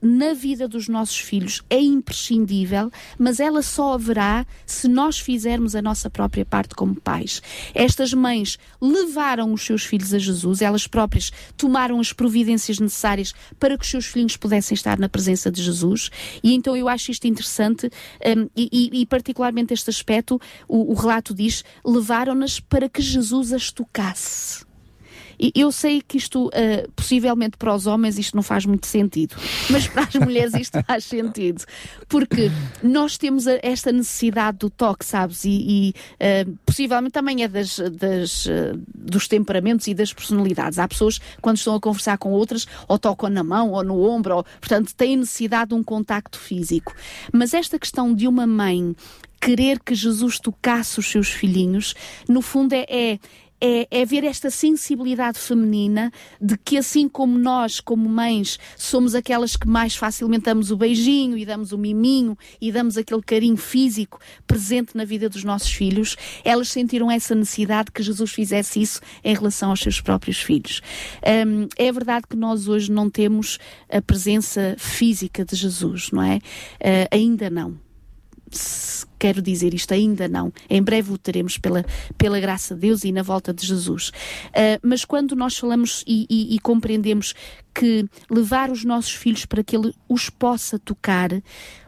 na 0.01 0.33
vida 0.33 0.67
dos 0.67 0.87
nossos 0.87 1.17
filhos 1.17 1.61
é 1.69 1.79
imprescindível, 1.79 2.91
mas 3.17 3.39
ela 3.39 3.61
só 3.61 3.93
haverá 3.93 4.45
se 4.65 4.87
nós 4.87 5.19
fizermos 5.19 5.75
a 5.75 5.81
nossa 5.81 6.09
própria 6.09 6.45
parte 6.45 6.75
como 6.75 6.99
pais. 6.99 7.41
Estas 7.73 8.13
mães 8.13 8.57
levaram 8.81 9.53
os 9.53 9.65
seus 9.65 9.83
filhos 9.83 10.13
a 10.13 10.19
Jesus, 10.19 10.61
elas 10.61 10.87
próprias 10.87 11.31
tomaram 11.57 11.99
as 11.99 12.13
providências 12.13 12.79
necessárias 12.79 13.33
para 13.59 13.77
que 13.77 13.83
os 13.83 13.89
seus 13.89 14.05
filhinhos 14.05 14.37
pudessem 14.37 14.75
estar 14.75 14.99
na 14.99 15.09
presença 15.09 15.51
de 15.51 15.61
Jesus, 15.61 16.09
e 16.43 16.53
então 16.53 16.75
eu 16.75 16.87
acho 16.87 17.11
isto 17.11 17.27
interessante, 17.27 17.89
um, 18.25 18.49
e, 18.55 18.89
e, 19.01 19.05
particularmente 19.05 19.73
este 19.73 19.89
aspecto, 19.89 20.39
o, 20.67 20.91
o 20.91 20.93
relato 20.93 21.33
diz: 21.33 21.63
levaram-nas 21.85 22.59
para 22.59 22.89
que 22.89 23.01
Jesus 23.01 23.53
as 23.53 23.71
tocasse. 23.71 24.64
E 25.39 25.51
eu 25.55 25.71
sei 25.71 26.01
que 26.01 26.17
isto, 26.17 26.47
uh, 26.47 26.91
possivelmente 26.95 27.57
para 27.57 27.73
os 27.73 27.87
homens, 27.87 28.17
isto 28.17 28.35
não 28.35 28.43
faz 28.43 28.65
muito 28.65 28.87
sentido, 28.87 29.35
mas 29.69 29.87
para 29.87 30.03
as 30.03 30.15
mulheres 30.15 30.53
isto 30.53 30.81
faz 30.85 31.05
sentido, 31.05 31.63
porque 32.07 32.51
nós 32.83 33.17
temos 33.17 33.45
esta 33.47 33.91
necessidade 33.91 34.57
do 34.59 34.69
toque, 34.69 35.05
sabes? 35.05 35.45
E, 35.45 35.49
e 35.49 35.93
uh, 36.15 36.57
possivelmente 36.65 37.13
também 37.13 37.43
é 37.43 37.47
das, 37.47 37.77
das, 37.77 38.45
uh, 38.45 38.79
dos 38.93 39.27
temperamentos 39.27 39.87
e 39.87 39.93
das 39.93 40.13
personalidades. 40.13 40.79
Há 40.79 40.87
pessoas, 40.87 41.19
quando 41.41 41.57
estão 41.57 41.75
a 41.75 41.79
conversar 41.79 42.17
com 42.17 42.31
outras, 42.31 42.67
ou 42.87 42.97
tocam 42.97 43.29
na 43.29 43.43
mão 43.43 43.71
ou 43.71 43.83
no 43.83 44.01
ombro, 44.03 44.37
ou, 44.37 44.43
portanto, 44.59 44.93
têm 44.95 45.17
necessidade 45.17 45.69
de 45.69 45.75
um 45.75 45.83
contacto 45.83 46.39
físico. 46.39 46.93
Mas 47.31 47.53
esta 47.53 47.79
questão 47.79 48.13
de 48.13 48.27
uma 48.27 48.47
mãe 48.47 48.95
querer 49.45 49.79
que 49.79 49.93
Jesus 49.93 50.39
tocasse 50.39 50.99
os 50.99 51.05
seus 51.05 51.29
filhinhos, 51.29 51.93
no 52.27 52.41
fundo 52.41 52.73
é, 52.73 52.85
é 52.89 53.19
é, 53.59 53.87
é, 53.89 54.05
ver 54.05 54.23
esta 54.23 54.49
sensibilidade 54.49 55.39
feminina 55.39 56.11
de 56.41 56.57
que, 56.57 56.77
assim 56.77 57.07
como 57.07 57.37
nós, 57.37 57.79
como 57.79 58.07
mães, 58.09 58.59
somos 58.77 59.15
aquelas 59.15 59.55
que 59.55 59.67
mais 59.67 59.95
facilmente 59.95 60.45
damos 60.45 60.71
o 60.71 60.77
beijinho 60.77 61.37
e 61.37 61.45
damos 61.45 61.71
o 61.71 61.77
miminho 61.77 62.37
e 62.59 62.71
damos 62.71 62.97
aquele 62.97 63.21
carinho 63.21 63.57
físico 63.57 64.19
presente 64.45 64.95
na 64.95 65.05
vida 65.05 65.29
dos 65.29 65.43
nossos 65.43 65.71
filhos, 65.71 66.15
elas 66.43 66.69
sentiram 66.69 67.09
essa 67.09 67.33
necessidade 67.33 67.91
que 67.91 68.03
Jesus 68.03 68.31
fizesse 68.31 68.81
isso 68.81 69.01
em 69.23 69.33
relação 69.33 69.69
aos 69.69 69.79
seus 69.79 70.01
próprios 70.01 70.41
filhos. 70.41 70.81
Um, 71.25 71.67
é 71.77 71.91
verdade 71.91 72.25
que 72.29 72.35
nós 72.35 72.67
hoje 72.67 72.91
não 72.91 73.09
temos 73.09 73.57
a 73.89 74.01
presença 74.01 74.75
física 74.77 75.45
de 75.45 75.55
Jesus, 75.55 76.11
não 76.11 76.21
é? 76.21 76.37
Uh, 76.37 77.07
ainda 77.11 77.49
não 77.49 77.84
quero 79.17 79.41
dizer 79.41 79.73
isto 79.73 79.93
ainda 79.93 80.27
não. 80.27 80.51
Em 80.69 80.81
breve 80.81 81.11
o 81.11 81.17
teremos 81.17 81.57
pela, 81.57 81.85
pela 82.17 82.39
graça 82.39 82.75
de 82.75 82.81
Deus 82.81 83.03
e 83.03 83.11
na 83.11 83.23
volta 83.23 83.53
de 83.53 83.65
Jesus. 83.65 84.09
Uh, 84.09 84.79
mas 84.81 85.03
quando 85.03 85.35
nós 85.35 85.57
falamos 85.57 86.03
e, 86.07 86.25
e, 86.29 86.55
e, 86.55 86.59
compreendemos 86.59 87.33
que 87.73 88.07
levar 88.29 88.69
os 88.69 88.85
nossos 88.85 89.13
filhos 89.13 89.45
para 89.45 89.63
que 89.63 89.75
Ele 89.75 89.93
os 90.07 90.29
possa 90.29 90.77
tocar, 90.79 91.29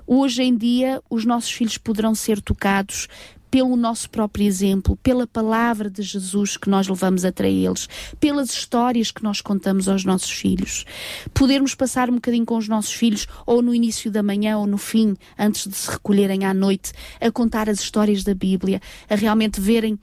hoje 0.06 0.43
em 0.43 0.56
dia 0.56 1.02
os 1.10 1.26
nossos 1.26 1.52
filhos 1.52 1.78
poderão 1.78 2.15
ser 2.15 2.41
tocados 2.41 3.08
pelo 3.49 3.75
nosso 3.75 4.10
próprio 4.10 4.45
exemplo, 4.45 4.97
pela 4.97 5.25
palavra 5.25 5.89
de 5.89 6.01
Jesus 6.01 6.57
que 6.57 6.69
nós 6.69 6.88
levamos 6.88 7.25
até 7.25 7.49
eles, 7.49 7.88
pelas 8.19 8.51
histórias 8.51 9.12
que 9.12 9.23
nós 9.23 9.41
contamos 9.41 9.88
aos 9.88 10.03
nossos 10.03 10.31
filhos. 10.31 10.86
Podermos 11.33 11.75
passar 11.75 12.10
um 12.10 12.15
bocadinho 12.15 12.45
com 12.45 12.58
os 12.58 12.67
nossos 12.67 12.93
filhos, 12.93 13.27
ou 13.45 13.62
no 13.62 13.73
início 13.73 14.12
da 14.12 14.21
manhã 14.21 14.58
ou 14.58 14.67
no 14.67 14.77
fim, 14.77 15.15
antes 15.37 15.67
de 15.67 15.75
se 15.75 15.89
recolherem 15.89 16.45
à 16.45 16.54
noite, 16.54 16.91
a 17.19 17.31
contar 17.31 17.69
as 17.69 17.79
histórias 17.79 18.23
da 18.23 18.33
Bíblia, 18.33 18.81
a 19.10 19.15
realmente 19.15 19.60
verem 19.62 19.98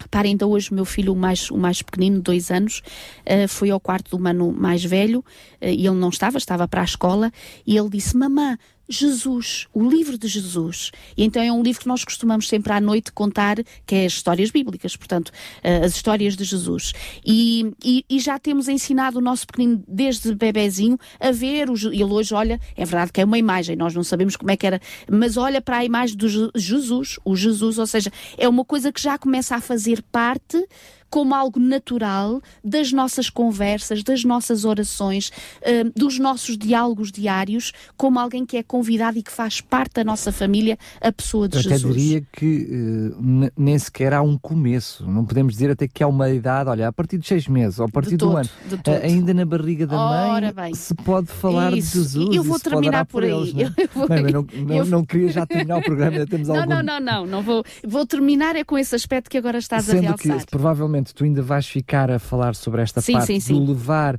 Repare, 0.00 0.28
ainda 0.28 0.46
hoje 0.46 0.70
o 0.70 0.74
meu 0.74 0.84
filho, 0.84 1.12
o 1.12 1.16
mais, 1.16 1.50
o 1.50 1.58
mais 1.58 1.82
pequenino, 1.82 2.20
dois 2.20 2.50
anos, 2.50 2.82
uh, 3.26 3.48
foi 3.48 3.70
ao 3.70 3.80
quarto 3.80 4.16
do 4.16 4.22
mano 4.22 4.52
mais 4.52 4.84
velho 4.84 5.20
uh, 5.20 5.24
e 5.66 5.86
ele 5.86 5.96
não 5.96 6.08
estava, 6.08 6.38
estava 6.38 6.68
para 6.68 6.82
a 6.82 6.84
escola 6.84 7.32
e 7.66 7.76
ele 7.76 7.90
disse: 7.90 8.16
Mamã, 8.16 8.56
Jesus, 8.88 9.66
o 9.72 9.88
livro 9.88 10.16
de 10.16 10.26
Jesus. 10.26 10.90
E 11.16 11.24
então 11.24 11.42
é 11.42 11.52
um 11.52 11.62
livro 11.62 11.80
que 11.80 11.88
nós 11.88 12.04
costumamos 12.04 12.48
sempre 12.48 12.72
à 12.72 12.80
noite 12.80 13.12
contar, 13.12 13.56
que 13.86 13.94
é 13.94 14.06
as 14.06 14.12
histórias 14.12 14.50
bíblicas, 14.50 14.96
portanto, 14.96 15.28
uh, 15.28 15.84
as 15.84 15.94
histórias 15.94 16.36
de 16.36 16.44
Jesus. 16.44 16.92
E, 17.24 17.72
e, 17.84 18.04
e, 18.08 18.18
já 18.18 18.38
temos 18.38 18.68
ensinado 18.68 19.18
o 19.18 19.22
nosso 19.22 19.46
pequenino 19.46 19.82
desde 19.86 20.34
bebezinho 20.34 20.98
a 21.20 21.30
ver, 21.30 21.70
o, 21.70 21.74
ele 21.74 22.04
hoje 22.04 22.34
olha, 22.34 22.60
é 22.76 22.84
verdade 22.84 23.12
que 23.12 23.20
é 23.20 23.24
uma 23.24 23.38
imagem, 23.38 23.76
nós 23.76 23.94
não 23.94 24.02
sabemos 24.02 24.36
como 24.36 24.50
é 24.50 24.56
que 24.56 24.66
era, 24.66 24.80
mas 25.10 25.36
olha 25.36 25.60
para 25.60 25.78
a 25.78 25.84
imagem 25.84 26.16
do 26.16 26.28
Jesus, 26.56 27.18
o 27.24 27.36
Jesus, 27.36 27.78
ou 27.78 27.86
seja, 27.86 28.10
é 28.36 28.48
uma 28.48 28.64
coisa 28.64 28.92
que 28.92 29.00
já 29.00 29.18
começa 29.18 29.56
a 29.56 29.60
fazer 29.60 30.02
parte 30.02 30.66
como 31.10 31.34
algo 31.34 31.58
natural 31.58 32.40
das 32.62 32.92
nossas 32.92 33.30
conversas, 33.30 34.02
das 34.02 34.24
nossas 34.24 34.64
orações, 34.64 35.30
uh, 35.62 35.90
dos 35.94 36.18
nossos 36.18 36.56
diálogos 36.56 37.10
diários, 37.10 37.72
como 37.96 38.18
alguém 38.18 38.44
que 38.44 38.56
é 38.56 38.62
convidado 38.62 39.18
e 39.18 39.22
que 39.22 39.32
faz 39.32 39.60
parte 39.60 39.94
da 39.94 40.04
nossa 40.04 40.30
família, 40.32 40.78
a 41.00 41.12
pessoa 41.12 41.48
de 41.48 41.56
Eu 41.56 41.62
Jesus. 41.62 41.82
Eu 41.82 41.90
até 41.90 41.98
diria 41.98 42.22
que 42.32 43.12
uh, 43.16 43.52
nem 43.56 43.78
sequer 43.78 44.12
há 44.12 44.22
um 44.22 44.38
começo, 44.38 45.08
não 45.08 45.24
podemos 45.24 45.54
dizer 45.54 45.70
até 45.70 45.88
que 45.88 46.02
há 46.02 46.06
uma 46.06 46.30
idade, 46.30 46.70
olha, 46.70 46.88
a 46.88 46.92
partir 46.92 47.18
de 47.18 47.26
seis 47.26 47.46
meses 47.48 47.78
ou 47.78 47.86
a 47.86 47.88
partir 47.88 48.16
todo, 48.16 48.32
do 48.32 48.36
ano, 48.36 48.48
uh, 48.72 49.04
ainda 49.04 49.32
na 49.32 49.44
barriga 49.44 49.86
da 49.86 49.96
mãe 49.96 50.52
bem, 50.52 50.74
se 50.74 50.94
pode 50.94 51.28
falar 51.28 51.72
isso. 51.72 51.92
de 51.92 52.04
Jesus. 52.04 52.36
Eu 52.36 52.42
vou 52.42 52.58
terminar 52.58 53.04
por, 53.06 53.22
por 53.22 53.24
aí. 53.24 53.30
Eles, 53.30 53.54
não, 53.54 53.62
é? 53.62 53.86
vou... 53.94 54.08
não, 54.08 54.46
não, 54.66 54.76
não, 54.78 54.84
não, 54.86 55.04
queria 55.04 55.28
já 55.30 55.46
terminar 55.46 55.78
o 55.78 55.82
programa, 55.82 56.26
temos 56.26 56.48
não, 56.48 56.56
algum... 56.56 56.70
Não, 56.70 56.82
não, 56.82 57.00
não, 57.00 57.26
não, 57.26 57.42
vou, 57.42 57.64
vou 57.86 58.06
terminar 58.06 58.56
é 58.56 58.64
com 58.64 58.76
esse 58.76 58.94
aspecto 58.94 59.30
que 59.30 59.38
agora 59.38 59.58
estás 59.58 59.84
Sendo 59.84 59.98
a 59.98 60.00
realçar. 60.02 60.38
que 60.40 60.50
provavelmente 60.50 60.97
tu 61.04 61.24
ainda 61.24 61.42
vais 61.42 61.66
ficar 61.66 62.10
a 62.10 62.18
falar 62.18 62.54
sobre 62.54 62.82
esta 62.82 63.00
sim, 63.00 63.12
parte 63.12 63.26
sim, 63.26 63.40
sim. 63.40 63.54
do 63.54 63.72
levar, 63.72 64.18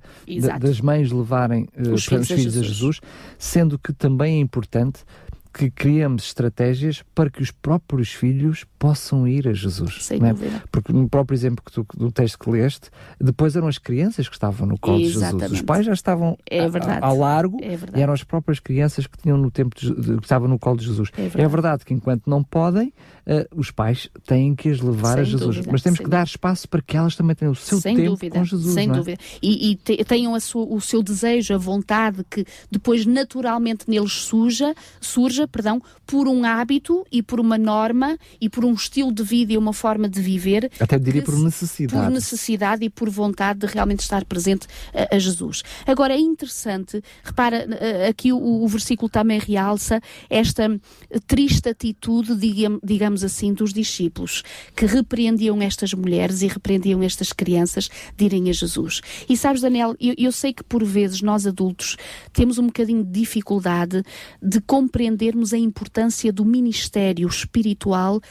das 0.59 0.81
mães 0.81 1.11
levarem 1.11 1.67
uh, 1.77 1.93
os, 1.93 2.05
filhos, 2.05 2.29
os 2.29 2.35
filhos 2.35 2.57
a, 2.57 2.61
Jesus. 2.61 2.67
Jesus, 2.67 3.01
sendo 3.37 3.77
que 3.77 3.93
também 3.93 4.37
é 4.37 4.39
importante 4.39 5.03
que 5.53 5.69
criamos 5.69 6.25
estratégias 6.25 7.03
para 7.13 7.29
que 7.29 7.41
os 7.41 7.51
próprios 7.51 8.13
filhos 8.13 8.65
possam 8.79 9.27
ir 9.27 9.47
a 9.47 9.53
Jesus. 9.53 10.05
Sem 10.05 10.25
é? 10.25 10.33
dúvida. 10.33 10.63
Porque 10.71 10.93
no 10.93 11.07
próprio 11.09 11.35
exemplo 11.35 11.63
que 11.63 11.71
tu, 11.71 11.85
do 11.95 12.09
texto 12.11 12.39
que 12.39 12.49
leste, 12.49 12.89
depois 13.19 13.55
eram 13.55 13.67
as 13.67 13.77
crianças 13.77 14.27
que 14.29 14.33
estavam 14.33 14.65
no 14.65 14.79
colo 14.79 15.01
Exatamente. 15.01 15.33
de 15.33 15.41
Jesus. 15.41 15.59
Os 15.59 15.65
pais 15.65 15.85
já 15.85 15.93
estavam 15.93 16.37
é 16.49 16.61
a, 16.61 17.05
ao 17.05 17.17
largo 17.17 17.57
é 17.61 17.77
e 17.97 18.01
eram 18.01 18.13
as 18.13 18.23
próprias 18.23 18.59
crianças 18.59 19.05
que 19.05 19.17
tinham 19.17 19.37
no 19.37 19.51
tempo 19.51 19.75
de, 19.77 19.93
que 19.93 20.23
estavam 20.23 20.47
no 20.47 20.57
colo 20.57 20.77
de 20.77 20.85
Jesus. 20.85 21.09
É 21.17 21.23
verdade, 21.23 21.41
é 21.41 21.47
verdade 21.47 21.85
que 21.85 21.93
enquanto 21.93 22.27
não 22.27 22.41
podem, 22.41 22.93
uh, 23.27 23.59
os 23.59 23.69
pais 23.69 24.09
têm 24.25 24.55
que 24.55 24.69
as 24.69 24.79
levar 24.79 25.13
sem 25.13 25.21
a 25.21 25.23
Jesus. 25.25 25.55
Dúvida, 25.57 25.71
Mas 25.71 25.81
temos 25.81 25.99
que 25.99 26.07
dar 26.07 26.25
espaço 26.25 26.67
para 26.69 26.81
que 26.81 26.95
elas 26.95 27.15
também 27.15 27.35
tenham 27.35 27.51
o 27.51 27.55
seu 27.55 27.81
sem 27.81 27.95
tempo 27.95 28.11
dúvida, 28.11 28.39
com 28.39 28.45
Jesus. 28.45 28.73
Sem 28.73 28.89
é? 28.89 28.93
dúvida. 28.93 29.17
E, 29.41 29.71
e 29.71 29.75
te, 29.75 30.03
tenham 30.05 30.39
sua, 30.39 30.65
o 30.65 30.79
seu 30.79 31.03
desejo, 31.03 31.53
a 31.53 31.57
vontade 31.57 32.25
que 32.29 32.45
depois 32.71 33.05
naturalmente 33.05 33.89
neles 33.89 34.13
surja, 34.13 34.73
surja 35.01 35.47
perdão, 35.47 35.81
por 36.05 36.27
um 36.27 36.45
hábito 36.45 37.05
e 37.11 37.21
por 37.21 37.39
uma 37.39 37.57
norma 37.57 38.17
e 38.39 38.49
por 38.49 38.63
um 38.63 38.68
estilo 38.73 39.11
de 39.11 39.23
vida 39.23 39.53
e 39.53 39.57
uma 39.57 39.73
forma 39.73 40.07
de 40.07 40.21
viver. 40.21 40.71
Até 40.79 40.97
diria 40.97 41.21
por 41.21 41.37
necessidade. 41.37 42.05
Por 42.05 42.11
necessidade 42.11 42.85
e 42.85 42.89
por 42.89 43.09
vontade 43.09 43.59
de 43.59 43.67
realmente 43.67 44.01
estar 44.01 44.23
presente 44.25 44.67
a, 44.93 45.15
a 45.15 45.19
Jesus. 45.19 45.63
Agora 45.85 46.13
é 46.13 46.19
interessante, 46.19 47.01
repara, 47.23 47.67
aqui 48.07 48.31
o, 48.31 48.37
o, 48.37 48.67
versículo 48.67 49.09
também 49.09 49.39
realça 49.39 50.01
esta 50.29 50.69
triste 51.27 51.69
atitude, 51.69 52.35
digamos, 52.35 52.79
digamos 52.83 53.23
assim, 53.23 53.53
dos 53.53 53.73
discípulos 53.73 54.43
que 54.75 54.85
repreendiam 54.85 55.61
estas 55.61 55.93
mulheres 55.93 56.41
e 56.41 56.47
repreendiam 56.47 57.01
estas 57.03 57.33
crianças 57.33 57.89
de 58.15 58.25
irem 58.25 58.49
a 58.49 58.53
Jesus. 58.53 59.01
E 59.27 59.35
sabes, 59.35 59.61
Daniel, 59.61 59.95
eu, 59.99 60.13
eu 60.17 60.31
sei 60.31 60.53
que 60.53 60.63
por 60.63 60.83
vezes 60.83 61.21
nós 61.21 61.45
adultos 61.45 61.97
temos 62.33 62.57
um 62.57 62.67
bocadinho 62.67 63.03
de 63.03 63.11
dificuldade 63.11 64.03
de 64.41 64.61
compreendermos 64.61 65.53
a 65.53 65.57
importância 65.57 66.31
do 66.31 66.45
ministério 66.45 67.27
espiritual 67.27 68.21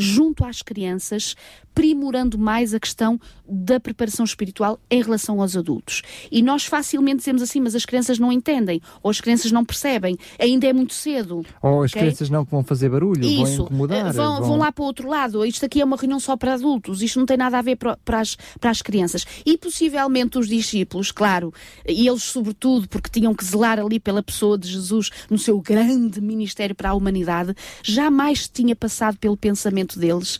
junto 0.00 0.44
às 0.44 0.62
crianças, 0.62 1.36
primorando 1.74 2.38
mais 2.38 2.74
a 2.74 2.80
questão 2.80 3.20
da 3.48 3.80
preparação 3.80 4.24
espiritual 4.24 4.78
em 4.90 5.02
relação 5.02 5.40
aos 5.40 5.56
adultos. 5.56 6.02
E 6.30 6.42
nós 6.42 6.64
facilmente 6.64 7.18
dizemos 7.18 7.42
assim, 7.42 7.60
mas 7.60 7.74
as 7.74 7.84
crianças 7.84 8.18
não 8.18 8.30
entendem, 8.30 8.80
ou 9.02 9.10
as 9.10 9.20
crianças 9.20 9.50
não 9.50 9.64
percebem, 9.64 10.16
ainda 10.38 10.66
é 10.66 10.72
muito 10.72 10.94
cedo. 10.94 11.44
Ou 11.62 11.82
as 11.82 11.90
okay? 11.90 12.02
crianças 12.02 12.30
não 12.30 12.44
vão 12.44 12.62
fazer 12.62 12.88
barulho, 12.88 13.24
Isso. 13.24 13.56
vão 13.56 13.66
incomodar. 13.66 14.12
Vão, 14.12 14.36
vão... 14.36 14.48
vão, 14.48 14.58
lá 14.58 14.70
para 14.70 14.82
o 14.82 14.86
outro 14.86 15.08
lado, 15.08 15.44
isto 15.44 15.64
aqui 15.64 15.80
é 15.80 15.84
uma 15.84 15.96
reunião 15.96 16.20
só 16.20 16.36
para 16.36 16.54
adultos, 16.54 17.02
isto 17.02 17.18
não 17.18 17.26
tem 17.26 17.36
nada 17.36 17.58
a 17.58 17.62
ver 17.62 17.76
para, 17.76 17.96
para, 17.96 18.20
as, 18.20 18.36
para 18.60 18.70
as 18.70 18.82
crianças. 18.82 19.26
E 19.44 19.56
possivelmente 19.58 20.38
os 20.38 20.48
discípulos, 20.48 21.10
claro, 21.10 21.52
e 21.86 22.06
eles 22.06 22.22
sobretudo, 22.22 22.88
porque 22.88 23.10
tinham 23.10 23.34
que 23.34 23.44
zelar 23.44 23.78
ali 23.78 23.98
pela 23.98 24.22
pessoa 24.22 24.58
de 24.58 24.68
Jesus 24.68 25.10
no 25.28 25.38
seu 25.38 25.60
grande 25.60 26.20
ministério 26.20 26.74
para 26.74 26.90
a 26.90 26.94
humanidade, 26.94 27.54
jamais 27.82 28.48
tinha 28.48 28.76
passado 28.76 29.18
pelo 29.18 29.36
pensamento 29.36 29.98
deles 29.98 30.38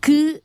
que 0.00 0.42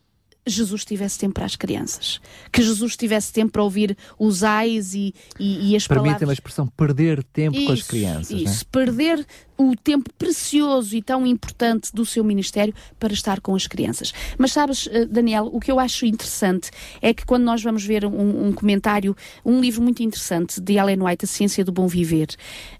Jesus 0.47 0.85
tivesse 0.85 1.19
tempo 1.19 1.33
para 1.33 1.45
as 1.45 1.55
crianças, 1.55 2.19
que 2.51 2.61
Jesus 2.61 2.95
tivesse 2.95 3.31
tempo 3.31 3.51
para 3.51 3.63
ouvir 3.63 3.97
os 4.17 4.43
ais 4.43 4.93
e, 4.93 5.13
e, 5.39 5.71
e 5.71 5.75
as 5.75 5.87
Permite 5.87 5.87
palavras. 5.87 6.19
Permite-me 6.19 6.29
a 6.29 6.33
expressão 6.33 6.67
perder 6.67 7.23
tempo 7.23 7.57
isso, 7.57 7.65
com 7.65 7.73
as 7.73 7.83
crianças. 7.83 8.29
Isso, 8.41 8.63
né? 8.63 8.69
perder 8.71 9.27
o 9.57 9.75
tempo 9.75 10.09
precioso 10.17 10.95
e 10.95 11.01
tão 11.01 11.25
importante 11.25 11.93
do 11.93 12.05
seu 12.05 12.23
ministério 12.23 12.73
para 12.99 13.13
estar 13.13 13.41
com 13.41 13.55
as 13.55 13.65
crianças. 13.65 14.13
Mas 14.37 14.51
sabes, 14.51 14.87
eh, 14.91 15.05
Daniel, 15.05 15.49
o 15.51 15.59
que 15.59 15.71
eu 15.71 15.79
acho 15.79 16.05
interessante 16.05 16.69
é 17.01 17.13
que 17.13 17.25
quando 17.25 17.43
nós 17.43 17.63
vamos 17.63 17.83
ver 17.83 18.05
um, 18.05 18.47
um 18.47 18.53
comentário, 18.53 19.15
um 19.43 19.59
livro 19.59 19.81
muito 19.81 20.03
interessante 20.03 20.61
de 20.61 20.73
Ellen 20.73 21.01
White, 21.01 21.25
A 21.25 21.27
Ciência 21.27 21.65
do 21.65 21.71
Bom 21.71 21.87
Viver, 21.87 22.27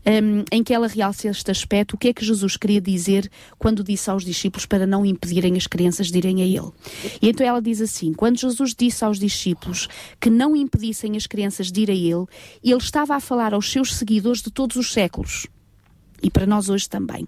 um, 0.05 0.43
em 0.51 0.63
que 0.63 0.73
ela 0.73 0.87
realça 0.87 1.27
este 1.27 1.49
aspecto, 1.49 1.95
o 1.95 1.97
que 1.97 2.09
é 2.09 2.13
que 2.13 2.23
Jesus 2.23 2.55
queria 2.55 2.79
dizer 2.79 3.29
quando 3.57 3.83
disse 3.83 4.09
aos 4.09 4.23
discípulos 4.23 4.65
para 4.65 4.85
não 4.85 5.05
impedirem 5.05 5.57
as 5.57 5.67
crianças 5.67 6.11
de 6.11 6.17
irem 6.17 6.41
a 6.41 6.45
ele. 6.45 6.71
E 7.21 7.29
então 7.29 7.45
ela 7.45 7.61
diz 7.61 7.81
assim: 7.81 8.13
quando 8.13 8.39
Jesus 8.39 8.75
disse 8.77 9.03
aos 9.03 9.19
discípulos 9.19 9.87
que 10.19 10.29
não 10.29 10.55
impedissem 10.55 11.17
as 11.17 11.25
crianças 11.25 11.71
de 11.71 11.81
ir 11.81 11.89
a 11.89 11.93
ele, 11.93 12.25
ele 12.63 12.77
estava 12.77 13.15
a 13.15 13.19
falar 13.19 13.53
aos 13.53 13.71
seus 13.71 13.95
seguidores 13.95 14.41
de 14.41 14.51
todos 14.51 14.77
os 14.77 14.91
séculos 14.91 15.47
e 16.21 16.29
para 16.29 16.45
nós 16.45 16.69
hoje 16.69 16.89
também. 16.89 17.27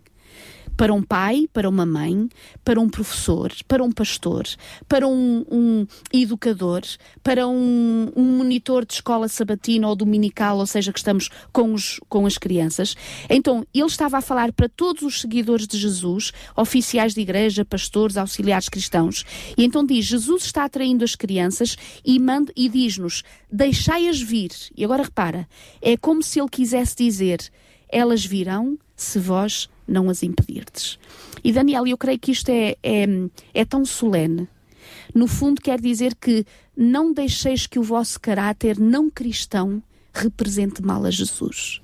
Para 0.78 0.94
um 0.94 1.04
pai, 1.04 1.46
para 1.52 1.68
uma 1.68 1.86
mãe, 1.86 2.30
para 2.64 2.80
um 2.80 2.88
professor, 2.88 3.52
para 3.68 3.84
um 3.84 3.92
pastor, 3.92 4.46
para 4.88 5.06
um, 5.06 5.46
um 5.52 5.86
educador, 6.14 6.84
para 7.22 7.46
um, 7.46 8.10
um, 8.16 8.24
monitor 8.38 8.86
de 8.86 8.94
escola 8.94 9.28
sabatina 9.28 9.90
ou 9.90 9.94
dominical, 9.94 10.58
ou 10.58 10.66
seja, 10.66 10.94
que 10.94 11.00
estamos 11.00 11.30
com, 11.52 11.74
os, 11.74 12.00
com 12.08 12.26
as 12.26 12.38
crianças. 12.38 12.96
Então, 13.30 13.68
ele 13.74 13.88
estava 13.88 14.20
a 14.20 14.22
falar 14.22 14.54
para 14.54 14.70
todos 14.70 15.04
os 15.04 15.20
seguidores 15.20 15.68
de 15.68 15.78
Jesus, 15.78 16.32
oficiais 16.56 17.14
de 17.14 17.20
igreja, 17.20 17.66
pastores, 17.66 18.16
auxiliares 18.16 18.70
cristãos. 18.70 19.26
E 19.58 19.66
então 19.66 19.86
diz: 19.86 20.06
Jesus 20.06 20.46
está 20.46 20.64
atraindo 20.64 21.04
as 21.04 21.14
crianças 21.14 21.76
e, 22.06 22.18
manda, 22.20 22.54
e 22.56 22.70
diz-nos: 22.70 23.22
deixai-as 23.52 24.22
vir. 24.22 24.52
E 24.78 24.86
agora 24.86 25.04
repara, 25.04 25.46
é 25.82 25.98
como 25.98 26.24
se 26.24 26.40
ele 26.40 26.48
quisesse 26.48 26.96
dizer 26.96 27.52
elas 27.90 28.26
virão 28.26 28.78
se 28.96 29.20
vós 29.20 29.70
não 29.88 30.10
as 30.10 30.24
impedirdes. 30.24 31.00
E 31.44 31.52
Daniel, 31.52 31.88
eu 31.88 31.98
creio 31.98 32.20
que 32.20 32.32
isto 32.32 32.50
é, 32.50 32.76
é, 32.84 33.06
é 33.54 33.66
tão 33.66 33.86
solene. 33.86 34.48
No 35.14 35.28
fundo, 35.28 35.62
quer 35.62 35.80
dizer 35.80 36.16
que 36.16 36.46
não 36.76 37.12
deixeis 37.12 37.66
que 37.66 37.80
o 37.80 37.84
vosso 37.84 38.20
caráter 38.20 38.80
não 38.80 39.10
cristão 39.10 39.82
represente 40.14 40.82
mal 40.82 41.06
a 41.06 41.12
Jesus. 41.12 41.82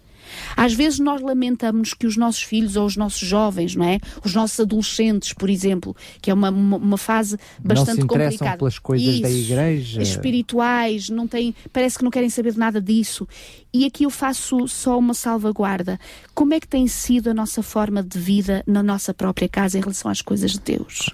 Às 0.55 0.73
vezes 0.73 0.99
nós 0.99 1.21
lamentamos 1.21 1.93
que 1.93 2.07
os 2.07 2.17
nossos 2.17 2.41
filhos 2.41 2.75
ou 2.75 2.85
os 2.85 2.95
nossos 2.97 3.27
jovens, 3.27 3.75
não 3.75 3.85
é? 3.85 3.99
Os 4.23 4.33
nossos 4.33 4.59
adolescentes, 4.59 5.33
por 5.33 5.49
exemplo, 5.49 5.95
que 6.21 6.31
é 6.31 6.33
uma, 6.33 6.49
uma, 6.49 6.77
uma 6.77 6.97
fase 6.97 7.37
bastante 7.59 7.99
não 7.99 8.03
se 8.03 8.07
complicada. 8.07 8.57
pelas 8.57 8.79
coisas 8.79 9.07
Isso, 9.07 9.21
da 9.21 9.29
igreja. 9.29 10.01
Espirituais, 10.01 11.09
não 11.09 11.27
têm, 11.27 11.53
parece 11.71 11.97
que 11.97 12.03
não 12.03 12.11
querem 12.11 12.29
saber 12.29 12.55
nada 12.55 12.81
disso. 12.81 13.27
E 13.75 13.83
aqui 13.83 14.05
eu 14.05 14.09
faço 14.09 14.69
só 14.69 14.97
uma 14.97 15.13
salvaguarda. 15.13 15.99
Como 16.33 16.53
é 16.53 16.61
que 16.61 16.67
tem 16.67 16.87
sido 16.87 17.29
a 17.29 17.33
nossa 17.33 17.61
forma 17.61 18.01
de 18.01 18.17
vida 18.17 18.63
na 18.65 18.81
nossa 18.81 19.13
própria 19.13 19.49
casa 19.49 19.77
em 19.77 19.81
relação 19.81 20.09
às 20.09 20.21
coisas 20.21 20.51
de 20.51 20.59
Deus? 20.59 21.09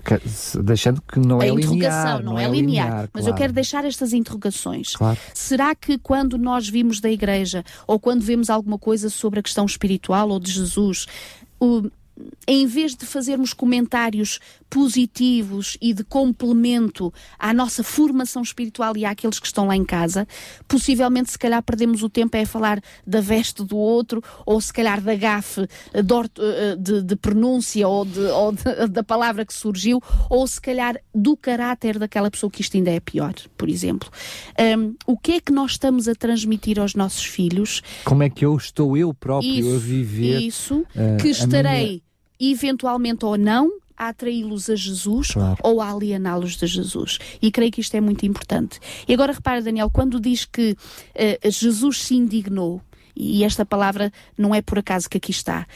Deixando 0.63 1.01
que 1.01 1.17
não 1.17 1.41
a 1.41 1.45
é 1.45 1.49
interrogação 1.49 2.17
linear. 2.19 2.23
não, 2.23 2.37
é, 2.37 2.47
linear, 2.47 2.85
linear 2.85 3.09
mas 3.11 3.23
claro. 3.23 3.29
eu 3.29 3.33
quero 3.35 3.51
deixar 3.51 3.83
estas 3.83 4.13
interrogações. 4.13 4.95
Claro. 4.95 5.17
Será 5.33 5.73
que 5.73 5.97
quando 5.97 6.37
nós 6.37 6.69
vimos 6.69 6.99
da 6.99 7.09
igreja 7.09 7.65
ou 7.87 7.99
quando 7.99 8.21
vemos 8.21 8.47
alguma 8.47 8.77
coisa 8.77 9.09
sobre 9.09 9.39
a 9.39 9.43
questão 9.43 9.65
espiritual 9.65 10.29
ou 10.29 10.39
de 10.39 10.51
Jesus, 10.51 11.07
o, 11.59 11.89
em 12.47 12.65
vez 12.65 12.95
de 12.95 13.05
fazermos 13.05 13.53
comentários 13.53 14.39
positivos 14.69 15.77
e 15.81 15.93
de 15.93 16.03
complemento 16.03 17.13
à 17.37 17.53
nossa 17.53 17.83
formação 17.83 18.41
espiritual 18.41 18.95
e 18.95 19.05
àqueles 19.05 19.39
que 19.39 19.45
estão 19.45 19.67
lá 19.67 19.75
em 19.75 19.83
casa, 19.83 20.27
possivelmente 20.67 21.31
se 21.31 21.39
calhar 21.39 21.61
perdemos 21.61 22.03
o 22.03 22.09
tempo 22.09 22.37
a 22.37 22.45
falar 22.45 22.81
da 23.05 23.21
veste 23.21 23.63
do 23.63 23.77
outro 23.77 24.23
ou 24.45 24.59
se 24.61 24.71
calhar 24.71 25.01
da 25.01 25.15
gafe 25.15 25.67
de, 25.93 26.75
de, 26.77 27.03
de 27.03 27.15
pronúncia 27.15 27.87
ou, 27.87 28.05
de, 28.05 28.19
ou 28.19 28.53
da 28.89 29.03
palavra 29.03 29.45
que 29.45 29.53
surgiu 29.53 30.01
ou 30.29 30.47
se 30.47 30.59
calhar 30.59 30.97
do 31.13 31.35
caráter 31.35 31.99
daquela 31.99 32.31
pessoa 32.31 32.49
que 32.49 32.61
isto 32.61 32.77
ainda 32.77 32.91
é 32.91 32.99
pior, 32.99 33.33
por 33.57 33.69
exemplo. 33.69 34.09
Um, 34.77 34.95
o 35.05 35.17
que 35.17 35.33
é 35.33 35.39
que 35.39 35.51
nós 35.51 35.71
estamos 35.71 36.07
a 36.07 36.15
transmitir 36.15 36.79
aos 36.79 36.95
nossos 36.95 37.25
filhos? 37.25 37.81
Como 38.05 38.23
é 38.23 38.29
que 38.29 38.45
eu 38.45 38.55
estou 38.55 38.95
eu 38.95 39.13
próprio 39.13 39.51
isso, 39.51 39.75
a 39.75 39.79
viver? 39.79 40.41
Isso, 40.41 40.79
uh, 40.79 41.17
que 41.21 41.29
estarei 41.29 42.01
eventualmente 42.49 43.25
ou 43.25 43.37
não, 43.37 43.71
a 43.97 44.09
atraí-los 44.09 44.67
a 44.69 44.75
Jesus 44.75 45.31
claro. 45.31 45.57
ou 45.61 45.79
a 45.79 45.91
aliená-los 45.91 46.57
de 46.57 46.65
Jesus. 46.65 47.19
E 47.39 47.51
creio 47.51 47.71
que 47.71 47.81
isto 47.81 47.95
é 47.95 48.01
muito 48.01 48.25
importante. 48.25 48.79
E 49.07 49.13
agora 49.13 49.31
repara, 49.31 49.61
Daniel, 49.61 49.91
quando 49.91 50.19
diz 50.19 50.43
que 50.45 50.71
uh, 50.71 51.51
Jesus 51.51 52.01
se 52.01 52.15
indignou, 52.15 52.81
e 53.15 53.43
esta 53.43 53.63
palavra 53.63 54.11
não 54.35 54.55
é 54.55 54.61
por 54.61 54.79
acaso 54.79 55.07
que 55.07 55.17
aqui 55.17 55.29
está, 55.29 55.67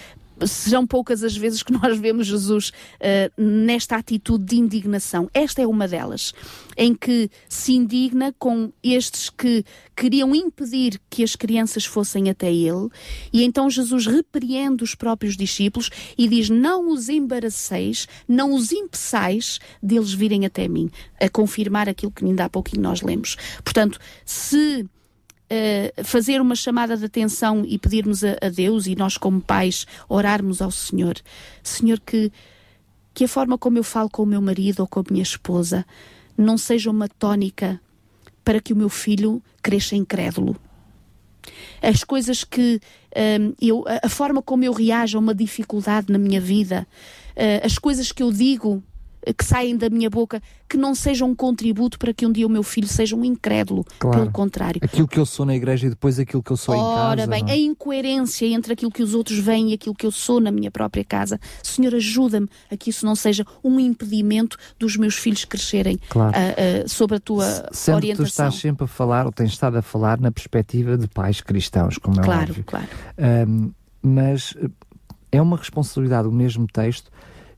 sejam 0.45 0.85
poucas 0.85 1.23
as 1.23 1.35
vezes 1.35 1.63
que 1.63 1.71
nós 1.71 1.97
vemos 1.97 2.27
Jesus 2.27 2.69
uh, 2.69 3.41
nesta 3.41 3.95
atitude 3.95 4.45
de 4.45 4.57
indignação. 4.57 5.29
Esta 5.33 5.61
é 5.61 5.67
uma 5.67 5.87
delas, 5.87 6.33
em 6.77 6.93
que 6.93 7.29
se 7.47 7.73
indigna 7.73 8.33
com 8.37 8.71
estes 8.83 9.29
que 9.29 9.63
queriam 9.95 10.35
impedir 10.35 10.99
que 11.09 11.23
as 11.23 11.35
crianças 11.35 11.85
fossem 11.85 12.29
até 12.29 12.51
ele, 12.51 12.89
e 13.31 13.43
então 13.43 13.69
Jesus 13.69 14.05
repreende 14.05 14.83
os 14.83 14.95
próprios 14.95 15.37
discípulos 15.37 15.89
e 16.17 16.27
diz: 16.27 16.49
Não 16.49 16.89
os 16.89 17.09
embaraceis, 17.09 18.07
não 18.27 18.53
os 18.53 18.71
impeçais 18.71 19.59
deles 19.81 20.13
virem 20.13 20.45
até 20.45 20.67
mim, 20.67 20.89
a 21.19 21.29
confirmar 21.29 21.87
aquilo 21.87 22.11
que 22.11 22.25
ainda 22.25 22.45
há 22.45 22.49
pouquinho 22.49 22.83
nós 22.83 23.01
lemos. 23.01 23.37
Portanto, 23.63 23.99
se 24.25 24.85
Uh, 25.45 26.03
fazer 26.03 26.41
uma 26.41 26.55
chamada 26.55 26.97
de 26.97 27.05
atenção 27.05 27.63
e 27.67 27.77
pedirmos 27.77 28.23
a, 28.23 28.35
a, 28.41 28.49
Deus 28.49 28.87
e 28.87 28.95
nós 28.95 29.15
como 29.15 29.39
pais 29.39 29.85
orarmos 30.09 30.59
ao 30.59 30.71
Senhor, 30.71 31.15
Senhor 31.61 31.99
que 31.99 32.31
que 33.15 33.23
a 33.23 33.27
forma 33.29 33.57
como 33.57 33.77
eu 33.77 33.83
falo 33.83 34.09
com 34.09 34.23
o 34.23 34.25
meu 34.25 34.41
marido 34.41 34.81
ou 34.81 34.87
com 34.87 34.99
a 34.99 35.03
minha 35.09 35.23
esposa 35.23 35.85
não 36.37 36.57
seja 36.57 36.91
uma 36.91 37.07
tónica 37.07 37.79
para 38.43 38.59
que 38.59 38.73
o 38.73 38.75
meu 38.75 38.89
filho 38.89 39.41
cresça 39.63 39.95
incrédulo. 39.95 40.55
As 41.81 42.03
coisas 42.03 42.43
que 42.43 42.81
um, 43.39 43.53
eu, 43.61 43.85
a 44.03 44.09
forma 44.09 44.41
como 44.41 44.65
eu 44.65 44.73
reajo 44.73 45.17
a 45.17 45.21
uma 45.21 45.33
dificuldade 45.33 46.11
na 46.11 46.19
minha 46.19 46.41
vida, 46.41 46.85
uh, 47.37 47.65
as 47.65 47.77
coisas 47.77 48.11
que 48.11 48.21
eu 48.21 48.31
digo 48.31 48.83
que 49.33 49.43
saem 49.43 49.75
da 49.75 49.89
minha 49.89 50.09
boca 50.09 50.41
que 50.67 50.77
não 50.77 50.95
sejam 50.95 51.29
um 51.29 51.35
contributo 51.35 51.97
para 51.99 52.13
que 52.13 52.25
um 52.25 52.31
dia 52.31 52.45
o 52.45 52.49
meu 52.49 52.63
filho 52.63 52.87
seja 52.87 53.15
um 53.15 53.23
incrédulo. 53.23 53.85
Claro. 53.99 54.19
Pelo 54.19 54.31
contrário. 54.31 54.81
Aquilo 54.83 55.07
que 55.07 55.19
eu 55.19 55.25
sou 55.25 55.45
na 55.45 55.55
igreja 55.55 55.87
e 55.87 55.89
depois 55.89 56.19
aquilo 56.19 56.41
que 56.41 56.51
eu 56.51 56.57
sou 56.57 56.75
Ora 56.75 56.81
em 56.81 56.95
casa. 56.95 57.09
Ora 57.09 57.27
bem, 57.27 57.43
não? 57.43 57.53
a 57.53 57.57
incoerência 57.57 58.45
entre 58.47 58.73
aquilo 58.73 58.91
que 58.91 59.03
os 59.03 59.13
outros 59.13 59.37
veem 59.37 59.71
e 59.71 59.73
aquilo 59.73 59.95
que 59.95 60.05
eu 60.05 60.11
sou 60.11 60.39
na 60.39 60.51
minha 60.51 60.71
própria 60.71 61.03
casa. 61.03 61.39
Senhor, 61.61 61.93
ajuda-me 61.93 62.47
a 62.71 62.75
que 62.75 62.89
isso 62.89 63.05
não 63.05 63.15
seja 63.15 63.45
um 63.63 63.79
impedimento 63.79 64.57
dos 64.79 64.97
meus 64.97 65.15
filhos 65.15 65.45
crescerem 65.45 65.99
claro. 66.09 66.35
uh, 66.35 66.85
uh, 66.85 66.89
sob 66.89 67.15
a 67.15 67.19
tua 67.19 67.69
Sendo 67.71 67.95
orientação. 67.95 68.25
tu 68.25 68.29
estás 68.29 68.55
sempre 68.55 68.85
a 68.85 68.87
falar, 68.87 69.25
ou 69.25 69.31
tens 69.31 69.51
estado 69.51 69.77
a 69.77 69.81
falar 69.81 70.19
na 70.19 70.31
perspectiva 70.31 70.97
de 70.97 71.07
pais 71.07 71.41
cristãos, 71.41 71.97
como 71.97 72.19
é 72.19 72.23
claro, 72.23 72.49
óbvio. 72.49 72.63
Claro, 72.65 72.87
um, 73.47 73.71
Mas 74.01 74.55
é 75.31 75.41
uma 75.41 75.57
responsabilidade 75.57 76.27
o 76.27 76.31
mesmo 76.31 76.65
texto 76.67 77.11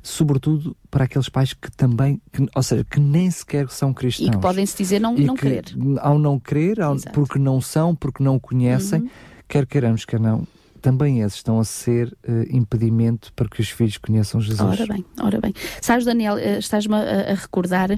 sobretudo 0.08 0.76
para 0.90 1.04
aqueles 1.04 1.30
pais 1.30 1.54
que 1.54 1.70
também, 1.72 2.22
que, 2.32 2.46
ou 2.56 2.64
seja, 2.64 2.84
que 2.84 3.00
nem 3.00 3.30
sequer 3.30 3.70
são 3.70 3.94
cristãos. 3.94 4.30
E 4.30 4.32
que 4.32 4.38
podem 4.38 4.66
se 4.66 4.78
dizer 4.78 5.00
não, 5.00 5.14
não 5.14 5.36
que, 5.36 5.42
querer. 5.42 5.66
Ao 6.00 6.18
não 6.18 6.40
querer, 6.40 6.82
ao, 6.82 6.96
porque 7.14 7.38
não 7.38 7.60
são, 7.60 7.96
porque 7.96 8.24
não 8.24 8.40
conhecem, 8.40 9.02
uhum. 9.02 9.10
quer 9.48 9.66
queiramos, 9.66 10.06
quer 10.06 10.20
não, 10.20 10.48
também 10.82 11.22
esses 11.22 11.36
estão 11.36 11.60
a 11.60 11.66
ser 11.66 12.18
uh, 12.28 12.56
impedimento 12.56 13.34
para 13.34 13.50
que 13.50 13.60
os 13.60 13.70
filhos 13.70 13.98
conheçam 13.98 14.40
Jesus. 14.40 14.62
Ora 14.62 14.88
bem, 14.88 15.06
ora 15.20 15.42
bem. 15.42 15.54
Sabes, 15.82 16.06
Daniel, 16.06 16.36
uh, 16.36 16.60
estás-me 16.60 16.96
a, 16.96 17.32
a, 17.32 17.34
recordar 17.34 17.92
uh, 17.92 17.98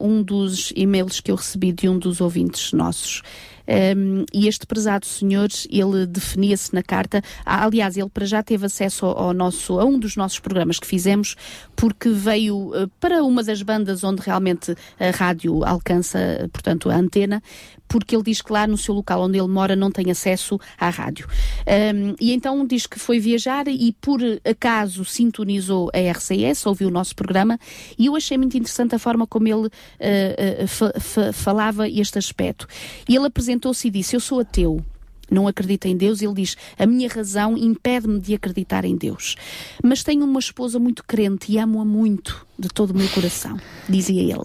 um 0.00 0.22
dos 0.22 0.72
e-mails 0.74 1.20
que 1.20 1.30
eu 1.30 1.36
recebi 1.36 1.72
de 1.72 1.88
um 1.88 1.98
dos 1.98 2.20
ouvintes 2.20 2.72
nossos. 2.72 3.22
Um, 3.68 4.24
e 4.32 4.46
este 4.46 4.66
prezado 4.66 5.06
senhor, 5.06 5.48
ele 5.68 6.06
definia-se 6.06 6.72
na 6.72 6.82
carta, 6.82 7.22
aliás, 7.44 7.96
ele 7.96 8.08
para 8.08 8.24
já 8.24 8.42
teve 8.42 8.66
acesso 8.66 9.06
ao, 9.06 9.18
ao, 9.18 9.34
nosso, 9.34 9.78
a 9.80 9.84
um 9.84 9.98
dos 9.98 10.16
nossos 10.16 10.38
programas 10.38 10.78
que 10.78 10.86
fizemos, 10.86 11.34
porque 11.74 12.08
veio 12.08 12.70
uh, 12.70 12.88
para 13.00 13.22
uma 13.24 13.42
das 13.42 13.62
bandas 13.62 14.04
onde 14.04 14.22
realmente 14.22 14.74
a 14.98 15.10
rádio 15.10 15.64
alcança, 15.64 16.48
portanto, 16.52 16.90
a 16.90 16.96
antena, 16.96 17.42
porque 17.88 18.14
ele 18.14 18.24
diz 18.24 18.42
que 18.42 18.52
lá 18.52 18.66
no 18.66 18.76
seu 18.76 18.94
local 18.94 19.22
onde 19.22 19.38
ele 19.38 19.48
mora 19.48 19.76
não 19.76 19.90
tem 19.90 20.10
acesso 20.10 20.58
à 20.78 20.88
rádio. 20.88 21.26
Um, 21.66 22.14
e 22.20 22.32
então 22.32 22.66
diz 22.66 22.86
que 22.86 22.98
foi 22.98 23.18
viajar 23.18 23.68
e 23.68 23.92
por 24.00 24.20
acaso 24.44 25.04
sintonizou 25.04 25.90
a 25.94 26.12
RCS, 26.12 26.66
ouviu 26.66 26.88
o 26.88 26.90
nosso 26.90 27.14
programa, 27.14 27.58
e 27.98 28.06
eu 28.06 28.16
achei 28.16 28.36
muito 28.36 28.56
interessante 28.56 28.94
a 28.94 28.98
forma 28.98 29.26
como 29.26 29.48
ele 29.48 29.66
uh, 29.66 30.64
uh, 30.64 30.68
fa 30.68 30.92
fa 31.00 31.32
falava 31.32 31.88
este 31.88 32.18
aspecto. 32.18 32.66
E 33.08 33.14
ele 33.16 33.26
apresentou-se 33.26 33.86
e 33.86 33.90
disse: 33.90 34.16
Eu 34.16 34.20
sou 34.20 34.40
ateu. 34.40 34.84
Não 35.30 35.48
acredito 35.48 35.86
em 35.86 35.96
Deus, 35.96 36.22
ele 36.22 36.34
diz: 36.34 36.56
A 36.78 36.86
minha 36.86 37.08
razão 37.08 37.56
impede-me 37.56 38.20
de 38.20 38.34
acreditar 38.34 38.84
em 38.84 38.96
Deus. 38.96 39.36
Mas 39.82 40.02
tenho 40.02 40.24
uma 40.24 40.38
esposa 40.38 40.78
muito 40.78 41.04
crente 41.04 41.52
e 41.52 41.58
amo-a 41.58 41.84
muito, 41.84 42.46
de 42.58 42.68
todo 42.68 42.90
o 42.90 42.96
meu 42.96 43.08
coração, 43.08 43.56
dizia 43.88 44.22
ele. 44.22 44.44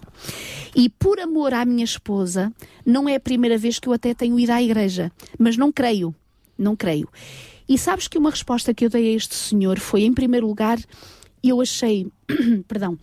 E 0.76 0.90
por 0.90 1.20
amor 1.20 1.54
à 1.54 1.66
minha 1.66 1.84
esposa, 1.84 2.52
não 2.86 3.08
é 3.08 3.16
a 3.16 3.20
primeira 3.20 3.58
vez 3.58 3.78
que 3.78 3.88
eu 3.88 3.94
até 3.94 4.14
tenho 4.14 4.40
ido 4.40 4.52
à 4.52 4.62
igreja, 4.62 5.12
mas 5.38 5.58
não 5.58 5.72
creio, 5.72 6.16
não 6.58 6.76
creio. 6.76 7.08
E 7.68 7.78
sabes 7.78 8.08
que 8.08 8.18
uma 8.18 8.30
resposta 8.30 8.74
que 8.74 8.86
eu 8.86 8.90
dei 8.90 9.14
a 9.14 9.16
este 9.16 9.36
senhor 9.36 9.80
foi, 9.80 10.04
em 10.04 10.14
primeiro 10.14 10.48
lugar, 10.48 10.80
eu 11.44 11.62
achei, 11.62 12.08
perdão, 12.68 12.98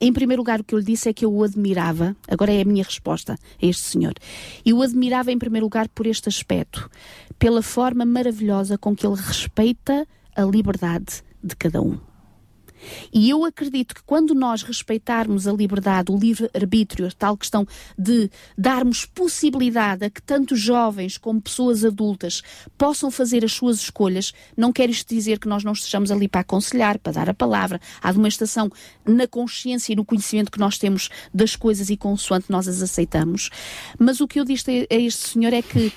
em 0.00 0.12
primeiro 0.12 0.40
lugar, 0.40 0.60
o 0.60 0.64
que 0.64 0.74
eu 0.74 0.78
lhe 0.78 0.84
disse 0.84 1.08
é 1.08 1.12
que 1.12 1.24
eu 1.24 1.32
o 1.32 1.42
admirava, 1.42 2.16
agora 2.28 2.52
é 2.52 2.62
a 2.62 2.64
minha 2.64 2.84
resposta 2.84 3.34
a 3.34 3.66
este 3.66 3.82
senhor. 3.82 4.14
Eu 4.64 4.78
o 4.78 4.82
admirava, 4.82 5.32
em 5.32 5.38
primeiro 5.38 5.66
lugar, 5.66 5.88
por 5.88 6.06
este 6.06 6.28
aspecto, 6.28 6.88
pela 7.38 7.62
forma 7.62 8.04
maravilhosa 8.04 8.78
com 8.78 8.94
que 8.94 9.06
ele 9.06 9.16
respeita 9.16 10.06
a 10.36 10.42
liberdade 10.42 11.22
de 11.42 11.56
cada 11.56 11.82
um. 11.82 12.07
E 13.12 13.30
eu 13.30 13.44
acredito 13.44 13.94
que 13.94 14.02
quando 14.02 14.34
nós 14.34 14.62
respeitarmos 14.62 15.46
a 15.46 15.52
liberdade, 15.52 16.12
o 16.12 16.18
livre-arbítrio, 16.18 17.06
a 17.06 17.10
tal 17.10 17.36
questão 17.36 17.66
de 17.98 18.30
darmos 18.56 19.04
possibilidade 19.04 20.04
a 20.04 20.10
que 20.10 20.22
tanto 20.22 20.56
jovens 20.56 21.16
como 21.16 21.40
pessoas 21.40 21.84
adultas 21.84 22.42
possam 22.76 23.10
fazer 23.10 23.44
as 23.44 23.52
suas 23.52 23.78
escolhas, 23.78 24.32
não 24.56 24.72
quer 24.72 24.88
isto 24.90 25.08
dizer 25.08 25.38
que 25.38 25.48
nós 25.48 25.64
não 25.64 25.72
estejamos 25.72 26.10
ali 26.10 26.28
para 26.28 26.40
aconselhar, 26.40 26.98
para 26.98 27.12
dar 27.12 27.30
a 27.30 27.34
palavra, 27.34 27.80
há 28.02 28.12
de 28.12 28.18
uma 28.18 28.28
estação 28.28 28.70
na 29.06 29.26
consciência 29.26 29.92
e 29.92 29.96
no 29.96 30.04
conhecimento 30.04 30.50
que 30.50 30.58
nós 30.58 30.78
temos 30.78 31.08
das 31.32 31.56
coisas 31.56 31.90
e 31.90 31.96
consoante 31.96 32.50
nós 32.50 32.68
as 32.68 32.82
aceitamos. 32.82 33.50
Mas 33.98 34.20
o 34.20 34.28
que 34.28 34.40
eu 34.40 34.44
disse 34.44 34.86
a 34.90 34.94
este 34.94 35.28
senhor 35.28 35.52
é 35.52 35.62
que 35.62 35.92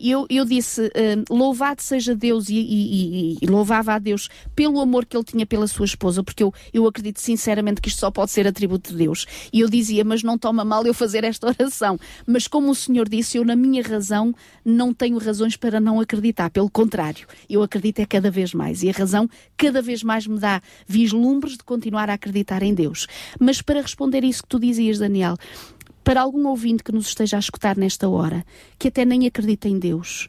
eu, 0.00 0.26
eu, 0.28 0.44
disse 0.44 0.86
uh, 0.86 1.34
louvado 1.34 1.82
seja 1.82 2.14
Deus 2.14 2.48
e, 2.48 2.54
e, 2.54 3.32
e, 3.32 3.38
e, 3.42 3.46
louvava 3.46 3.94
a 3.94 3.98
Deus 3.98 4.28
pelo 4.54 4.80
amor 4.80 5.06
que 5.06 5.16
ele 5.16 5.24
tinha 5.24 5.46
pela 5.46 5.66
sua 5.66 5.86
esposa, 5.86 6.22
porque 6.22 6.42
eu, 6.42 6.52
eu 6.72 6.86
acredito 6.86 7.20
sinceramente 7.20 7.80
que 7.80 7.88
isto 7.88 8.00
só 8.00 8.10
pode 8.10 8.30
ser 8.30 8.46
atributo 8.46 8.90
de 8.90 8.96
Deus. 8.96 9.26
E 9.52 9.60
eu 9.60 9.68
dizia, 9.68 10.04
mas 10.04 10.22
não 10.22 10.36
toma 10.36 10.64
mal 10.64 10.86
eu 10.86 10.94
fazer 10.94 11.24
esta 11.24 11.48
oração. 11.48 11.98
Mas 12.26 12.46
como 12.46 12.70
o 12.70 12.74
Senhor 12.74 13.08
disse, 13.08 13.38
eu 13.38 13.44
na 13.44 13.56
minha 13.56 13.82
razão 13.82 14.34
não 14.64 14.92
tenho 14.92 15.18
razões 15.18 15.56
para 15.56 15.80
não 15.80 16.00
acreditar. 16.00 16.50
Pelo 16.50 16.70
contrário, 16.70 17.26
eu 17.48 17.62
acredito 17.62 18.00
é 18.00 18.06
cada 18.06 18.30
vez 18.30 18.52
mais. 18.54 18.82
E 18.82 18.88
a 18.88 18.92
razão 18.92 19.28
cada 19.56 19.80
vez 19.80 20.02
mais 20.02 20.26
me 20.26 20.38
dá 20.38 20.60
vislumbres 20.86 21.56
de 21.56 21.64
continuar 21.64 22.10
a 22.10 22.14
acreditar 22.14 22.62
em 22.62 22.74
Deus. 22.74 23.06
Mas 23.38 23.62
para 23.62 23.80
responder 23.80 24.24
isso 24.24 24.42
que 24.42 24.48
tu 24.48 24.58
dizias, 24.58 24.98
Daniel, 24.98 25.36
para 26.08 26.22
algum 26.22 26.48
ouvinte 26.48 26.82
que 26.82 26.90
nos 26.90 27.08
esteja 27.08 27.36
a 27.36 27.38
escutar 27.38 27.76
nesta 27.76 28.08
hora, 28.08 28.42
que 28.78 28.88
até 28.88 29.04
nem 29.04 29.26
acredita 29.26 29.68
em 29.68 29.78
Deus, 29.78 30.26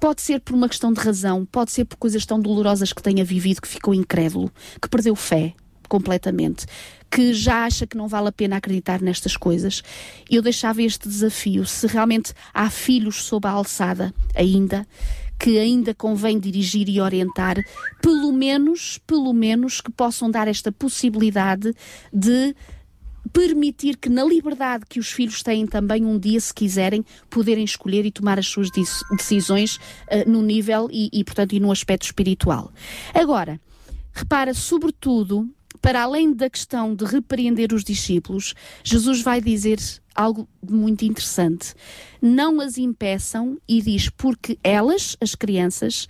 Pode 0.00 0.20
ser 0.20 0.40
por 0.40 0.54
uma 0.54 0.68
questão 0.68 0.92
de 0.92 1.00
razão, 1.00 1.46
pode 1.46 1.70
ser 1.70 1.84
por 1.84 1.96
coisas 1.96 2.26
tão 2.26 2.38
dolorosas 2.38 2.92
que 2.92 3.02
tenha 3.02 3.24
vivido, 3.24 3.62
que 3.62 3.68
ficou 3.68 3.94
incrédulo, 3.94 4.50
que 4.82 4.88
perdeu 4.88 5.14
fé 5.14 5.54
completamente, 5.88 6.66
que 7.08 7.32
já 7.32 7.64
acha 7.64 7.86
que 7.86 7.96
não 7.96 8.06
vale 8.06 8.28
a 8.28 8.32
pena 8.32 8.56
acreditar 8.56 9.00
nestas 9.00 9.34
coisas. 9.34 9.82
Eu 10.28 10.42
deixava 10.42 10.82
este 10.82 11.08
desafio. 11.08 11.64
Se 11.64 11.86
realmente 11.86 12.34
há 12.52 12.68
filhos 12.68 13.24
sob 13.24 13.46
a 13.46 13.52
alçada 13.52 14.12
ainda, 14.34 14.86
que 15.38 15.58
ainda 15.58 15.94
convém 15.94 16.38
dirigir 16.38 16.88
e 16.88 17.00
orientar, 17.00 17.56
pelo 18.02 18.32
menos, 18.32 18.98
pelo 19.06 19.32
menos 19.32 19.80
que 19.80 19.90
possam 19.90 20.30
dar 20.30 20.48
esta 20.48 20.70
possibilidade 20.70 21.72
de 22.12 22.54
permitir 23.32 23.96
que 23.96 24.08
na 24.08 24.24
liberdade 24.24 24.84
que 24.88 25.00
os 25.00 25.10
filhos 25.10 25.42
têm 25.42 25.66
também 25.66 26.04
um 26.04 26.18
dia, 26.18 26.40
se 26.40 26.52
quiserem, 26.52 27.04
poderem 27.30 27.64
escolher 27.64 28.04
e 28.04 28.10
tomar 28.10 28.38
as 28.38 28.46
suas 28.46 28.68
decisões 29.16 29.76
uh, 29.76 30.28
no 30.28 30.42
nível 30.42 30.88
e, 30.90 31.10
e, 31.12 31.24
portanto, 31.24 31.54
e 31.54 31.60
no 31.60 31.72
aspecto 31.72 32.04
espiritual. 32.04 32.72
Agora, 33.14 33.60
repara, 34.12 34.54
sobretudo, 34.54 35.48
para 35.80 36.02
além 36.02 36.32
da 36.32 36.48
questão 36.48 36.94
de 36.94 37.04
repreender 37.04 37.72
os 37.72 37.84
discípulos, 37.84 38.54
Jesus 38.82 39.20
vai 39.20 39.40
dizer 39.40 39.78
algo 40.14 40.48
muito 40.66 41.04
interessante. 41.04 41.74
Não 42.22 42.60
as 42.60 42.78
impeçam 42.78 43.58
e 43.68 43.82
diz, 43.82 44.08
porque 44.08 44.58
elas, 44.62 45.16
as 45.20 45.34
crianças, 45.34 46.06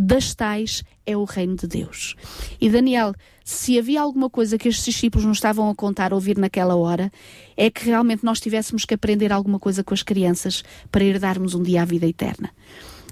das 0.00 0.32
tais 0.32 0.84
é 1.04 1.16
o 1.16 1.24
reino 1.24 1.56
de 1.56 1.66
Deus. 1.66 2.14
E 2.60 2.70
Daniel, 2.70 3.12
se 3.44 3.76
havia 3.76 4.00
alguma 4.00 4.30
coisa 4.30 4.56
que 4.56 4.68
estes 4.68 4.84
discípulos 4.84 5.26
nos 5.26 5.38
estavam 5.38 5.68
a 5.68 5.74
contar, 5.74 6.14
ouvir 6.14 6.38
naquela 6.38 6.76
hora, 6.76 7.10
é 7.56 7.68
que 7.68 7.86
realmente 7.86 8.24
nós 8.24 8.38
tivéssemos 8.38 8.84
que 8.84 8.94
aprender 8.94 9.32
alguma 9.32 9.58
coisa 9.58 9.82
com 9.82 9.92
as 9.92 10.04
crianças 10.04 10.62
para 10.92 11.02
herdarmos 11.02 11.52
um 11.52 11.62
dia 11.64 11.82
a 11.82 11.84
vida 11.84 12.06
eterna. 12.06 12.50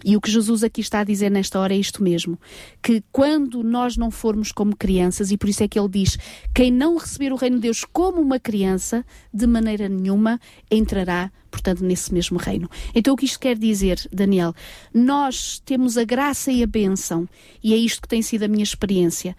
E 0.05 0.17
o 0.17 0.21
que 0.21 0.31
Jesus 0.31 0.63
aqui 0.63 0.81
está 0.81 1.01
a 1.01 1.05
dizer 1.05 1.31
nesta 1.31 1.59
hora 1.59 1.75
é 1.75 1.79
isto 1.79 2.03
mesmo: 2.03 2.39
que 2.83 3.03
quando 3.11 3.63
nós 3.63 3.97
não 3.97 4.11
formos 4.11 4.53
como 4.53 4.77
crianças, 4.77 5.31
e 5.31 5.37
por 5.37 5.49
isso 5.49 5.63
é 5.63 5.69
que 5.69 5.79
ele 5.79 5.89
diz: 5.89 6.19
quem 6.55 6.71
não 6.71 6.97
receber 6.97 7.33
o 7.33 7.37
reino 7.37 7.57
de 7.57 7.63
Deus 7.63 7.85
como 7.85 8.21
uma 8.21 8.39
criança, 8.39 9.05
de 9.33 9.47
maneira 9.47 9.89
nenhuma 9.89 10.41
entrará 10.71 11.31
portanto, 11.49 11.83
nesse 11.83 12.13
mesmo 12.13 12.39
reino. 12.39 12.69
Então, 12.95 13.15
o 13.15 13.17
que 13.17 13.25
isto 13.25 13.41
quer 13.41 13.57
dizer, 13.57 14.07
Daniel? 14.13 14.55
Nós 14.93 15.59
temos 15.65 15.97
a 15.97 16.05
graça 16.05 16.53
e 16.53 16.63
a 16.63 16.67
bênção, 16.67 17.27
e 17.65 17.73
é 17.73 17.77
isto 17.79 18.03
que 18.03 18.09
tem 18.09 18.21
sido 18.21 18.43
a 18.43 18.49
minha 18.49 18.63
experiência, 18.63 19.35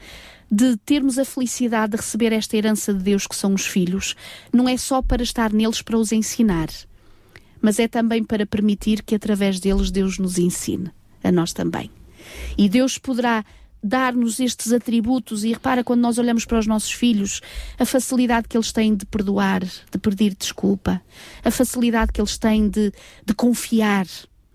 de 0.52 0.76
termos 0.78 1.20
a 1.20 1.26
felicidade 1.26 1.92
de 1.92 1.98
receber 1.98 2.34
esta 2.34 2.58
herança 2.58 2.92
de 2.92 3.04
Deus 3.04 3.28
que 3.28 3.36
são 3.36 3.54
os 3.54 3.68
filhos, 3.68 4.16
não 4.52 4.68
é 4.68 4.78
só 4.78 5.00
para 5.02 5.22
estar 5.22 5.54
neles 5.54 5.84
para 5.84 5.98
os 5.98 6.12
ensinar 6.12 6.70
mas 7.62 7.80
é 7.80 7.88
também 7.88 8.24
para 8.24 8.46
permitir 8.46 9.02
que 9.04 9.16
através 9.16 9.60
deles 9.60 9.92
Deus 9.92 10.18
nos 10.18 10.38
ensine, 10.38 10.92
a 11.24 11.32
nós 11.32 11.54
também. 11.54 11.90
E 12.58 12.68
Deus 12.68 12.98
poderá 12.98 13.44
dar-nos 13.84 14.40
estes 14.40 14.72
atributos 14.72 15.44
e 15.44 15.50
repara 15.54 15.84
quando 15.84 16.02
nós 16.02 16.18
olhamos 16.18 16.46
para 16.46 16.60
os 16.60 16.68
nossos 16.68 16.92
filhos, 16.92 17.42
a 17.80 17.86
facilidade 17.86 18.48
que 18.48 18.58
eles 18.58 18.72
têm 18.72 18.96
de 18.96 19.06
perdoar, 19.06 19.64
de 19.64 19.98
pedir 20.02 20.36
desculpa, 20.36 21.02
a 21.44 21.52
facilidade 21.52 22.12
que 22.12 22.20
eles 22.20 22.38
têm 22.38 22.68
de, 22.70 22.92
de 23.26 23.34
confiar, 23.34 24.06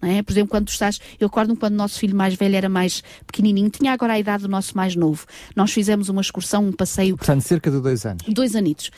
é? 0.02 0.20
Por 0.20 0.32
exemplo, 0.32 0.50
quando 0.50 0.66
tu 0.66 0.72
estás, 0.72 1.00
eu 1.20 1.28
recordo 1.28 1.54
quando 1.54 1.74
o 1.74 1.76
nosso 1.76 1.98
filho 1.98 2.16
mais 2.16 2.34
velho 2.34 2.56
era 2.56 2.68
mais 2.68 3.04
pequenininho, 3.24 3.70
tinha 3.70 3.92
agora 3.92 4.14
a 4.14 4.18
idade 4.18 4.42
do 4.42 4.48
nosso 4.48 4.76
mais 4.76 4.96
novo. 4.96 5.24
Nós 5.54 5.70
fizemos 5.70 6.08
uma 6.08 6.20
excursão, 6.20 6.66
um 6.66 6.72
passeio. 6.72 7.16
Portanto, 7.16 7.42
cerca 7.42 7.70
de 7.70 7.80
dois 7.80 8.04
anos. 8.04 8.24
Dois 8.28 8.56
anitos. 8.56 8.90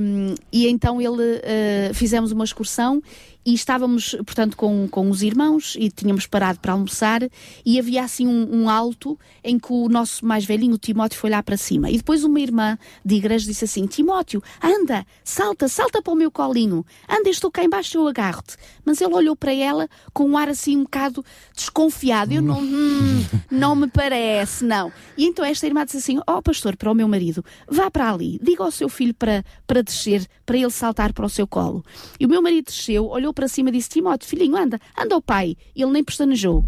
Um, 0.00 0.34
e 0.52 0.66
então 0.66 1.00
ele 1.00 1.36
uh, 1.36 1.94
fizemos 1.94 2.32
uma 2.32 2.42
excursão 2.42 3.00
e 3.44 3.54
estávamos, 3.54 4.14
portanto, 4.24 4.56
com, 4.56 4.86
com 4.88 5.10
os 5.10 5.22
irmãos 5.22 5.76
e 5.78 5.90
tínhamos 5.90 6.26
parado 6.26 6.60
para 6.60 6.72
almoçar 6.72 7.22
e 7.64 7.78
havia 7.78 8.04
assim 8.04 8.26
um, 8.26 8.62
um, 8.62 8.70
alto 8.70 9.18
em 9.42 9.58
que 9.58 9.72
o 9.72 9.88
nosso 9.88 10.24
mais 10.24 10.44
velhinho, 10.44 10.74
o 10.74 10.78
Timóteo, 10.78 11.18
foi 11.18 11.30
lá 11.30 11.42
para 11.42 11.56
cima. 11.56 11.90
E 11.90 11.96
depois 11.96 12.22
uma 12.22 12.40
irmã 12.40 12.78
de 13.04 13.16
igreja 13.16 13.44
disse 13.44 13.64
assim: 13.64 13.86
Timóteo, 13.86 14.42
anda, 14.62 15.04
salta, 15.24 15.66
salta 15.68 16.00
para 16.00 16.12
o 16.12 16.16
meu 16.16 16.30
colinho, 16.30 16.86
anda, 17.08 17.28
estou 17.28 17.50
cá 17.50 17.64
embaixo, 17.64 17.98
eu 17.98 18.06
agarro-te. 18.06 18.56
Mas 18.84 19.00
ele 19.00 19.14
olhou 19.14 19.34
para 19.34 19.52
ela 19.52 19.88
com 20.12 20.24
um 20.24 20.38
ar 20.38 20.48
assim 20.48 20.76
um 20.76 20.84
bocado 20.84 21.24
desconfiado. 21.54 22.32
Eu 22.32 22.42
não, 22.42 22.60
hum, 22.60 23.24
não 23.50 23.74
me 23.74 23.88
parece, 23.88 24.64
não. 24.64 24.92
E 25.16 25.26
então 25.26 25.44
esta 25.44 25.66
irmã 25.66 25.84
disse 25.84 25.98
assim: 25.98 26.18
Ó 26.26 26.38
oh, 26.38 26.42
pastor, 26.42 26.76
para 26.76 26.90
o 26.90 26.94
meu 26.94 27.08
marido, 27.08 27.44
vá 27.68 27.90
para 27.90 28.12
ali, 28.12 28.38
diga 28.40 28.62
ao 28.62 28.70
seu 28.70 28.88
filho 28.88 29.14
para, 29.14 29.44
para 29.66 29.82
descer, 29.82 30.26
para 30.46 30.56
ele 30.56 30.70
saltar 30.70 31.12
para 31.12 31.26
o 31.26 31.28
seu 31.28 31.46
colo. 31.46 31.84
E 32.20 32.26
o 32.26 32.28
meu 32.28 32.40
marido 32.40 32.66
desceu, 32.66 33.06
olhou 33.06 33.31
para 33.32 33.48
cima 33.48 33.68
e 33.68 33.72
disse: 33.72 33.88
Timóteo, 33.88 34.28
filhinho, 34.28 34.56
anda, 34.56 34.78
anda 34.98 35.14
ao 35.14 35.22
pai. 35.22 35.56
Ele 35.74 35.90
nem 35.90 36.04
pestanejou. 36.04 36.64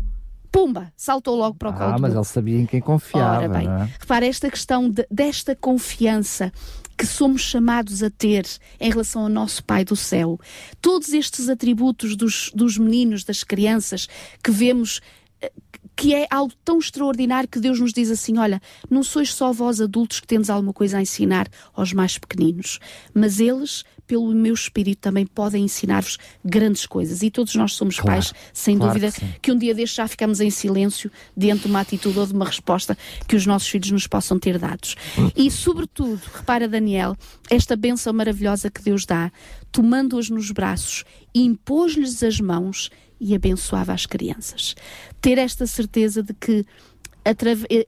Pumba! 0.54 0.92
Saltou 0.96 1.34
logo 1.34 1.56
para 1.56 1.70
o 1.70 1.72
colo. 1.72 1.94
Ah, 1.94 1.98
mas 1.98 2.14
ele 2.14 2.24
sabia 2.24 2.60
em 2.60 2.66
quem 2.66 2.80
confiava. 2.80 3.38
Ora 3.38 3.48
bem, 3.48 3.66
é? 3.68 3.88
repara 3.98 4.24
esta 4.24 4.48
questão 4.48 4.88
de, 4.88 5.04
desta 5.10 5.56
confiança 5.56 6.52
que 6.96 7.04
somos 7.04 7.42
chamados 7.42 8.04
a 8.04 8.10
ter 8.10 8.46
em 8.78 8.88
relação 8.88 9.22
ao 9.22 9.28
nosso 9.28 9.64
Pai 9.64 9.84
do 9.84 9.96
céu. 9.96 10.38
Todos 10.80 11.12
estes 11.12 11.48
atributos 11.48 12.14
dos, 12.14 12.52
dos 12.54 12.78
meninos, 12.78 13.24
das 13.24 13.42
crianças, 13.42 14.06
que 14.42 14.52
vemos 14.52 15.00
eh, 15.42 15.50
que 15.96 16.14
é 16.14 16.26
algo 16.30 16.52
tão 16.64 16.78
extraordinário 16.78 17.48
que 17.48 17.60
Deus 17.60 17.80
nos 17.80 17.92
diz 17.92 18.10
assim: 18.10 18.38
olha, 18.38 18.60
não 18.90 19.02
sois 19.02 19.32
só 19.32 19.52
vós 19.52 19.80
adultos 19.80 20.20
que 20.20 20.26
tendes 20.26 20.50
alguma 20.50 20.72
coisa 20.72 20.98
a 20.98 21.02
ensinar 21.02 21.48
aos 21.72 21.92
mais 21.92 22.18
pequeninos, 22.18 22.78
mas 23.12 23.40
eles 23.40 23.84
pelo 24.07 24.32
meu 24.34 24.55
espírito, 24.55 25.00
também 25.00 25.26
podem 25.26 25.64
ensinar-vos 25.64 26.18
grandes 26.44 26.86
coisas. 26.86 27.22
E 27.22 27.30
todos 27.30 27.55
nós 27.55 27.72
somos 27.72 27.96
claro, 27.96 28.20
pais, 28.20 28.32
sem 28.52 28.76
claro 28.76 28.92
dúvida, 28.92 29.12
que, 29.12 29.40
que, 29.40 29.52
um 29.52 29.59
dia 29.59 29.74
destes 29.74 29.96
já 29.96 30.09
ficamos 30.09 30.40
em 30.40 30.50
silêncio 30.50 31.11
diante 31.36 31.62
de 31.62 31.68
uma 31.68 31.80
atitude 31.80 32.18
ou 32.18 32.26
de 32.26 32.32
uma 32.32 32.44
resposta 32.44 32.96
que 33.26 33.36
os 33.36 33.46
nossos 33.46 33.68
filhos 33.68 33.90
nos 33.90 34.07
possam 34.07 34.38
ter 34.38 34.59
dados. 34.59 34.96
E, 35.36 35.50
sobretudo, 35.50 36.20
repara, 36.34 36.68
Daniel, 36.68 37.16
esta 37.50 37.76
benção 37.76 38.12
maravilhosa 38.12 38.70
que 38.70 38.82
Deus 38.82 39.05
dá, 39.07 39.30
tomando-as 39.72 40.28
nos 40.28 40.50
braços, 40.50 41.05
impôs-lhes 41.34 42.22
as 42.22 42.40
mãos 42.40 42.90
e 43.20 43.34
abençoava 43.34 43.92
as 43.92 44.07
crianças. 44.07 44.74
Ter 45.20 45.38
esta 45.38 45.66
certeza 45.66 46.22
de 46.22 46.34
que 46.34 46.64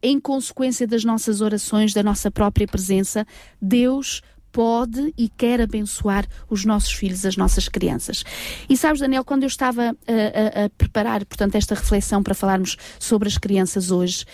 em 0.03 0.19
consequência 0.19 0.87
das 0.87 1.05
nossas 1.05 1.41
orações, 1.41 1.93
da 1.93 2.03
nossa 2.03 2.31
própria 2.31 2.67
presença, 2.67 3.27
Deus 3.61 4.23
pode 4.57 5.13
e 5.19 5.29
quer 5.29 5.61
abençoar 5.61 6.27
os 6.49 6.65
nossos 6.65 6.91
filhos, 6.91 7.27
as 7.27 7.37
nossas 7.37 7.69
crianças. 7.69 8.25
E 8.71 8.75
sabes, 8.75 9.03
Daniel, 9.03 9.23
quando 9.23 9.43
eu 9.43 9.49
estava 9.49 9.91
a, 9.91 10.63
a, 10.63 10.65
a 10.65 10.71
preparar, 10.71 11.27
portanto, 11.27 11.57
esta 11.57 11.75
reflexão 11.75 12.23
para 12.23 12.35
falarmos 12.35 12.79
sobre 12.99 13.29
as 13.29 13.37
crianças 13.37 13.91
hoje, 13.91 14.25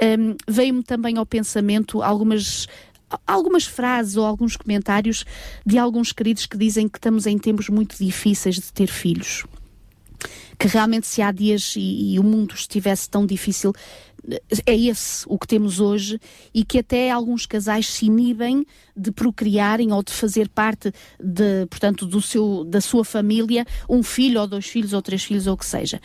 um, 0.00 0.36
veio-me 0.46 0.84
também 0.84 1.18
ao 1.18 1.26
pensamento 1.26 2.00
algumas 2.00 2.68
algumas 3.26 3.64
frases 3.64 4.16
ou 4.16 4.24
alguns 4.24 4.56
comentários 4.56 5.24
de 5.66 5.76
alguns 5.76 6.12
queridos 6.12 6.46
que 6.46 6.56
dizem 6.56 6.88
que 6.88 6.96
estamos 6.96 7.26
em 7.26 7.36
tempos 7.36 7.68
muito 7.68 7.96
difíceis 7.98 8.54
de 8.54 8.72
ter 8.72 8.86
filhos. 8.86 9.44
Que 10.58 10.68
realmente, 10.68 11.08
se 11.08 11.20
há 11.20 11.32
dias 11.32 11.74
e, 11.76 12.14
e 12.14 12.18
o 12.20 12.22
mundo 12.22 12.54
estivesse 12.54 13.10
tão 13.10 13.26
difícil, 13.26 13.74
é 14.66 14.76
esse 14.76 15.24
o 15.26 15.38
que 15.38 15.46
temos 15.46 15.80
hoje 15.80 16.20
e 16.54 16.64
que 16.64 16.78
até 16.78 17.10
alguns 17.10 17.46
casais 17.46 17.86
se 17.86 18.06
inibem 18.06 18.64
de 18.96 19.10
procriarem 19.10 19.92
ou 19.92 20.02
de 20.02 20.12
fazer 20.12 20.48
parte 20.48 20.92
de, 21.20 21.66
portanto, 21.66 22.06
do 22.06 22.20
seu, 22.20 22.64
da 22.64 22.80
sua 22.80 23.04
família, 23.04 23.66
um 23.88 24.02
filho 24.02 24.40
ou 24.40 24.46
dois 24.46 24.66
filhos 24.66 24.92
ou 24.92 25.02
três 25.02 25.24
filhos 25.24 25.46
ou 25.46 25.54
o 25.54 25.56
que 25.56 25.66
seja. 25.66 26.00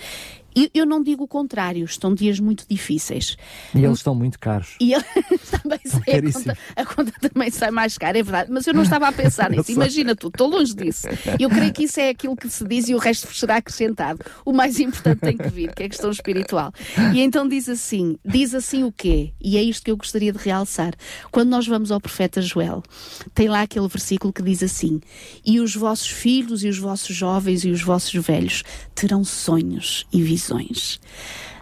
Eu, 0.57 0.69
eu 0.73 0.85
não 0.87 1.03
digo 1.03 1.23
o 1.23 1.27
contrário, 1.27 1.85
estão 1.85 2.15
dias 2.15 2.39
muito 2.39 2.65
difíceis. 2.67 3.37
E 3.75 3.83
eles 3.83 3.99
estão 3.99 4.15
muito 4.15 4.39
caros. 4.39 4.75
E 4.79 4.93
ele, 4.93 5.03
também 5.61 5.79
sei, 5.85 6.15
a 6.15 6.33
conta, 6.33 6.57
a 6.75 6.85
conta, 6.85 7.29
também 7.29 7.51
sai 7.51 7.69
mais 7.69 7.95
cara, 7.95 8.17
é 8.17 8.23
verdade. 8.23 8.51
Mas 8.51 8.65
eu 8.65 8.73
não 8.73 8.81
estava 8.81 9.07
a 9.07 9.11
pensar 9.11 9.49
nisso. 9.51 9.71
Imagina 9.71 10.15
tu, 10.15 10.29
estou 10.29 10.47
longe 10.47 10.73
disso. 10.73 11.07
Eu 11.39 11.47
creio 11.49 11.71
que 11.71 11.83
isso 11.83 11.99
é 11.99 12.09
aquilo 12.09 12.35
que 12.35 12.49
se 12.49 12.65
diz 12.67 12.89
e 12.89 12.95
o 12.95 12.97
resto 12.97 13.31
será 13.35 13.57
acrescentado. 13.57 14.19
O 14.43 14.51
mais 14.51 14.79
importante 14.79 15.19
tem 15.19 15.37
que 15.37 15.49
vir, 15.49 15.73
que 15.75 15.83
é 15.83 15.85
a 15.85 15.89
questão 15.89 16.09
espiritual. 16.09 16.73
E 17.13 17.21
então 17.21 17.47
diz 17.47 17.69
assim: 17.69 18.17
diz 18.25 18.55
assim 18.55 18.83
o 18.83 18.91
quê? 18.91 19.33
E 19.39 19.57
é 19.57 19.63
isto 19.63 19.83
que 19.83 19.91
eu 19.91 19.97
gostaria 19.97 20.31
de 20.31 20.39
realçar. 20.39 20.95
Quando 21.31 21.49
nós 21.49 21.67
vamos 21.67 21.91
ao 21.91 22.01
profeta 22.01 22.41
Joel, 22.41 22.81
tem 23.35 23.47
lá 23.47 23.61
aquele 23.61 23.87
versículo 23.87 24.33
que 24.33 24.41
diz 24.41 24.63
assim: 24.63 24.99
E 25.45 25.59
os 25.59 25.75
vossos 25.75 26.09
filhos 26.09 26.63
e 26.63 26.67
os 26.67 26.79
vossos 26.79 27.15
jovens 27.15 27.63
e 27.63 27.69
os 27.69 27.83
vossos 27.83 28.13
velhos 28.13 28.63
terão 28.95 29.23
sonhos 29.23 30.07
e 30.11 30.23
visões 30.23 30.46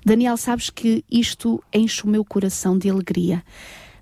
Daniel, 0.05 0.38
sabes 0.38 0.69
que 0.69 1.03
isto 1.09 1.63
enche 1.73 2.03
o 2.03 2.07
meu 2.07 2.23
coração 2.23 2.77
de 2.77 2.89
alegria 2.89 3.43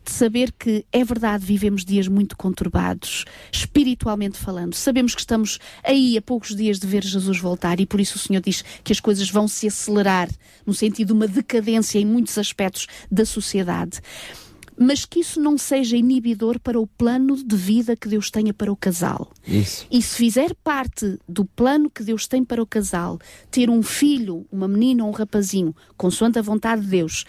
de 0.04 0.12
saber 0.12 0.52
que 0.52 0.86
é 0.92 1.04
verdade, 1.04 1.46
vivemos 1.46 1.86
dias 1.86 2.08
muito 2.08 2.36
conturbados, 2.36 3.26
espiritualmente 3.52 4.38
falando. 4.38 4.74
Sabemos 4.74 5.16
que 5.16 5.22
estamos 5.22 5.60
aí 5.84 6.18
a 6.18 6.22
poucos 6.22 6.56
dias 6.56 6.80
de 6.80 6.88
ver 6.88 7.04
Jesus 7.04 7.40
voltar 7.40 7.80
e 7.80 7.86
por 7.86 8.00
isso 8.02 8.18
o 8.18 8.20
Senhor 8.20 8.42
diz 8.42 8.64
que 8.84 8.92
as 8.92 9.00
coisas 9.00 9.30
vão 9.30 9.48
se 9.48 9.68
acelerar 9.68 10.30
no 10.66 10.74
sentido 10.74 11.08
de 11.08 11.14
uma 11.14 11.28
decadência 11.28 12.00
em 12.00 12.06
muitos 12.06 12.38
aspectos 12.38 12.88
da 13.10 13.26
sociedade. 13.26 14.02
Mas 14.78 15.06
que 15.06 15.20
isso 15.20 15.40
não 15.40 15.58
seja 15.58 15.98
inibidor 15.98 16.60
para 16.60 16.80
o 16.80 16.88
plano 16.88 17.36
de 17.36 17.56
vida 17.56 17.96
que 17.96 18.08
Deus 18.08 18.30
tenha 18.30 18.54
para 18.54 18.72
o 18.72 18.76
casal. 18.76 19.32
Isso. 19.48 19.86
E 19.92 20.02
se 20.02 20.16
fizer 20.16 20.54
parte 20.64 21.20
do 21.28 21.46
plano 21.46 21.90
que 21.90 22.04
Deus 22.04 22.28
tem 22.28 22.44
para 22.44 22.62
o 22.62 22.66
casal, 22.66 23.20
ter 23.52 23.70
um 23.70 23.82
filho, 23.82 24.46
uma 24.52 24.68
menina 24.68 25.04
ou 25.04 25.10
um 25.10 25.14
rapazinho, 25.14 25.76
consoante 25.98 26.40
a 26.40 26.42
vontade 26.42 26.82
de 26.82 26.88
Deus, 26.88 27.26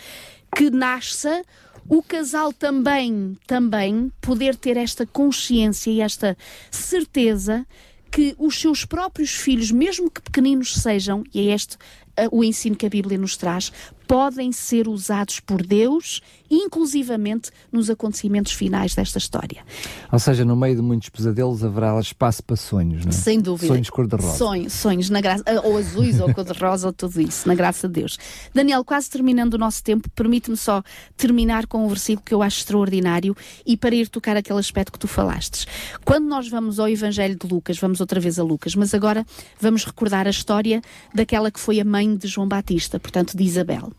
que 0.55 0.71
nasça, 0.71 1.43
o 1.89 2.03
casal 2.03 2.53
também, 2.53 3.37
também 3.47 4.11
poder 4.21 4.57
ter 4.57 4.77
esta 4.77 5.05
consciência 5.07 5.91
e 5.91 6.01
esta 6.01 6.37
certeza 6.71 7.67
que 8.11 8.35
os 8.39 8.61
seus 8.61 8.85
próprios 8.85 9.31
filhos, 9.31 9.73
mesmo 9.73 10.09
que 10.09 10.23
pequeninos 10.23 10.75
sejam, 10.75 11.25
e 11.35 11.49
é 11.49 11.55
este 11.55 11.75
uh, 11.75 12.29
o 12.31 12.45
ensino 12.45 12.77
que 12.77 12.87
a 12.87 12.89
Bíblia 12.89 13.19
nos 13.19 13.37
traz, 13.37 13.73
podem 14.07 14.53
ser 14.53 14.89
usados 14.89 15.41
por 15.41 15.65
Deus, 15.65 16.21
inclusivamente 16.51 17.51
nos 17.73 17.91
acontecimentos 17.91 18.53
finais 18.53 18.95
desta 18.95 19.19
história. 19.19 19.65
Ou 20.13 20.19
seja, 20.19 20.45
no 20.45 20.55
meio 20.55 20.77
de 20.77 20.83
muitos 20.83 21.09
pesadelos 21.09 21.65
haverá 21.65 21.99
espaço 21.99 22.43
para 22.43 22.57
sonhos, 22.57 23.05
não 23.05 23.11
é? 23.11 23.13
Sem 23.13 23.41
dúvida. 23.41 23.69
Sonhos 23.69 23.91
cor-de-rosa. 23.91 24.37
Sonhos, 24.37 24.73
sonhos, 24.73 25.11
na 25.11 25.21
graça, 25.21 25.45
ou 25.65 25.77
azuis, 25.79 26.21
ou 26.21 26.33
cor-de-rosa, 26.33 26.87
ou 26.89 26.93
tudo 26.93 27.21
isso, 27.21 27.49
na 27.49 27.55
graça 27.55 27.89
de 27.89 27.95
Deus. 27.95 28.19
Daniel, 28.53 28.85
quase 28.85 29.11
terminando 29.11 29.55
o 29.55 29.59
nosso 29.59 29.83
tempo, 29.83 30.09
permite-me 30.11 30.57
só 30.57 30.83
terminar 31.17 31.67
com 31.67 31.85
um 31.85 31.89
versículo 31.89 32.25
que 32.25 32.35
eu 32.35 32.43
acho 32.43 32.59
extraordinário 32.59 33.37
e 33.67 33.77
para 33.77 33.95
ir 33.95 34.09
tocar 34.09 34.37
aquele 34.37 34.59
aspecto 34.59 34.93
que 34.93 34.99
tu 34.99 35.09
falastes. 35.09 35.67
Quando 36.05 36.27
nós 36.27 36.49
vamos 36.49 36.79
ao 36.79 36.89
Evangelho 36.89 37.37
de 37.37 37.47
Lucas, 37.47 37.79
vamos 37.79 38.01
outra 38.01 38.21
vez 38.21 38.39
a 38.39 38.43
Lucas, 38.43 38.75
mas 38.75 38.95
agora 38.95 39.27
vamos 39.61 39.85
recordar 39.85 40.27
a 40.27 40.31
história 40.31 40.83
daquela 41.15 41.51
que 41.51 41.61
foi 41.61 41.81
a 41.81 41.85
mãe 41.85 42.17
de 42.17 42.29
João 42.29 42.47
Batista, 42.47 43.01
portanto 43.01 43.37
de 43.37 43.43
Isabel. 43.45 43.94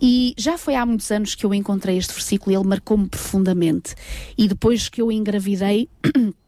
E 0.00 0.34
já 0.38 0.56
foi 0.56 0.74
há 0.74 0.86
muitos 0.86 1.10
anos 1.10 1.34
que 1.34 1.44
eu 1.44 1.52
encontrei 1.52 1.98
este 1.98 2.14
versículo 2.14 2.52
e 2.52 2.56
ele 2.56 2.66
marcou-me 2.66 3.08
profundamente. 3.08 3.94
E 4.36 4.48
depois 4.48 4.88
que 4.88 5.02
eu 5.02 5.12
engravidei. 5.12 5.88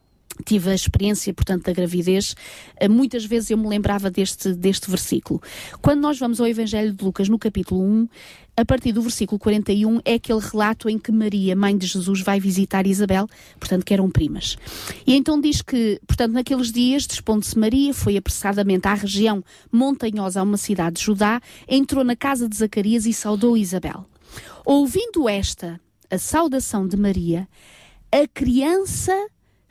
tive 0.45 0.71
a 0.71 0.75
experiência, 0.75 1.33
portanto, 1.33 1.65
da 1.65 1.73
gravidez, 1.73 2.35
eh, 2.77 2.87
muitas 2.87 3.25
vezes 3.25 3.51
eu 3.51 3.57
me 3.57 3.67
lembrava 3.67 4.09
deste, 4.09 4.53
deste 4.53 4.89
versículo. 4.89 5.41
Quando 5.81 6.01
nós 6.01 6.17
vamos 6.17 6.39
ao 6.39 6.47
Evangelho 6.47 6.93
de 6.93 7.03
Lucas, 7.03 7.29
no 7.29 7.37
capítulo 7.37 7.81
1, 7.81 8.07
a 8.55 8.63
partir 8.63 8.91
do 8.91 9.01
versículo 9.01 9.39
41, 9.39 9.99
é 10.05 10.13
aquele 10.13 10.39
relato 10.39 10.87
em 10.87 10.99
que 10.99 11.11
Maria, 11.11 11.55
mãe 11.55 11.75
de 11.75 11.87
Jesus, 11.87 12.21
vai 12.21 12.39
visitar 12.39 12.85
Isabel, 12.85 13.27
portanto, 13.59 13.83
que 13.83 13.93
eram 13.93 14.09
primas. 14.11 14.57
E 15.07 15.15
então 15.15 15.41
diz 15.41 15.61
que, 15.61 15.99
portanto, 16.05 16.33
naqueles 16.33 16.71
dias, 16.71 17.07
dispondo-se 17.07 17.57
Maria, 17.57 17.93
foi 17.93 18.15
apressadamente 18.15 18.87
à 18.87 18.93
região 18.93 19.43
montanhosa, 19.71 20.39
a 20.39 20.43
uma 20.43 20.57
cidade 20.57 20.97
de 20.97 21.03
Judá, 21.03 21.41
entrou 21.67 22.03
na 22.03 22.15
casa 22.15 22.47
de 22.47 22.55
Zacarias 22.55 23.05
e 23.05 23.13
saudou 23.13 23.57
Isabel. 23.57 24.05
Ouvindo 24.65 25.27
esta, 25.27 25.79
a 26.09 26.17
saudação 26.19 26.87
de 26.87 26.95
Maria, 26.95 27.47
a 28.11 28.27
criança 28.27 29.13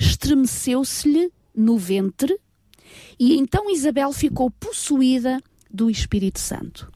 estremeceu-se-lhe 0.03 1.33
no 1.55 1.79
ventre 1.79 2.39
e 3.19 3.37
então 3.37 3.71
Isabel 3.71 4.13
ficou 4.13 4.51
possuída 4.51 5.41
do 5.71 5.89
Espírito 5.89 6.41
Santo. 6.41 6.91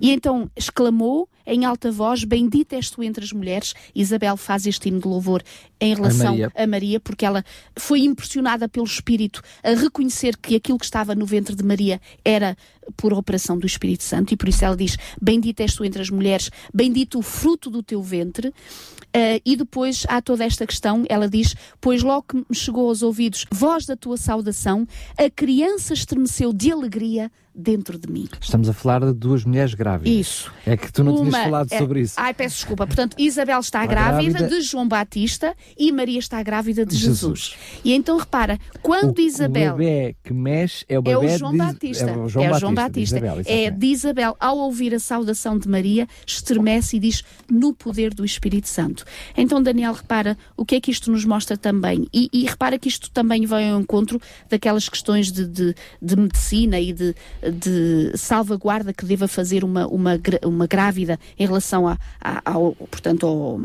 E 0.00 0.10
então 0.10 0.50
exclamou 0.56 1.28
em 1.46 1.64
alta 1.64 1.90
voz: 1.90 2.24
Bendita 2.24 2.76
és 2.76 2.90
tu 2.90 3.02
entre 3.02 3.24
as 3.24 3.32
mulheres. 3.32 3.74
Isabel 3.94 4.36
faz 4.36 4.66
este 4.66 4.88
hino 4.88 5.00
de 5.00 5.08
louvor 5.08 5.42
em 5.80 5.94
relação 5.94 6.28
a 6.28 6.30
Maria. 6.30 6.52
a 6.54 6.66
Maria, 6.66 7.00
porque 7.00 7.26
ela 7.26 7.44
foi 7.76 8.00
impressionada 8.00 8.68
pelo 8.68 8.86
Espírito 8.86 9.42
a 9.62 9.70
reconhecer 9.70 10.36
que 10.36 10.56
aquilo 10.56 10.78
que 10.78 10.84
estava 10.84 11.14
no 11.14 11.26
ventre 11.26 11.54
de 11.54 11.62
Maria 11.62 12.00
era 12.24 12.56
por 12.96 13.12
operação 13.12 13.58
do 13.58 13.66
Espírito 13.66 14.02
Santo, 14.02 14.32
e 14.32 14.36
por 14.36 14.48
isso 14.48 14.64
ela 14.64 14.76
diz: 14.76 14.96
Bendita 15.20 15.62
és 15.62 15.74
tu 15.74 15.84
entre 15.84 16.02
as 16.02 16.10
mulheres, 16.10 16.50
bendito 16.72 17.18
o 17.18 17.22
fruto 17.22 17.70
do 17.70 17.82
teu 17.82 18.02
ventre. 18.02 18.48
Uh, 18.48 19.38
e 19.44 19.54
depois 19.54 20.04
há 20.08 20.20
toda 20.20 20.44
esta 20.44 20.66
questão, 20.66 21.04
ela 21.08 21.28
diz: 21.28 21.54
Pois 21.80 22.02
logo 22.02 22.24
que 22.28 22.36
me 22.36 22.44
chegou 22.52 22.88
aos 22.88 23.02
ouvidos 23.02 23.46
voz 23.52 23.86
da 23.86 23.96
tua 23.96 24.16
saudação, 24.16 24.86
a 25.16 25.30
criança 25.30 25.94
estremeceu 25.94 26.52
de 26.52 26.72
alegria 26.72 27.30
dentro 27.54 27.98
de 27.98 28.10
mim. 28.10 28.28
Estamos 28.40 28.68
a 28.68 28.72
falar 28.72 29.00
de 29.00 29.12
duas 29.12 29.44
mulheres 29.44 29.74
grávidas. 29.74 30.12
Isso. 30.12 30.52
É 30.66 30.76
que 30.76 30.92
tu 30.92 31.04
não 31.04 31.14
Uma, 31.14 31.30
tinhas 31.30 31.44
falado 31.44 31.72
é, 31.72 31.78
sobre 31.78 32.00
isso. 32.00 32.14
Ai, 32.16 32.34
peço 32.34 32.56
desculpa. 32.56 32.86
Portanto, 32.86 33.14
Isabel 33.18 33.60
está 33.60 33.86
grávida, 33.86 34.38
grávida, 34.38 34.56
de 34.56 34.62
João 34.62 34.88
Batista 34.88 35.54
e 35.78 35.92
Maria 35.92 36.18
está 36.18 36.42
grávida 36.42 36.84
de 36.84 36.96
Jesus. 36.96 37.14
Jesus. 37.20 37.56
E 37.84 37.92
então 37.92 38.18
repara, 38.18 38.58
quando 38.82 39.16
o, 39.16 39.20
Isabel. 39.20 39.74
O 39.74 39.76
bebê 39.76 40.16
que 40.24 40.32
mexe 40.32 40.84
é 40.88 40.98
o 40.98 41.02
bebê 41.02 41.14
é 41.14 41.34
o 41.34 41.38
João 41.38 41.52
de, 41.52 41.58
Batista. 41.58 42.10
É 42.10 42.16
o 42.16 42.28
João 42.28 42.44
é 42.44 42.48
Batista. 42.48 42.56
O 42.56 42.60
João 42.60 42.74
Batista. 42.74 43.20
De 43.20 43.26
Isabel, 43.26 43.44
é 43.46 43.70
de 43.70 43.86
Isabel, 43.86 44.36
ao 44.40 44.58
ouvir 44.58 44.94
a 44.94 44.98
saudação 44.98 45.58
de 45.58 45.68
Maria, 45.68 46.08
estremece 46.26 46.96
e 46.96 47.00
diz 47.00 47.22
no 47.48 47.72
poder 47.72 48.12
do 48.12 48.24
Espírito 48.24 48.68
Santo. 48.68 49.04
Então, 49.36 49.62
Daniel, 49.62 49.92
repara 49.92 50.36
o 50.56 50.64
que 50.64 50.74
é 50.74 50.80
que 50.80 50.90
isto 50.90 51.10
nos 51.10 51.24
mostra 51.24 51.56
também. 51.56 52.06
E, 52.12 52.28
e 52.32 52.44
repara 52.44 52.78
que 52.78 52.88
isto 52.88 53.10
também 53.10 53.46
vai 53.46 53.70
ao 53.70 53.80
encontro 53.80 54.20
daquelas 54.48 54.88
questões 54.88 55.30
de, 55.30 55.46
de, 55.46 55.74
de 56.00 56.16
medicina 56.16 56.80
e 56.80 56.92
de, 56.92 57.14
de 57.50 58.12
salvaguarda 58.16 58.92
que 58.92 59.04
deva 59.04 59.28
fazer 59.28 59.64
uma, 59.64 59.86
uma, 59.86 60.20
uma 60.44 60.66
grávida 60.66 61.18
em 61.38 61.46
relação 61.46 61.86
a, 61.86 61.98
a, 62.20 62.42
ao, 62.44 62.74
portanto, 62.74 63.26
ao, 63.26 63.60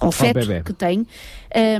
ao 0.00 0.12
feto 0.12 0.64
que 0.64 0.72
tem, 0.72 1.06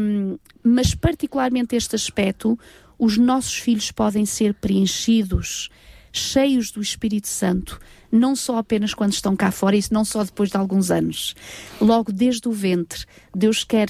um, 0.01 0.39
mas 0.63 0.95
particularmente 0.95 1.77
este 1.77 1.95
aspecto, 1.95 2.59
os 2.99 3.19
nossos 3.19 3.55
filhos 3.55 3.91
podem 3.91 4.25
ser 4.25 4.55
preenchidos, 4.55 5.71
cheios 6.13 6.71
do 6.71 6.81
Espírito 6.81 7.29
Santo, 7.29 7.81
não 8.11 8.37
só 8.37 8.59
apenas 8.59 8.95
quando 8.95 9.13
estão 9.13 9.35
cá 9.35 9.51
fora, 9.51 9.77
isso 9.77 9.93
não 9.93 10.05
só 10.05 10.23
depois 10.23 10.51
de 10.51 10.57
alguns 10.57 10.91
anos. 10.91 11.35
Logo 11.81 12.13
desde 12.13 12.49
o 12.49 12.53
ventre, 12.53 13.05
Deus 13.35 13.65
quer 13.65 13.89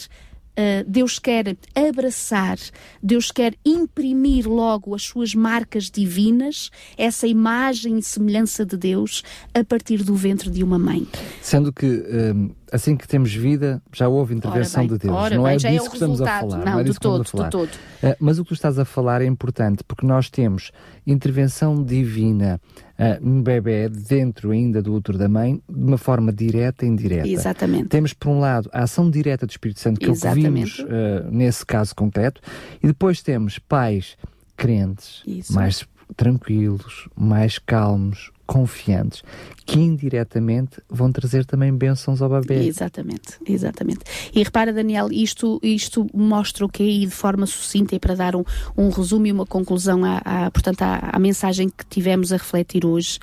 Uh, 0.56 0.88
Deus 0.88 1.18
quer 1.18 1.56
abraçar, 1.74 2.58
Deus 3.02 3.32
quer 3.32 3.54
imprimir 3.64 4.48
logo 4.48 4.94
as 4.94 5.02
suas 5.02 5.34
marcas 5.34 5.90
divinas, 5.90 6.70
essa 6.96 7.26
imagem 7.26 7.98
e 7.98 8.02
semelhança 8.02 8.64
de 8.64 8.76
Deus, 8.76 9.22
a 9.52 9.64
partir 9.64 10.04
do 10.04 10.14
ventre 10.14 10.48
de 10.50 10.62
uma 10.62 10.78
mãe. 10.78 11.06
Sendo 11.42 11.72
que. 11.72 11.86
Um 11.86 12.50
assim 12.74 12.96
que 12.96 13.06
temos 13.06 13.32
vida, 13.32 13.80
já 13.92 14.08
houve 14.08 14.34
intervenção 14.34 14.84
bem, 14.84 14.98
de 14.98 15.06
Deus. 15.06 15.30
não 15.30 15.46
é 15.46 15.56
bem, 15.56 15.70
disso 15.70 15.86
é 15.86 15.88
que 15.88 15.94
estamos 15.94 16.20
a 16.20 16.40
falar. 16.40 16.58
Não, 16.58 16.72
não 16.72 16.80
é 16.80 16.84
do 16.84 16.94
todo, 16.94 17.22
do 17.22 17.50
todo. 17.50 17.68
Uh, 17.68 18.16
mas 18.18 18.40
o 18.40 18.42
que 18.42 18.48
tu 18.48 18.54
estás 18.54 18.80
a 18.80 18.84
falar 18.84 19.22
é 19.22 19.26
importante, 19.26 19.84
porque 19.84 20.04
nós 20.04 20.28
temos 20.28 20.72
intervenção 21.06 21.84
divina 21.84 22.60
uh, 22.98 23.24
no 23.24 23.42
bebê, 23.42 23.88
dentro 23.88 24.50
ainda 24.50 24.82
do 24.82 24.94
útero 24.94 25.18
da 25.18 25.28
mãe, 25.28 25.60
de 25.68 25.84
uma 25.84 25.98
forma 25.98 26.32
direta 26.32 26.84
e 26.84 26.88
indireta. 26.88 27.28
Exatamente. 27.28 27.88
Temos, 27.88 28.12
por 28.12 28.30
um 28.30 28.40
lado, 28.40 28.68
a 28.72 28.84
ação 28.84 29.10
direta 29.10 29.46
do 29.46 29.50
Espírito 29.50 29.80
Santo, 29.80 30.00
que 30.00 30.10
Exatamente. 30.10 30.46
é 30.46 30.50
o 30.50 30.54
que 30.54 30.60
vimos 30.60 30.78
uh, 30.80 31.30
nesse 31.30 31.64
caso 31.64 31.94
concreto, 31.94 32.40
e 32.82 32.86
depois 32.86 33.22
temos 33.22 33.58
pais 33.58 34.16
crentes, 34.56 35.22
Isso. 35.26 35.52
mais 35.52 35.86
tranquilos, 36.16 37.08
mais 37.16 37.58
calmos, 37.58 38.30
confiantes, 38.46 39.22
que 39.64 39.78
indiretamente 39.78 40.80
vão 40.88 41.10
trazer 41.10 41.44
também 41.44 41.74
bênçãos 41.74 42.20
ao 42.20 42.28
bebê. 42.28 42.66
Exatamente, 42.66 43.38
exatamente. 43.46 44.00
E 44.34 44.42
repara, 44.42 44.72
Daniel, 44.72 45.08
isto, 45.10 45.58
isto 45.62 46.06
mostra 46.14 46.64
o 46.64 46.68
que 46.68 46.82
é, 46.82 47.06
de 47.06 47.14
forma 47.14 47.46
sucinta, 47.46 47.94
e 47.94 47.98
para 47.98 48.14
dar 48.14 48.36
um, 48.36 48.44
um 48.76 48.90
resumo 48.90 49.26
e 49.26 49.32
uma 49.32 49.46
conclusão 49.46 50.04
à, 50.04 50.18
à 50.46 50.50
portanto, 50.50 50.82
à, 50.82 51.10
à, 51.12 51.18
mensagem 51.18 51.68
que 51.68 51.86
tivemos 51.86 52.32
a 52.32 52.36
refletir 52.36 52.84
hoje, 52.84 53.18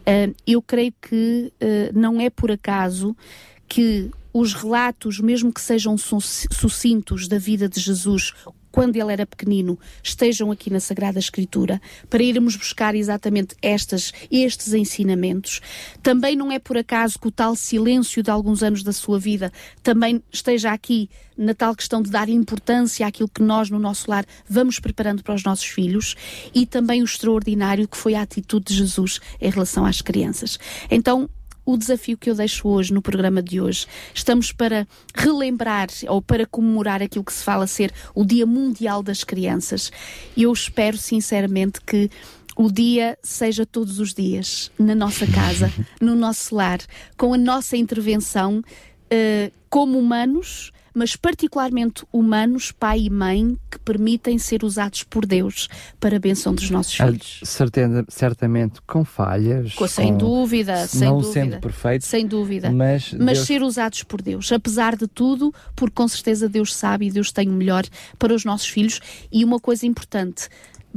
uh, 0.00 0.34
eu 0.46 0.60
creio 0.60 0.92
que 1.00 1.52
uh, 1.62 1.98
não 1.98 2.20
é 2.20 2.28
por 2.28 2.50
acaso 2.50 3.16
que 3.68 4.10
os 4.32 4.52
relatos, 4.52 5.18
mesmo 5.18 5.50
que 5.50 5.60
sejam 5.60 5.96
sucintos 5.96 7.26
da 7.26 7.38
vida 7.38 7.70
de 7.70 7.80
Jesus, 7.80 8.34
quando 8.76 8.96
ele 8.96 9.10
era 9.10 9.24
pequenino, 9.24 9.78
estejam 10.02 10.50
aqui 10.50 10.68
na 10.68 10.80
Sagrada 10.80 11.18
Escritura, 11.18 11.80
para 12.10 12.22
irmos 12.22 12.56
buscar 12.56 12.94
exatamente 12.94 13.56
estas, 13.62 14.12
estes 14.30 14.74
ensinamentos. 14.74 15.62
Também 16.02 16.36
não 16.36 16.52
é 16.52 16.58
por 16.58 16.76
acaso 16.76 17.18
que 17.18 17.26
o 17.26 17.30
tal 17.30 17.56
silêncio 17.56 18.22
de 18.22 18.30
alguns 18.30 18.62
anos 18.62 18.82
da 18.82 18.92
sua 18.92 19.18
vida 19.18 19.50
também 19.82 20.22
esteja 20.30 20.72
aqui 20.72 21.08
na 21.38 21.54
tal 21.54 21.74
questão 21.74 22.02
de 22.02 22.10
dar 22.10 22.28
importância 22.28 23.06
àquilo 23.06 23.30
que 23.30 23.42
nós 23.42 23.70
no 23.70 23.78
nosso 23.78 24.10
lar 24.10 24.26
vamos 24.46 24.78
preparando 24.78 25.22
para 25.22 25.34
os 25.34 25.42
nossos 25.42 25.66
filhos 25.66 26.14
e 26.54 26.66
também 26.66 27.00
o 27.00 27.06
extraordinário 27.06 27.88
que 27.88 27.96
foi 27.96 28.14
a 28.14 28.20
atitude 28.20 28.66
de 28.66 28.74
Jesus 28.74 29.20
em 29.40 29.48
relação 29.48 29.86
às 29.86 30.02
crianças. 30.02 30.58
Então, 30.90 31.30
o 31.66 31.76
desafio 31.76 32.16
que 32.16 32.30
eu 32.30 32.34
deixo 32.34 32.68
hoje 32.68 32.94
no 32.94 33.02
programa 33.02 33.42
de 33.42 33.60
hoje. 33.60 33.86
Estamos 34.14 34.52
para 34.52 34.86
relembrar 35.14 35.88
ou 36.08 36.22
para 36.22 36.46
comemorar 36.46 37.02
aquilo 37.02 37.24
que 37.24 37.32
se 37.32 37.42
fala 37.42 37.66
ser 37.66 37.92
o 38.14 38.24
Dia 38.24 38.46
Mundial 38.46 39.02
das 39.02 39.24
Crianças. 39.24 39.90
E 40.36 40.44
eu 40.44 40.52
espero 40.52 40.96
sinceramente 40.96 41.80
que 41.80 42.08
o 42.56 42.70
dia 42.70 43.18
seja 43.22 43.66
todos 43.66 43.98
os 43.98 44.14
dias 44.14 44.70
na 44.78 44.94
nossa 44.94 45.26
casa, 45.26 45.70
no 46.00 46.14
nosso 46.14 46.54
lar, 46.54 46.78
com 47.16 47.34
a 47.34 47.38
nossa 47.38 47.76
intervenção 47.76 48.60
uh, 48.60 49.52
como 49.68 49.98
humanos, 49.98 50.72
mas 50.98 51.14
particularmente 51.14 52.06
humanos, 52.10 52.72
pai 52.72 53.00
e 53.00 53.10
mãe, 53.10 53.58
que 53.70 53.78
permitem 53.80 54.38
ser 54.38 54.64
usados 54.64 55.02
por 55.02 55.26
Deus 55.26 55.68
para 56.00 56.16
a 56.16 56.18
benção 56.18 56.54
dos 56.54 56.70
nossos 56.70 56.98
Ah, 56.98 57.08
filhos. 57.08 57.40
Certeza, 57.44 58.02
certamente 58.08 58.80
com 58.86 59.04
falhas. 59.04 59.74
Com- 59.74 59.86
sem 59.86 60.12
com- 60.12 60.16
dúvida, 60.18 60.86
sem 60.86 61.00
não 61.06 61.18
dúvida. 61.20 61.32
sendo 61.34 61.60
perfeito, 61.60 62.06
Sem 62.06 62.26
dúvida. 62.26 62.70
mas, 62.72 63.12
mas 63.12 63.36
Deus- 63.36 63.46
ser 63.46 63.62
usados 63.62 64.02
por 64.04 64.22
Deus, 64.22 64.50
apesar 64.50 64.96
de 64.96 65.06
tudo, 65.06 65.52
porque 65.74 65.94
com 65.94 66.08
certeza 66.08 66.48
Deus 66.48 66.74
sabe 66.74 67.08
e 67.08 67.10
Deus 67.10 67.30
tem 67.30 67.46
o 67.50 67.52
melhor 67.52 67.84
para 68.18 68.32
os 68.34 68.44
nossos 68.46 68.68
filhos. 68.68 68.98
E 69.30 69.44
uma 69.44 69.60
coisa 69.60 69.84
importante. 69.86 70.48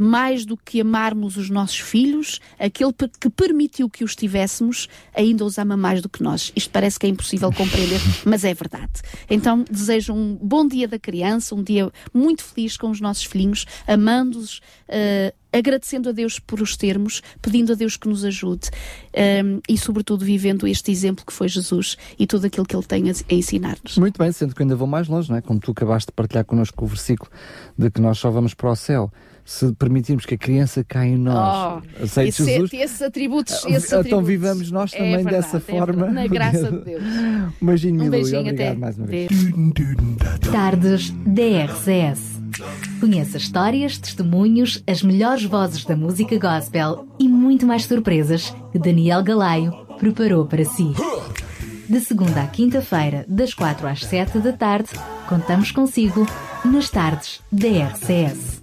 Mais 0.02 0.46
do 0.46 0.56
que 0.56 0.82
amarmos 0.82 1.36
os 1.36 1.50
nossos 1.50 1.80
filhos, 1.80 2.40
aquele 2.58 2.94
que 3.20 3.30
permitiu 3.30 3.90
que 3.90 4.04
os 4.04 4.16
tivéssemos 4.16 4.88
ainda 5.14 5.44
os 5.44 5.58
ama 5.58 5.76
mais 5.76 6.02
do 6.02 6.08
que 6.08 6.24
nós. 6.24 6.52
Isto 6.56 6.70
parece 6.70 6.98
que 6.98 7.06
é 7.06 7.10
impossível 7.10 7.52
compreender, 7.52 8.00
mas 8.26 8.44
é 8.44 8.54
verdade. 8.54 9.02
Então, 9.30 9.66
desejo 9.70 10.14
um 10.14 10.36
bom 10.36 10.68
dia 10.68 10.88
da 10.88 10.98
criança, 10.98 11.54
um 11.54 11.64
dia 11.64 11.92
muito 12.14 12.44
feliz 12.44 12.78
com 12.78 12.90
os 12.90 13.02
nossos 13.02 13.24
filhinhos, 13.24 13.66
amando-os, 13.88 14.62
eh, 14.88 15.34
agradecendo 15.52 16.10
a 16.10 16.12
Deus 16.12 16.40
por 16.40 16.62
os 16.62 16.78
termos, 16.78 17.22
pedindo 17.42 17.74
a 17.74 17.76
Deus 17.76 17.98
que 17.98 18.08
nos 18.08 18.24
ajude 18.24 18.70
ehm, 19.14 19.60
e, 19.68 19.78
sobretudo, 19.78 20.24
vivendo 20.24 20.68
este 20.68 20.92
exemplo 20.92 21.26
que 21.26 21.34
foi 21.34 21.48
Jesus 21.48 21.98
e 22.18 22.28
tudo 22.28 22.46
aquilo 22.48 22.66
que 22.66 22.76
Ele 22.76 22.86
tem 22.86 23.10
a, 23.10 23.14
a 23.14 23.34
ensinar-nos. 23.34 23.98
Muito 23.98 24.18
bem, 24.18 24.32
sendo 24.32 24.56
que 24.56 24.62
ainda 24.62 24.76
vou 24.76 24.88
mais 24.88 25.08
longe, 25.08 25.30
não 25.30 25.38
é? 25.38 25.42
Como 25.42 25.60
tu 25.60 25.72
acabaste 25.72 26.08
de 26.08 26.14
partilhar 26.14 26.46
connosco 26.46 26.86
o 26.86 26.88
versículo 26.88 27.32
de 27.78 27.90
que 27.90 28.00
nós 28.00 28.18
só 28.20 28.30
vamos 28.30 28.54
para 28.54 28.72
o 28.72 28.76
céu 28.76 29.12
se 29.50 29.74
permitirmos 29.74 30.28
que 30.28 30.36
a 30.36 30.38
criança 30.38 30.84
caia 30.88 31.10
em 31.10 31.18
nós. 31.18 31.84
Aceite 32.02 32.30
esse- 32.30 32.46
Jesus. 32.46 32.72
esses 32.74 33.02
atributos, 33.02 33.56
esses 33.66 33.86
então 33.88 34.00
atributos. 34.02 34.28
vivamos 34.28 34.70
nós 34.72 34.92
também 34.92 35.14
É 35.14 35.16
verdade, 35.18 35.36
dessa 35.38 35.58
é 35.58 35.60
forma. 35.60 35.86
verdade. 36.06 36.14
Na 36.14 36.28
graça 36.28 36.72
de 36.72 36.78
Deus. 36.86 37.04
Um 37.60 37.66
beijinho, 37.66 38.04
Um 38.04 38.10
beijinho 38.10 38.42
obrigado 38.42 38.68
até. 38.70 38.80
mais 38.80 38.98
uma 38.98 39.08
vez. 39.08 39.30
Tardes 40.52 41.10
DRCS. 41.26 42.40
Conheça 43.00 43.38
histórias, 43.38 43.98
testemunhos, 43.98 44.84
as 44.86 45.02
melhores 45.02 45.44
vozes 45.46 45.84
da 45.86 45.96
música 45.96 46.38
gospel 46.38 47.08
e 47.18 47.28
muito 47.28 47.66
mais 47.66 47.86
surpresas 47.86 48.54
que 48.72 48.78
Daniel 48.78 49.24
Galaio 49.24 49.72
preparou 49.98 50.46
para 50.46 50.64
si. 50.66 50.94
De 51.88 52.00
segunda 52.02 52.44
à 52.44 52.48
quinta-feira, 52.48 53.26
das 53.28 53.54
quatro 53.54 53.88
às 53.88 54.06
sete 54.06 54.38
da 54.40 54.54
tarde, 54.54 54.90
contamos 55.28 55.72
consigo 55.72 56.28
nas 56.66 56.90
tardes 56.90 57.42
da 57.52 57.68
RCS. 57.68 58.62